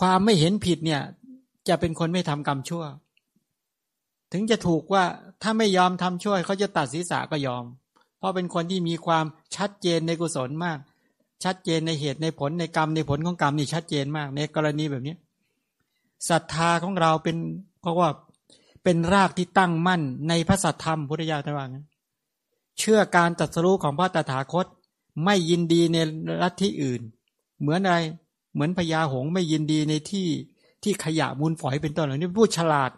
[0.00, 1.02] ความไม่เห็นผิดเนี่ย
[1.68, 2.84] จะเป็นคนไม่ทำกรรมชั่ว
[4.32, 5.04] ถึงจะถูกว่า
[5.42, 7.64] ถ้าไม่ยอมทำช่วยเขาจะตัดศีรษะก็ยอม
[8.18, 9.24] เพราะเป็นคนที่มีความ
[9.56, 10.78] ชัดเจนในกุศลมาก
[11.44, 15.14] ชัดเจนในเหตุในผลในกรรมในผลของกรรมนี่ชัดเจนมาก ในกรณีแบบนี้
[16.28, 17.36] ศรัทธาของเราเป็น
[17.80, 18.08] เพราะว่า
[18.84, 21.86] เป็นรากที่ตั้งมั่นในพระสัทธรรมพุทธญาณว่างั้น
[22.78, 24.66] เชื่อการตัดสู้ของพระตถาคต
[25.24, 25.96] ไม่ยินดีใน
[26.42, 27.00] รัฐที่อื่น
[27.60, 27.98] เหมือนอะไร
[28.54, 30.28] เหมือนพญาหงไม่ยินดีในที่
[30.82, 32.90] ที่ขยะมูลฝอยเป็นต้นเหล่านี้ผู้ฉลาด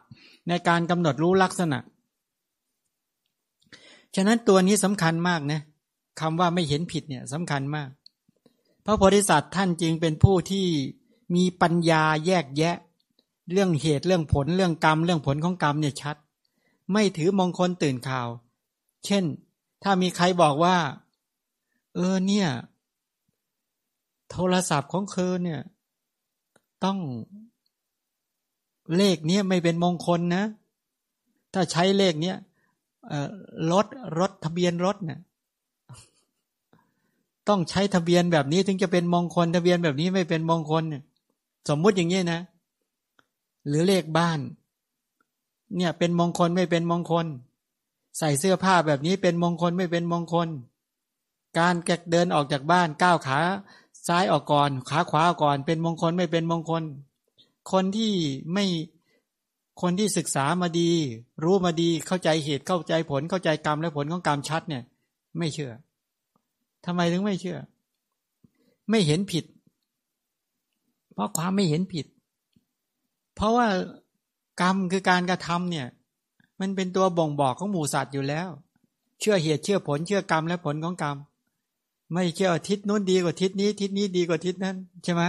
[0.49, 1.79] ในการกำหนดรู้ลักษณะ
[4.15, 5.61] ฉะนั้นตัวนี้สำคัญมากนะ
[6.21, 7.89] คำว่าไม่เห็นผิดเนี่ยสำคัญมาก
[8.85, 10.67] พระโพธิสัตว์ท่านจึงเป็นผู้ที่
[11.35, 12.77] มีปัญญาแยกแยะ
[13.53, 16.17] เรื่องเหตุเรื่องผลเรื่องกรรม เรื่องผลของกรรมเนี่ยชัด
[16.93, 18.29] ไม่ถือมงคลตื่นข่าว
[19.05, 19.25] เช่น
[19.83, 20.77] ถ้ามีใครบอกว่า
[21.95, 22.49] เออเนี่ย
[24.31, 25.61] โทรศัพท์ของเธอเนี่ย
[26.85, 26.99] ต้อง
[28.97, 30.45] เลขเนี้ยไม่เป็นมงคลนะ
[31.55, 32.37] ถ้าใช้เลขเนี้ย
[33.73, 33.87] รถ
[34.19, 35.21] รถทะเบียนรถเนี่ย
[37.49, 41.03] ต้องใช้ทะเบียนแบบนี้ถึงจะเป็นมงคล ทะเบียนแบบนี้ไม่เป็นมงคลเนี่ย
[41.69, 42.41] สมมุติอย่างนี้นะ
[43.69, 44.41] หรือเลขบ้าน
[45.77, 47.27] เนี่ยเป็นมงคลไม่เป็นมงคล
[48.19, 50.49] ใส่เสื้อผ้าแบบนี้เป็นมงคลไม่เป็นมงคล
[51.59, 53.41] การแกเดินออกจากบ้านก้าวขา
[54.07, 56.83] ซ้ายออกก่อน ขาขวาออกก่อน เป็นมงคลไม่เป็นมงคล
[57.73, 58.13] คนที่
[58.53, 58.65] ไม่
[59.83, 60.91] คนที่ศึกษามาดี
[61.45, 64.83] รู้มาดีเข้าใจเหตุเข้าใจผลเข้าใจกรรมและผลของกรรมชัดเนี่ย
[65.39, 65.73] ไม่เชื่อ
[66.85, 67.59] ทำไมถึงไม่เชื่อ
[68.91, 69.45] ไม่เห็นผิด
[71.13, 72.07] เพราะความไม่เห็นผิด
[73.35, 73.67] เพราะว่า
[74.63, 75.87] กรรมคือการกระทำเนี่ย
[76.61, 78.49] มันเป็นตัวบ่งบอกของหมู่สัตว์อยู่แล้ว
[79.21, 81.17] เชื่อเหตุเชื่อผลเชื่อกรรมและผลของกรรม
[82.13, 85.23] ไม่เชื่อทิศนู้นดีกว่าทิศนี้ ทิศนี้ดีกว่าทิศนั้นใช่ไหม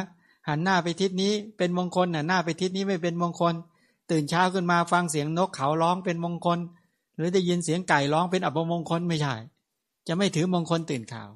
[0.48, 3.54] หันหน้าไปทิศนี้เป็นมงคลหันหน้าไปทิศนี้ไม่เป็นมงคล
[4.12, 6.60] ตื่นเช้าขึ้นมาฟังเสียงนกเขาร้องเป็นมงคล
[7.16, 9.36] หรือได้ยินเสียงไก่ร้องเป็นอัปมงคลไม่ใช่
[10.08, 11.30] จะไม่ถือมงคลตื่นข่าว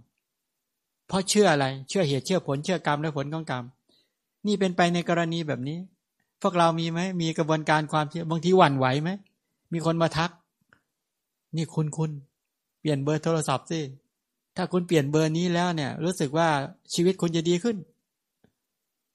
[1.08, 3.64] เพราะเชื่ออะไรเชื่อเหตุเชื่อผลเชื่อกรรมและผลของกรรม
[4.48, 5.78] นี่เป็นไปในกรณีแบบนี้
[6.42, 9.10] พวกเรามีไหมมีกระบวนการความเชื่อบางทีหวั่นไหวไหม
[9.74, 10.32] มีคนมาทัก
[11.56, 12.12] นี่คุณคุณ
[12.80, 13.80] เปลี่ยนเบอร์โทรศัพท์สิ
[14.56, 16.50] ถ้าคุณเปลี่ยนเบอร์นี้แล้วเนี่ย รู้สึกว่า
[16.94, 17.78] ชีวิตคุณจะดีขึ้น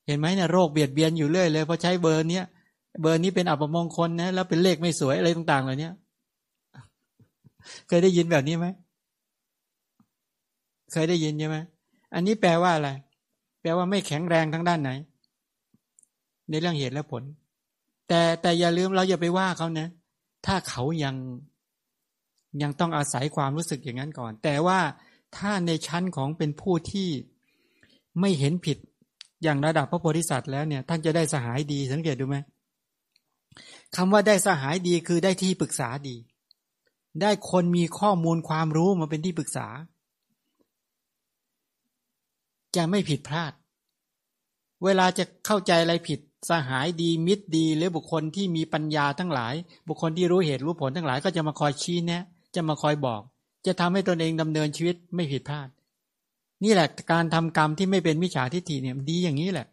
[0.06, 2.44] เห็นไหมเนี่ยโรคเบียดเบียนอยู่เรื่อยเลยเพราะใช้เบอร์เนี้ย
[3.02, 5.90] เบอร์นี้เป็นอัปมงคลนะ แล้วเป็นเลขไม่สวยอะไรต่างๆเหล่านี้
[7.88, 8.66] เคยได้ยินแบบนี้ไหม
[10.92, 11.56] เคยได้ยินใช่ไหม
[12.14, 12.90] อันนี้แปลว่าอะไร
[13.60, 14.90] แปลว่าไม่แข็งแรงทั้งด้านไหน
[16.50, 17.22] ในเรื่องเหตุและผล
[18.08, 19.88] แต่แต่อย่าลืมเราอย่าไปว่าเขานะ
[20.46, 21.14] ถ้าเขายัง
[22.62, 24.80] ยังต้องอาศัยความรู้สึกอย่างนั้นก่อน แต่ว่า
[25.36, 27.08] ถ้าในชั้นของเป็นผู้ที่
[28.20, 28.78] ไม่เห็นผิด
[29.44, 32.36] อย่างระดับพระโพธิสัตว์แล้วเนี่ยท่านจะได้สหายดีสังเกตดูไหม
[33.96, 36.16] คำว่าได้สหายดีคือได้ที่ปรึกษาดี
[37.20, 39.66] ได้คนมีข้อมูลความรู้มาเป็นที่ปรึกษา
[42.76, 43.52] จะไม่ผิดพลาด
[44.84, 49.54] เวลาจะเข้าใจอะไรผิดสหายดีมิตรดีหรือบุคคลที่มีปัญญาทั้งหลาย
[49.88, 52.22] บุคคลที่รู้เหตุรู้ผลทั้งหลาย ก็จะมาคอยชี้แนะ
[52.54, 53.20] จะมาคอยบอก
[53.66, 55.68] จะทำให้ตนเองดำเนินชีวิตไม่ผิดพลาด
[56.62, 59.66] นี่แหละการทำกรรมที่ไม่เป็นมิจฉาทิฏฐิเนี่ยดีอย่างนี้แหละ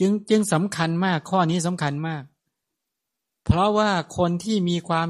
[0.00, 2.22] จึงจึงสำคัญมากข้อนี้สำคัญมาก
[3.44, 5.08] เพราะว่าคนที่มีความ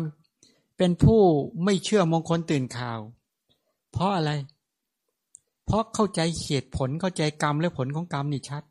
[0.77, 1.21] เป็นผู้
[1.65, 3.01] ไม่เชื่อมงคลตื่นข่าว
[3.93, 4.31] เพราะอะไร
[5.67, 8.63] เพราะเข้าใจเหตุผลเข้าใจกรรมและผลของกรรมนี่ชัด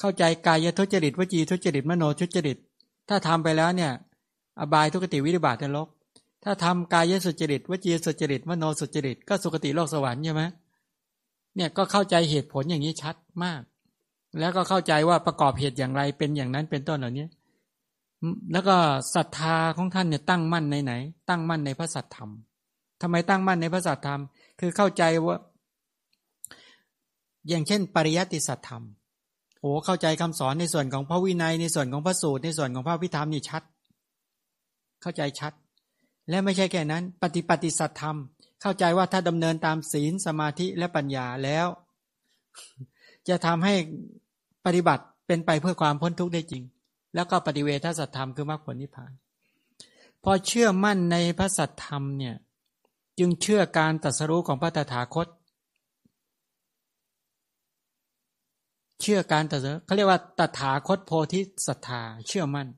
[0.00, 2.56] เข้าใจกายทุจริตวจีทุจริตมโนทุจริต
[3.08, 3.92] ถ้าทำไปแล้วเนี่ย
[4.60, 5.88] อบายทุกติวิริบาตนรก
[6.44, 10.42] ถ้าทำกายสุจริตวจีสุจริตมโนสุจริตก็สุคติโลกสวรรค์ใช่ไหม
[11.56, 13.62] เนี่ยก็เข้าใจเหตุผลอย่างนี้ชัดมาก
[14.40, 17.26] แล้วก็เข้าใจว่าประกอบเหตุอย่างไรเป็นอย่างนั้นเป็นต้นเหล่านี้
[18.52, 18.76] แล้วก็
[19.14, 20.92] ศรัทธาของท่านเนี่ยตั้งมั่นในไหน
[21.28, 22.30] ตั้งมั่นในพระสัทธรรม
[23.02, 24.20] ทำไมตั้งมั่นในพระสัทธรรม
[24.60, 25.36] คือเข้าใจว่า
[27.48, 28.82] อย่างเช่น ปริยัติสัทธรรม
[29.60, 33.62] โอ้เข้าใจคำสอนในส่วนของพระวินัยในส่วนของพระสูตรในส่วนของพระพิธรรมนี่ชัด
[35.02, 35.52] เข้าใจชัด
[36.28, 38.16] และไม่ใช่แค่นั้น ปฏิปฏิสัทธรรม
[38.62, 41.66] เข้าใจว่าถ้าดำเนินตามศีลสมาธิและปัญญาแล้ว
[43.28, 43.74] จะทำให้
[44.66, 46.62] ปฏิบัติเป็นไปเพื่อความพ้นทุกข์ได้จริง
[47.14, 49.12] แล้วก็ปฏิเวทสัตธรรมคือมรรคผลนิพพาน
[50.22, 52.36] พอเชื่อมั่นในพระสัตธรรมเนี่ย
[53.18, 55.26] จึงเชื่อการตรัสรู้ของพระตถาคต
[59.00, 62.68] เชื่อการตรัสรู้เขาเรียกว่าตถาคตโพธิศรัทธาเชื่อมั่น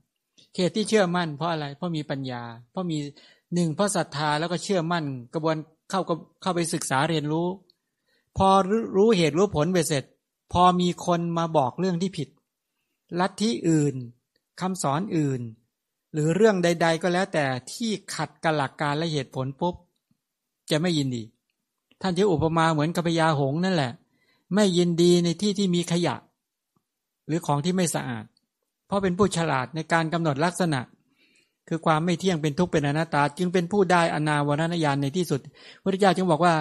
[0.55, 2.99] เหตุที่เชื่อมั่นเพราะอะไร เพราะมีปัญญา เพราะมี
[3.55, 5.05] หนึ่งเพราะศรัทธาแล้วก็เชื่อมั่น
[5.35, 5.57] กระบวน
[5.91, 6.01] เข้า
[6.43, 7.49] เข้าไปศึกษาเรียนรู้
[8.37, 8.49] พอ
[8.97, 10.05] รู้เหตุรู้ผลไปเสร็จ
[10.53, 12.29] พอมีคนมาบอกเรื่องที่ผิด
[13.21, 13.95] ลัทธิอื่น
[14.61, 15.41] คำสอนอื่น
[16.13, 19.75] หรือเรื่องใด ๆ ก็แล้วแต่ที่ขัดกับหลักการและเหตุผลปุ๊บ
[20.71, 21.23] จะไม่ยินดี
[22.01, 23.93] ท่านที่อุปมาเหมือนกับพญาหงนั่นแหละ
[24.55, 26.17] ไม่ยินดีในที่ที่มีขยะ
[27.27, 28.25] หรือของที่ไม่สะอาด
[28.87, 30.81] เพราะเป็นผู้ฉลาดในการกำหนดลักษณะ
[31.69, 35.41] คือความไม่เที่ยงเป็นทุกข์เป็นอนัตตา จึงเป็นผู้ได้อนาวรณญาณในที่สุด
[35.83, 36.55] พระเจ้าจึงบอกว่า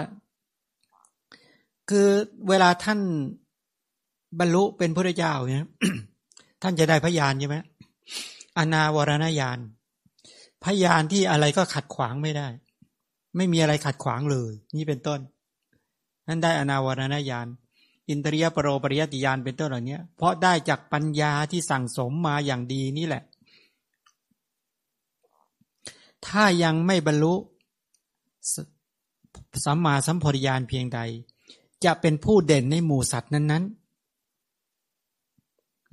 [1.90, 2.08] คือ
[2.50, 3.00] เวลาท่าน
[4.40, 5.68] บรรลุเป็นพระเจ้าเนี่ย
[6.64, 7.58] ท่านจะได้พยานใช่ไหม
[8.58, 9.60] อนาวรณญาณ
[10.66, 12.48] พยานที่อะไรก็ขัดขวางไม่ได้
[13.38, 15.20] ไม่มีอะไรขัดขวางเลย นี่เป็นต้น
[16.28, 17.48] นั่นได้อนาวรณญาณ
[18.10, 23.24] อินทรียปรโรปริยติญาณเป็นต้นเหล่านี้เพราะได้จากปัญญาที่สั่งสมมาอย่างดีนี่แหละ
[26.30, 27.34] ถ้ายังไม่บรรลุ
[29.66, 31.00] สัมมาสัมพธิญาณเพียงใด
[31.86, 33.88] จะเป็นผู้เด่นในหมู่สัตว์นั้นๆ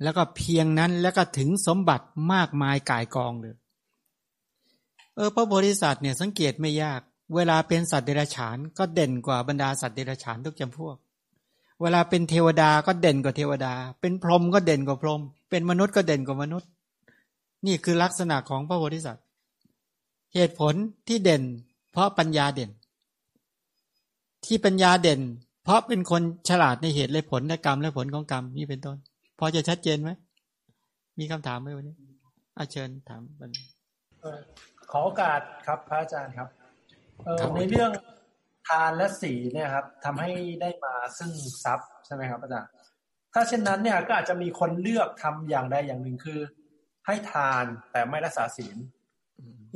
[0.03, 3.55] แล้วก็เพียงนั้นแล้วก็ถึงสมบัติมากมายกายกองเลย
[5.15, 7.01] เออพระโพธิสัตว์เนี่ยสังเกตไม่ยาก
[7.35, 10.95] เวลาเป็นสัตว์เดรัจฉาน ก็เด่นกว่าบรรดาสัตว์เดรัจฉานทุกจำพวก
[11.81, 16.69] เวลาเป็นเทวดาก็เด่นกว่าเทวดา เป็นพรหมก็เด่นกว่าพรหมเป็นมนุษย์ก็เด่นกว่ามนุษย์
[17.65, 19.24] นี่คือลักษณะของพระโพธิสัตว์
[20.35, 20.73] เหตุผล
[21.07, 21.43] ที่เด่น
[21.91, 22.71] เพราะปัญญาเด่น
[24.45, 25.21] ที่ปัญญาเด่น
[25.63, 28.97] เพราะเป็นคนฉลาดในเหตุและผลและกรรมและผลของกรรมนี่เป็นต้น
[29.39, 30.09] พอจะชัดเจนไหม
[31.19, 31.95] มีคำถามไหมวันนี้
[32.57, 33.51] อาเชิญถามบัน
[34.91, 36.47] ขอโอกาสครับพระอาจารย์ครับ
[37.55, 37.91] ในเรื่อง
[38.67, 40.29] ทานและสีเนี่ยครับทำให้
[40.61, 41.31] ได้มาซึ่ง
[41.63, 42.69] ทรัพย์ใช่ไหมครับอาจารย์
[43.33, 46.39] ถ้าเช่นนั้นเนี่ยก็อาจจะมีคนเลือกทำอย่างใดอย่างหนึ่งคือ
[47.05, 48.77] ให้ทานแต่ไม่รักษาศีล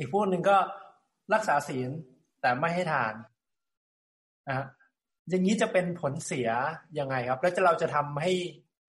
[0.00, 0.56] อีกพวกหนึ่งก็
[1.34, 1.90] รักษาศีล
[2.40, 3.14] แต่ไม่ให้ทาน
[4.48, 4.66] นะ
[5.30, 6.48] อย่างนี้จะเป็นผลเสีย
[6.98, 8.32] ยังไงครับ แล้วจะเราจะทำให้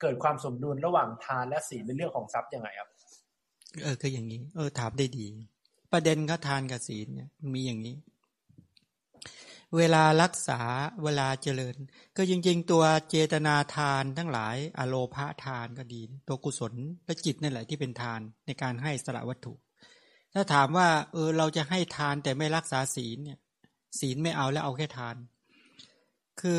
[0.02, 2.90] เกิดความสมดุลระหว่างทานและศีลในเรื่องของทรัพย์ยังไงครับ
[3.82, 5.28] เออคืออย่างนี้ เออ ถามได้ดี
[5.92, 7.96] ประเด็นก็ทานกับศีลเนี่ยมีอย่างนี้
[9.78, 10.62] เวลารักษา
[11.04, 11.76] เวลาเจริญ
[12.18, 16.74] ก็จริง ๆ ตัวเจตนาทานทั้งหลาย อโลภาทานก็ดี ตัวกุศล
[17.06, 19.54] และจิตนั่นแหละที่เป็นทานในการให้สละวัตถุ
[20.34, 23.40] ถ้าถามว่า เออ เราจะให้ทานแต่ไม่รักษาศีลเนี่ย
[24.00, 25.16] ศีลไม่เอาแล้วเอาแค่ทาน
[26.42, 26.58] คือ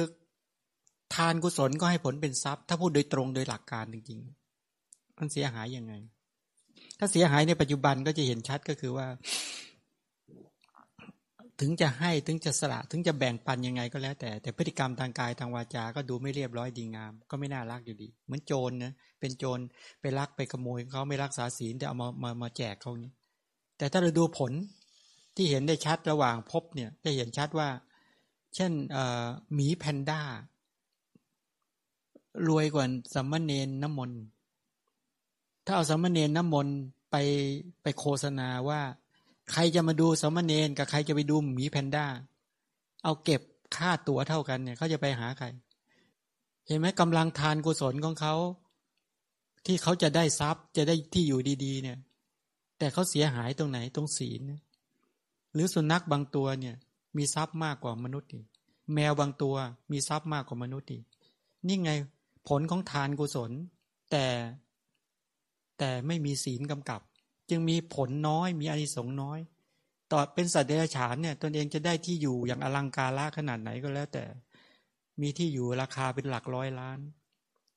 [1.14, 5.94] ทานกุศลก็ให้ผลเป็นทรัพย์ ถ้าพูดโดยตรงโดยหลักการจริงๆ มันเสียหายยังไง
[6.98, 9.06] ถ้าเสียหายในปัจจุบันก็จะเห็นชัดก็คือว่า
[11.60, 19.58] ถึงจะให้ถึงจะสละถึงจะแบ่งปันยังไงก็แล้ว แต่ แต่พฤติกรรมทางกายทางวาจา ก็ดูไม่เรียบร้อยดีงาม ก็ไม่น่ารักอยู่ดี เหมือนโจรนะเป็นโจร
[20.00, 23.10] ไปลักไปขโมยเขาไม่รักษาศีลแต่เอามามามาแจกเขานี้
[23.82, 24.52] แต่ถ้าเราดูผล
[25.36, 27.68] ที่เห็นได้ชัดระหว่างพบเนี่ยจะเห็นชัดว่า
[28.54, 28.72] เช่น
[29.54, 30.22] หมีแพนด้า
[32.48, 34.20] รวยกว่าสัมมเนนน้ำมนต์
[35.64, 36.76] ถ้าเอาสัมมเนนน้ำมนต์
[37.10, 37.16] ไป
[37.82, 38.80] ไปโฆษณาว่า
[39.52, 42.06] ใครจะมาดูสัมมเนนกับใครจะไปดูหมีแพนด้า
[43.04, 43.40] เอาเก็บ
[43.76, 45.46] ค่าตั๋วเท่ากันเนี่ยเขาจะไปหาใคร
[46.66, 48.34] เห็นไหมกำลังทานกุศลของเขา
[49.66, 51.98] ที่เขาจะได้ทรัพย์จะได้ที่อยู่ดี ๆ เนี่ย
[52.82, 54.40] แต่เขาเสียหายตรงไหนตรงศีล
[55.52, 56.76] หรือสุนัขบางตัวเนี่ย
[57.16, 58.46] มีทรัพย์มากกว่ามนุษย์อีก
[58.94, 59.54] แมวบางตัว
[59.92, 61.04] มีทรัพย์มากกว่ามนุษย์อีก
[61.66, 61.90] นี่ไง
[62.48, 63.50] ผลของทานกุศล
[64.10, 64.26] แต่
[65.78, 67.00] แต่ไม่มีศีลกำกับ
[67.50, 69.38] จึงมีผลน้อยมีอานิสงส์น้อย
[70.12, 74.24] ต่อเป็นสัตว์เดรัจฉานเนี่ยตนเองจะได้ที่อยู่อย่างอลังการละขนาดไหนก็แล้ว แต่
[75.20, 76.98] มีที่อยู่ราคาเป็นหลักร้อยล้าน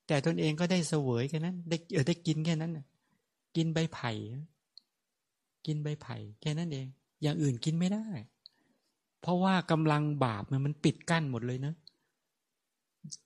[0.07, 2.71] แต่ตนเองก็ได้เสวยแค่นั้น ได้เออได้กินแค่นั้น
[3.55, 4.11] กินใบไผ่
[5.65, 6.87] กินใบไผ่แค่นั้นเอง
[7.21, 8.07] อย่างอื่นกินไม่ได้
[9.21, 11.73] เพราะว่ากำลังบาปมันมันปิดกั้นหมดเลยนะ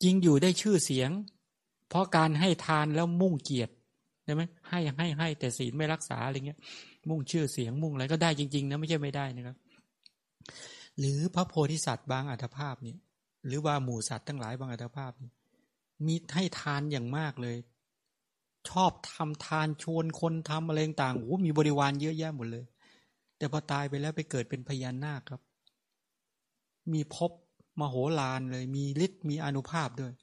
[0.03, 1.09] จริงอยู่ได้ชื่อเสียง
[1.89, 3.73] เพราะการให้ทานแล้วมุ่งเกียรติ
[4.25, 6.59] ใช่ไหมให้ให้ให้แต่ศีลไม่รักษาอะไรเงี้ย
[7.09, 9.55] มุ่งชื่อเสียงมุ่งอะไรก็ได้จริง ๆ นะไม่ใช่ไม่ได้นะครับ
[10.99, 12.97] หรือพระโพธิสัตว์บางอัตภาพเนี่ย
[13.47, 15.31] หรือว่าหมู่สัตว์ทั้งหลายบางอัตภาพนี่
[16.05, 17.55] มีให้ทานอย่างมากเลย
[18.69, 22.65] ชอบทำทานชวนคนทำอะไรต่างๆโอ้มีบริวารเยอะแยะหมดเลย
[23.37, 25.41] แต่พอตายไปแล้วไปเกิดเป็นพญานาคครับ
[26.93, 27.31] มีพบ
[27.79, 30.13] มโหฬารเลย มีฤทธิ์มีอนุภาพด้วย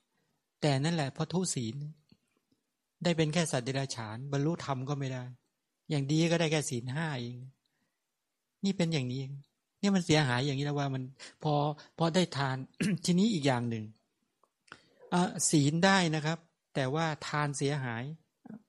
[0.60, 1.76] แต่นั่นแหละพระทุศีล
[3.02, 5.24] ได้เป็นแค่สัตว์เดรัจฉาน บรรลุธรรมก็ไม่ได้
[5.90, 7.38] อย่างดีก็ได้แค่ศีลห้าเอง
[8.64, 9.22] นี่เป็นอย่างนี้
[9.80, 11.02] เนี่มันเสียหายอย่างนี้แล้วว่ามัน
[11.42, 11.54] พอ
[11.98, 12.56] พอได้ทาน
[13.04, 13.84] ทีนี้อีกอย่างหนึ่ง
[15.50, 16.38] ศีลได้นะครับ
[16.74, 18.04] แต่ว่าทานเสียหาย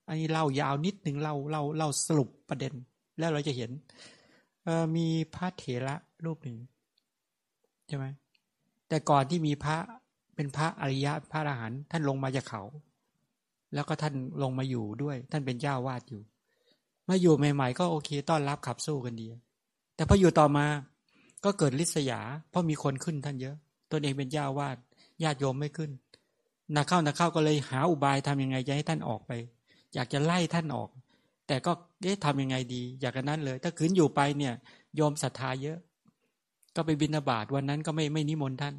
[0.07, 2.73] อันนี้เล่ายาวนิดหนึ่งเล่าเล่าเล่าสรุปประเด็น
[3.19, 3.71] แล้วเราจะเห็น
[4.95, 6.57] มีพระเถระรูปหนึ่ง
[7.87, 8.05] ใช่ไหม
[8.89, 9.77] แต่ก่อนที่มีพระ
[10.35, 12.63] เป็นพระอริยะพระอรหันต์ท่านลงมาจากเขา
[13.73, 14.13] แล้วก็ท่าน
[14.43, 16.21] ลงมาอยู่ด้วย ท่านเป็นเจ้าวาดอยู่
[17.09, 19.27] มาอยู่ใหม่ ๆ ก็โอเค ต้อนรับขับสู้กันดี
[19.95, 20.65] แต่พออยู่ต่อมา
[21.45, 22.19] ก็เกิดลิษยา
[22.49, 23.55] เพราะมีคนขึ้นท่านเยอะ
[23.91, 24.77] ตนเองเป็นเจ้าวาด
[25.23, 25.91] ญาติโยมไม่ขึ้น
[26.75, 29.31] นักเข้านักเข้าก็เลยหาอุบายทำยังไงจะให้ท่านออกไป
[29.97, 30.89] อยากจะไล่ท่านออก
[31.47, 31.71] แต่ก็
[32.01, 34.53] เอ๊ะทำยังไงดี อยากกันนั้นเลย ถ้าขืนอยู่ไปเนี่ย
[34.95, 35.77] โยมศรัทธาเยอะ
[36.75, 38.75] ก็ไปบินาบาตวันนั้นก็ไม่ไม่นิมนต์ท่าน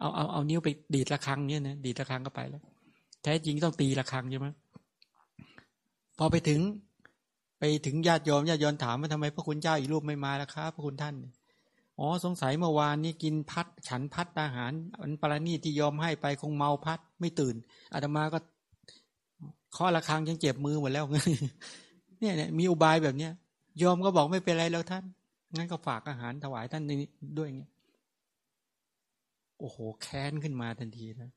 [0.00, 2.62] เอาเอาเอานิ้วไปดีดระฆังเนี่ยนะดีดระฆังก็ไปแล้ว
[3.22, 4.48] แท้จริงต้องตีระฆังใช่ไหม
[6.18, 6.60] พอไปถึง
[7.58, 11.14] ไปถึงญาติโยมญาติโยมถามว่าทำไมพระคุณเจ้าอีกรูปไม่มาล่ะครับพระคุณท่าน
[11.98, 17.54] อ๋อสงสัยเมื่อวานนี้กินพัด ฉันพัดอาหารอันปราณีที่ยอมให้ไปคงเมาพัดไม่ตื่น
[17.92, 18.38] อาตมาก็
[19.76, 21.04] ข้อระฆังยังเจ็บมือหมดแล้ว
[22.20, 23.32] เนี่ยเนี่ยมีอุบายแบบเนี้ย
[23.82, 25.04] ยอมก็บอกไม่เป็นไรแล้วท่าน
[25.56, 27.08] งั้นก็ฝากอาหารถวายท่านนี้
[27.38, 27.70] ด้วยเงี้ย
[29.58, 31.30] โอ้โห แค้นขึ้นมาทันทีนะ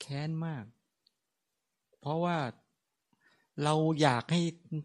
[0.00, 0.64] แค้นมาก
[2.00, 2.36] เพราะว่า
[3.64, 4.40] เราอยากให้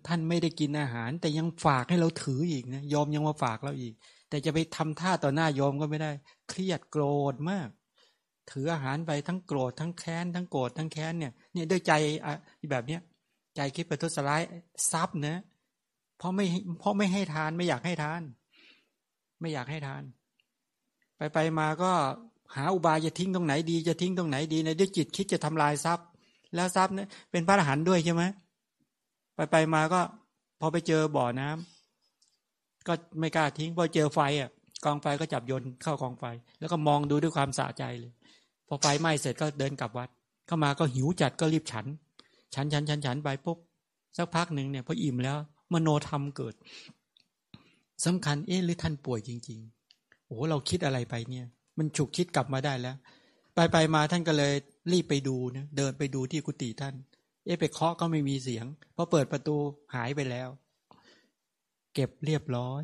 [0.07, 3.93] ท่านไม่ได้กินอาหาร แต่ยังฝากให้เราถืออีกนะยอมยังมาฝากเราอีก
[4.29, 6.11] แต่จะไปทำท่าต่อหน้ายอมก็ไม่ได้
[6.49, 7.03] เครียดโกร
[7.33, 7.69] ธมาก
[8.51, 11.93] ถืออาหารไปทั้งโกรธทั้งแค้นทั้งโกรธทั้งแค้นเนี่ยเนี่ยด้วยใจ
[12.25, 12.33] อะ
[12.71, 13.01] แบบเนี้ย
[13.55, 14.41] ใจคิดไปทุสลาย
[14.91, 15.37] ซับนะ
[16.17, 16.45] เพราะไม่
[16.79, 18.21] เพราะไม่ให้ทานไม่อยากให้ทาน
[19.39, 20.03] ไม่อยากให้ทาน
[21.17, 21.91] ไปไปมาก็
[22.55, 26.07] หาอุบายจะทิ้งตรงไหนดีจะทิ้งตรงไหนดีในด้วยจิตคิดจะทำลายทรัพย์
[26.55, 28.23] แล้วทรัพย์เนี่ยเป็นพระอรหันต์ด้วยใช่ไหม
[29.35, 30.01] ไปไปมาก็
[30.59, 34.49] พอไปเจอบ่อน้ำก็ไม่กล้าทิ้งพอเจอไฟอะ
[34.85, 36.25] กองไฟก็จับโยนเข้ากองไฟ
[36.59, 38.13] แล้วก็มองดูด้วยความสะใจเลย
[38.67, 40.09] พอไฟไหม้เสร็จก็เดินกลับวัด
[40.47, 41.85] เข้ามาก็หิวจัดก็รีบฉัน
[42.53, 43.57] ฉันฉันฉันฉันไปปุ๊บ
[44.17, 45.37] สักพักหนึ่งเนี่ยพออิ่มแล้ว
[45.73, 46.55] มโนธรรมเกิด
[48.05, 49.59] สำคัญเอ๊ะหรือท่านป่วยจริง
[49.93, 51.45] ๆ โอ้เราคิดอะไรไปเนี่ย
[51.77, 52.95] มันฉุกคิดกลับมาได้แล้ว
[53.55, 54.53] ไปไปมาท่านก็เลย
[54.91, 56.95] รีบไปดูนะเดินไปดูที่กุฏิท่าน
[57.45, 58.65] เอ๊ะไปเคาะก็ไม่มีเสียง
[58.95, 59.55] พอเปิดประตู
[59.95, 60.49] หายไปแล้ว
[61.93, 62.83] เก็บเรียบร้อย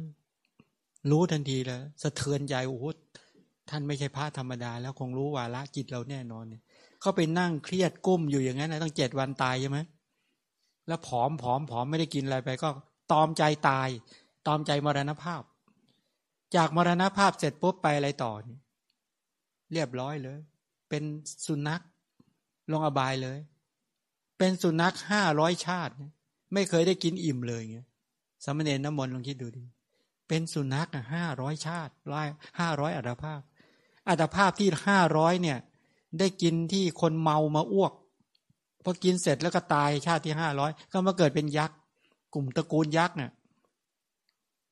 [1.09, 2.91] รู้ทันทีแล้วสะเทือนใจโอ้
[3.71, 6.61] ท่านไม่ใช่พระธรรมดา แล้วคงรู้วาระจิตเราแน่นอนเนี่ย
[7.01, 9.79] เขาไปนั่งเครียดกุ้มอยู่อย่างนั้นนะต้องเจ็ดวันตายใช่ไหม
[10.87, 12.69] แล้วผอมผอมผอมไม่ได้กินอะไรไป ก็
[13.11, 13.89] ตอมใจตาย
[14.47, 15.41] ตอมใจมรณภาพ
[16.55, 18.57] จากมรณภาพเสร็จปุ๊บไปอะไรต่อนี่
[19.73, 20.39] เรียบร้อยเลย
[20.89, 21.03] เป็น
[21.45, 21.81] สุนัข
[22.71, 23.39] ลงอบายเลย
[24.37, 25.93] เป็นสุนัขห้าร้อยชาติ
[26.53, 27.87] ไม่เคยได้กินอิ่มเลยเงี้ย
[28.45, 29.63] สมณเณรน้ำมนต์ลองคิดดูดิ
[30.27, 32.27] เป็นสุนัขห้าร้อยชาติร้อย
[32.59, 33.41] ห้าร้อยอัตภาพ
[34.07, 35.57] อัตภาพที่ห้าร้อยเนี่ย
[36.19, 37.93] ได้กินที่คนเมามาอ้วก
[38.83, 41.77] พอกินเสร็จแล้วก็ตายชาติที่ห้าร้อยก็มาเกิดเป็นยักษ์
[42.33, 43.31] กลุ่มตระกูลยักษ์เนี่ย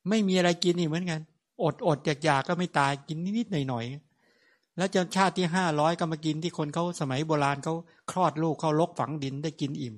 [0.10, 1.20] ไม่มีอะไรกินอีกเหมือนกัน
[1.64, 7.74] อดอดอยากอยากก็ไม่ตายกินนิดๆหน่อยๆแล้วจนชาติที่ห้าร้อยก็มากินที่คนเขาสมัยโบราณเขา
[8.12, 9.96] คลอดลูกเขาลกฝังดินได้กินอิ่ม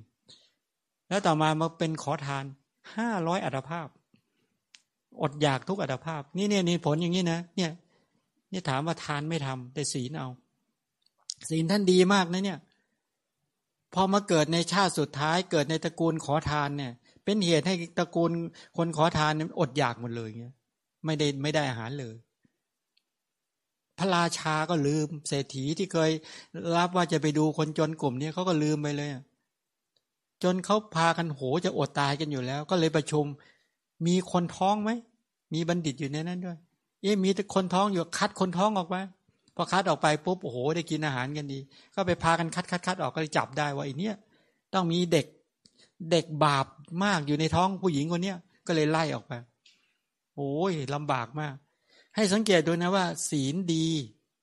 [1.08, 2.44] แล้วต่อมามาเป็นขอทาน
[2.96, 3.88] ห้าร้อยอัตภาพ
[5.22, 7.70] อดอยากทุกอัตภาพ นี่เนี่ยนี่ผลอย่างนี้นะเนี่ย
[8.52, 10.28] นี่ถามว่าทานไม่ทำแต่ศีลเอา
[11.48, 12.58] ศีลท่านดีมากนะเนี่ย
[13.94, 16.92] พอมาเกิดในชาติสุดท้าย เกิดในตระกูลขอทานเนี่ย
[17.24, 18.30] เป็นเหตุให้ตระกูล
[18.76, 20.54] คนขอทานอดอยากหมดเลยเงี้ย
[21.04, 22.16] ไม่ได้ไม่ได้อาหารเลย
[23.98, 26.10] พระราชาก็ลืม เศรษฐีที่เคย
[26.76, 29.10] รับว่าจะไปดูคนจนกลุ่มนี้เขาก็ลืมไปเลย
[30.42, 33.24] จนเขาพากันโหจะอดตายกันอยู่แล้ว ก็เลยประชุม
[34.06, 34.90] มีคนท้องไหม
[35.54, 36.58] มีบัณฑิตอยู่ในนั้นด้วย
[37.02, 39.02] เอ๊มีแต่คนท้องอยู่คัดคนท้องออกมา
[39.56, 41.58] พอคัดออกไปปุ๊บโอ้โหได้กินอาหารกันดี
[41.94, 44.10] ก็ไปพากันคัดคัดคัดออกก็เลยจับได้ว่าไอ้นี้
[44.74, 45.26] ต้องมีเด็ก
[46.10, 46.66] เด็กบาป
[47.04, 49.32] มากอยู่ในท้องผู้หญิงคนเนี้ยก็เลยไล่ออกไป
[50.36, 51.54] โอ้ยลำบากมาก
[52.14, 53.86] ให้สังเกตดูนะว่า ศีลดี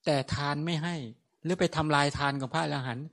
[0.06, 0.96] แต่ทานไม่ให้
[1.44, 3.08] หรือไปทำลายทานของพระอรหันต์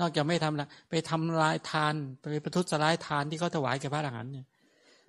[0.00, 4.46] นอกจากไม่ทำละไปทำลายทานไปประทุษร้ายทานที่เขาถวายแก่พระอรหันต์เนี่ย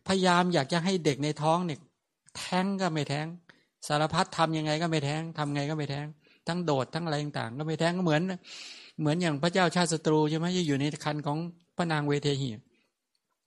[0.07, 1.79] พยายามอยากจะให้เด็กในท้องเนี่ย
[2.37, 3.27] แท้งก็ไม่แท้ง
[3.87, 6.05] สารพัดทำยังไงก็ไม่แท้งทำไงก็ไม่แท้ง
[6.47, 8.21] ทั้งโดดทั้งอะไรต่างๆ ก็ไม่แท้งก็เหมือน
[8.99, 11.37] เหมือนอย่างพระเจ้าชาติศัตรูใช่ไหมจะอยู่ในคันของ
[11.77, 12.49] พระนางเวเทหี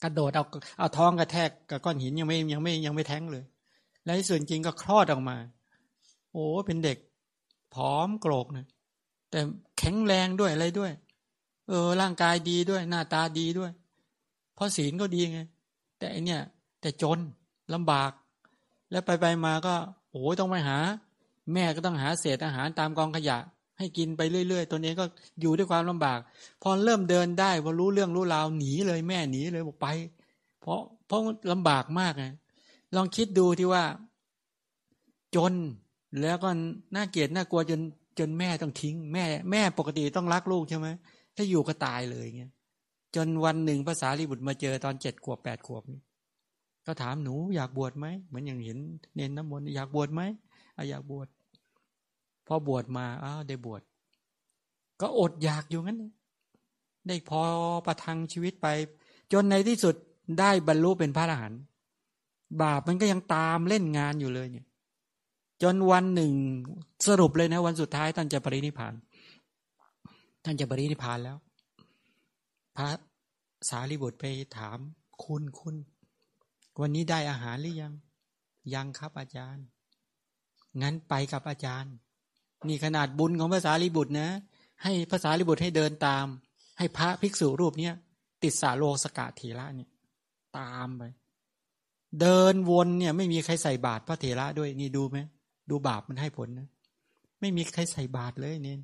[0.02, 0.44] กระโดดเอา
[0.78, 3.44] เอาท้องกระแทกกับก้อนหินยังไม่ยังไม่ยังไม่แท้งเลย
[4.04, 5.36] และส่วนจริงก็คลอดออกมา
[6.32, 6.98] โอ้เป็นเด็ก
[7.74, 8.66] ผอมโกรกนะ
[9.30, 9.40] แต่
[9.78, 10.92] แข็งแรงด้วยอะไรด้วย
[11.68, 13.70] เออ ร่างกายดีด้วย หน้าตาดีด้วย
[14.54, 15.40] เพราะศีลก็ดีไง
[15.98, 16.42] แต่อันเนี้ย
[16.80, 17.18] แต่จน
[17.74, 18.12] ลำบาก
[18.90, 19.74] แล้วไปไปมาก็
[20.12, 20.78] โอ้ยต้องไปหา
[21.52, 23.38] แม่ก็ต้องหาเศษอาหารตามกองขยะ
[23.78, 25.06] ให้กินไปเรื่อยๆตัวเองก็
[25.40, 26.18] อยู่ด้วยความลำบาก
[26.62, 29.86] พอเริ่มเดินได้พอรู้เรื่องรู้ราวหนีเลยแม่หนีเลยบอกไป
[30.60, 31.20] เพราะเพราะ
[31.52, 32.24] ลำบากมากไง
[32.94, 33.84] ลองคิดดูที่ว่า
[35.36, 35.54] จน
[36.20, 36.48] แล้วก็
[36.94, 37.80] น่าเกลียดน่ากลัวจน
[38.18, 40.88] จนแม่ต้องทิ้ง แม่ แม่ปกติต้องรักลูกใช่ไหม
[41.36, 42.52] ถ้าอยู่ก็ตายเลยเงี้ย
[43.16, 45.82] จนวันหนึ่งภาษาลิบุตรมาเจอตอนเจ็ดขวบแปดขวบ
[46.88, 48.78] ก็ถามหนูอยากบวชไหมเหมือนอย่างเห็น
[49.16, 50.22] เน้นน้ำมนต์อยากบวชไหม
[50.76, 51.28] ออยากบวช
[52.46, 53.82] พอบวชมาอ้าวได้บวช
[55.00, 55.98] ก็อดอยากอยู่งั้น
[57.08, 57.42] ได้พอ
[57.86, 58.66] ประทังชีวิตไป
[59.32, 59.94] จนในที่สุด
[60.40, 61.60] ได้บรรลุเป็นพระอรหันต์
[62.62, 64.66] บาปมันก็ยังตามเล่นงานอยู่เลยเนี่ย
[65.62, 66.32] จนวันหนึ่ง
[67.06, 68.94] สรุปเลยนะ วันสุดท้ายท่านจะปรินิพาน
[70.44, 71.36] ท่านจะปรินิพานแล้ว
[72.76, 72.88] พระ
[73.68, 74.24] สารีบุตรไป
[74.56, 74.78] ถาม
[75.24, 75.74] คุณคุณ
[76.80, 77.92] วันนี้ได้อาหารหรือยัง
[78.74, 79.64] ยังครับอาจารย์
[80.82, 81.92] งั้นไปกับอาจารย์
[82.68, 84.28] นี่ขนาดบุญของภาษาลิบุตรนะ
[84.82, 86.26] ให้ภาษาลิบุตรให้เดินตาม
[86.78, 87.94] ให้พระภิกษุรูปเนี้ย
[88.42, 89.90] ติดสาโลสกาเถระเนี่ย
[90.58, 91.02] ตามไป
[92.20, 95.18] เดินวนเนี่ย ไม่มีใครใส่บาตรพระเถระด้วยนี่ดูไหม
[95.70, 96.68] ดูบาปมันให้ผลนะ
[97.40, 98.78] ไม่มีใครใส่บาตรเลยเนี่ย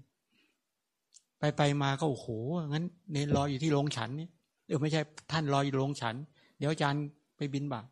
[1.38, 2.28] ไปไปมาก็โอ้โห
[2.68, 4.30] งั้น เนนรออยู่ที่โรงฉันเนี่ย
[4.66, 5.00] เออไม่ใช่
[5.32, 6.14] ท่านรออยู่โรงฉัน
[6.58, 7.04] เดี๋ยวอาจารย์
[7.36, 7.88] ไปบินบาต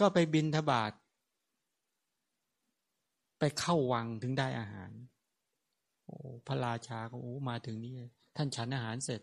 [0.00, 0.92] ก็ไปบินทบาท
[3.38, 4.90] ไปเข้าวังถึงได้อาหาร
[6.04, 6.16] โอ้
[6.46, 7.94] พระราชาก็โอ้มาถึงนี่
[8.36, 9.20] ท่านฉันอาหารเสร็จ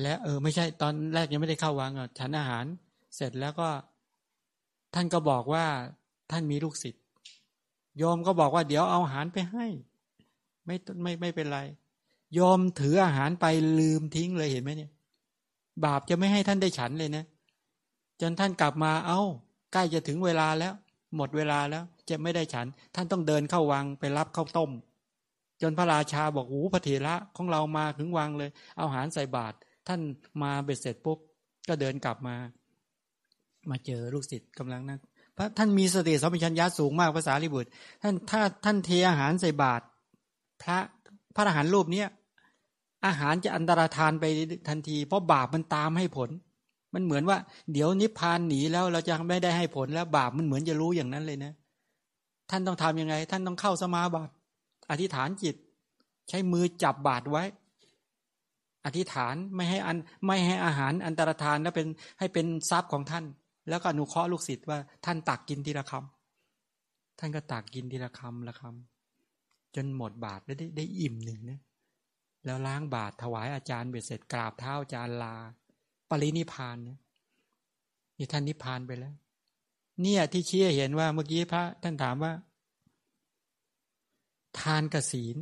[0.00, 2.64] และเออ ไม่ใช่ตอนแรกยังไม่ได้เข้าวังอะฉันอาหาร
[3.16, 3.68] เสร็จแล้วก็
[4.94, 5.66] ท่านก็บอกว่า
[6.30, 7.04] ท่านมีลูกศิษย์
[7.98, 9.66] โยมก็บอกว่าเดี๋ยวเอาอาหารไปให้
[10.66, 11.60] ไม่ไม่ไม่เป็นไร
[12.34, 13.46] โยมถืออาหารไป
[13.80, 14.92] ลืมทิ้งเลยเห็นไหมเนี่ย
[15.84, 17.24] บาปจะไม่ให้ท่านได้ฉันเลยนะ
[18.20, 19.20] จนท่านกลับมาเอา้า
[19.72, 20.72] ใกล้จะถึงเวลาแล้ว
[21.16, 24.70] หมดเวลาแล้วจะไม่ได้ฉัน ท่านต้องเดินเข้าวังไปรับข้าวต้ม
[25.62, 29.56] จนพระราชาบอกโอ้พระเถระของเรามาถึงวังเลย เอาอาหารใส่บาตร
[29.88, 30.00] ท่าน
[30.42, 31.18] มาเบ็ดเสร็จปุ๊บ
[31.68, 32.36] ก็เดินกลับมา
[33.70, 35.00] มาเจอลูกศิษย์กำลังนั่ง
[35.36, 37.70] พระท่านมีสติสัมปชัญญะสูงมากภาษาลิบุตร
[38.02, 39.84] ท่านถ้าท่านเทอาหารใส่บาตร
[40.62, 40.78] พระ
[41.34, 42.08] พระอาหารรูปเนี้ย
[43.06, 44.24] อาหารจะอันตรธานไป
[44.68, 46.30] ทันที เพราะบาปมันตามให้ผล
[46.94, 47.38] มันเหมือนว่า
[47.72, 51.52] เดี๋ยวนิพพานหนีแล้วเราจะไม่ได้ให้ผลแล้วบาปมันเหมือนจะรู้อย่างนั้นเลยนะ
[52.50, 54.32] ท่านต้องทํำยังไง ท่านต้องเข้าสมาบัติ
[54.90, 55.56] อธิษฐานจิต
[56.28, 57.44] ใช้มือจับบาตรไว้
[58.84, 59.96] อธิษฐานไม่ให้อัน
[60.26, 61.86] ไม่ให้อาหารอันตรธานแล้วเป็น
[62.18, 63.24] ให้เป็นทรัพย์ของท่าน
[63.68, 71.60] แล้วก็อนุเคราะห์ลูกศิษย์ว่าท่านตักกินทีละคำท่านก็ตักกินทีละคำละคำจนหมดบาตรได้ได้อิ่มหนึ่งนะ
[72.44, 75.36] แล้วล้างบาตรถวายอาจารย์เบ็ดเสร็จกราบเท้าอาจารย์ลา
[76.10, 76.94] ปรินิพานเนี่
[78.24, 79.14] ยท่านนิพานไปแล้ว
[80.02, 82.32] เนี่ยที่เชี่ยเห็นว่าเมื่อกี้พระ ท่านถามว่า
[84.60, 85.36] ทานกศีล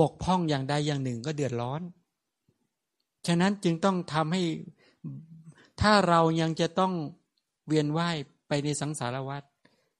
[0.00, 1.82] บกพร่องอย่างใดอย่างหนึ่งก็เดือดร้อน
[3.26, 4.42] ฉะนั้นจึงต้องทำให้
[5.80, 6.92] ถ้าเรายังจะต้อง
[7.66, 8.16] เวียนว่าย
[8.48, 9.42] ไปในสังสารวัฏ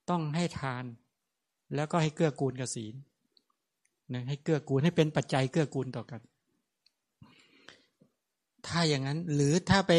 [0.09, 0.83] ต้องให้ทาน
[1.75, 2.95] แล้วก็ให้เกื้อกูลกศีล
[4.13, 6.21] นะให้เกื้อกูลให้เป็นปัจจัยเกื้อกูลต่อกัน
[8.69, 9.93] ถ้าอย่างนั้น หรือถ้าไป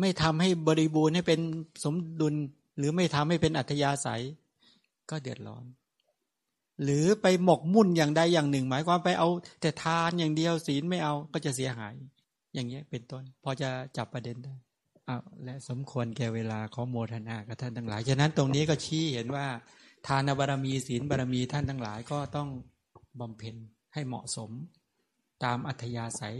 [0.00, 1.40] ไม่ทำให้บริบูรณ์ให้เป็น
[1.84, 2.34] สมดุล
[2.78, 4.22] หรือไม่ทำให้เป็นอัธยาศัย
[5.10, 5.64] ก็เดือดร้อน
[6.84, 9.28] หรือไปหมกมุ่นอย่างใดอย่างหนึ่ง หมายความไปเอา
[9.60, 11.94] แต่ทานอย่างเดียวศีลไม่เอาก็จะเสียหาย
[12.54, 14.54] อย่างเงี้ยเป็นต้น พอจะจับประเด็นได้
[15.08, 19.46] อ้าวและสมควรแก่เวลาของโมทนากับท่านทั้งหลายฉะนั้นตรงนี้ก็ชี้เห็นว่า
[20.06, 22.48] ทานบารมีศีลบารมีท่านทั้งหลายก็ต้อง
[23.20, 23.56] บำเพ็ญ
[23.94, 24.50] ให้เหมาะสม
[25.44, 26.38] ตามอัธยาศัย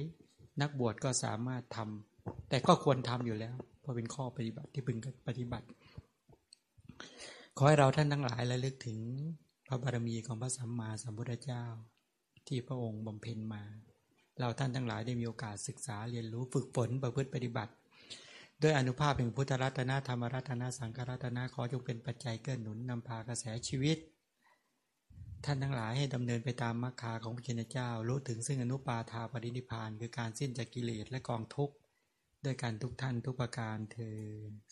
[0.61, 4.99] นักบวชก็สามารถทำแต่ก็ควรทำอยู่แล้ว เพราะเป็นข้อปฏิบัติที่พึง
[5.29, 5.67] ปฏิบัติ
[7.57, 8.99] ขอให้เราท่านทั้งหลายระลึกถึง
[9.67, 11.65] พระบารมีของพระสัมมาสัมพุทธเจ้า
[12.49, 13.63] ที่พระองค์บำเพ็ญมา
[14.39, 17.73] เราท่านทั้งหลายได้มีโอกาสศึกษาเรียนรู้ฝึกฝนประพฤติปฏิบัติ
[18.63, 23.99] ด้วยอนุภาพแห่งพุทธรัตนะธรรมรัตนะสังฆรัตนะขอจงเป็นปัจจัยเกื้อหนุนนำพากระแสชีวิต
[25.45, 31.75] ท่านทั้งหลายให้ดำเนินไปตามมรรคาของพระเจ้าเจ้า รู้ถึงซึ่งอนุปาทาปรินิพาน คือการสิ้นจากกิเลสและกองทุกข์
[32.45, 34.19] ด้วยการทุกท่านทุกประการเธอ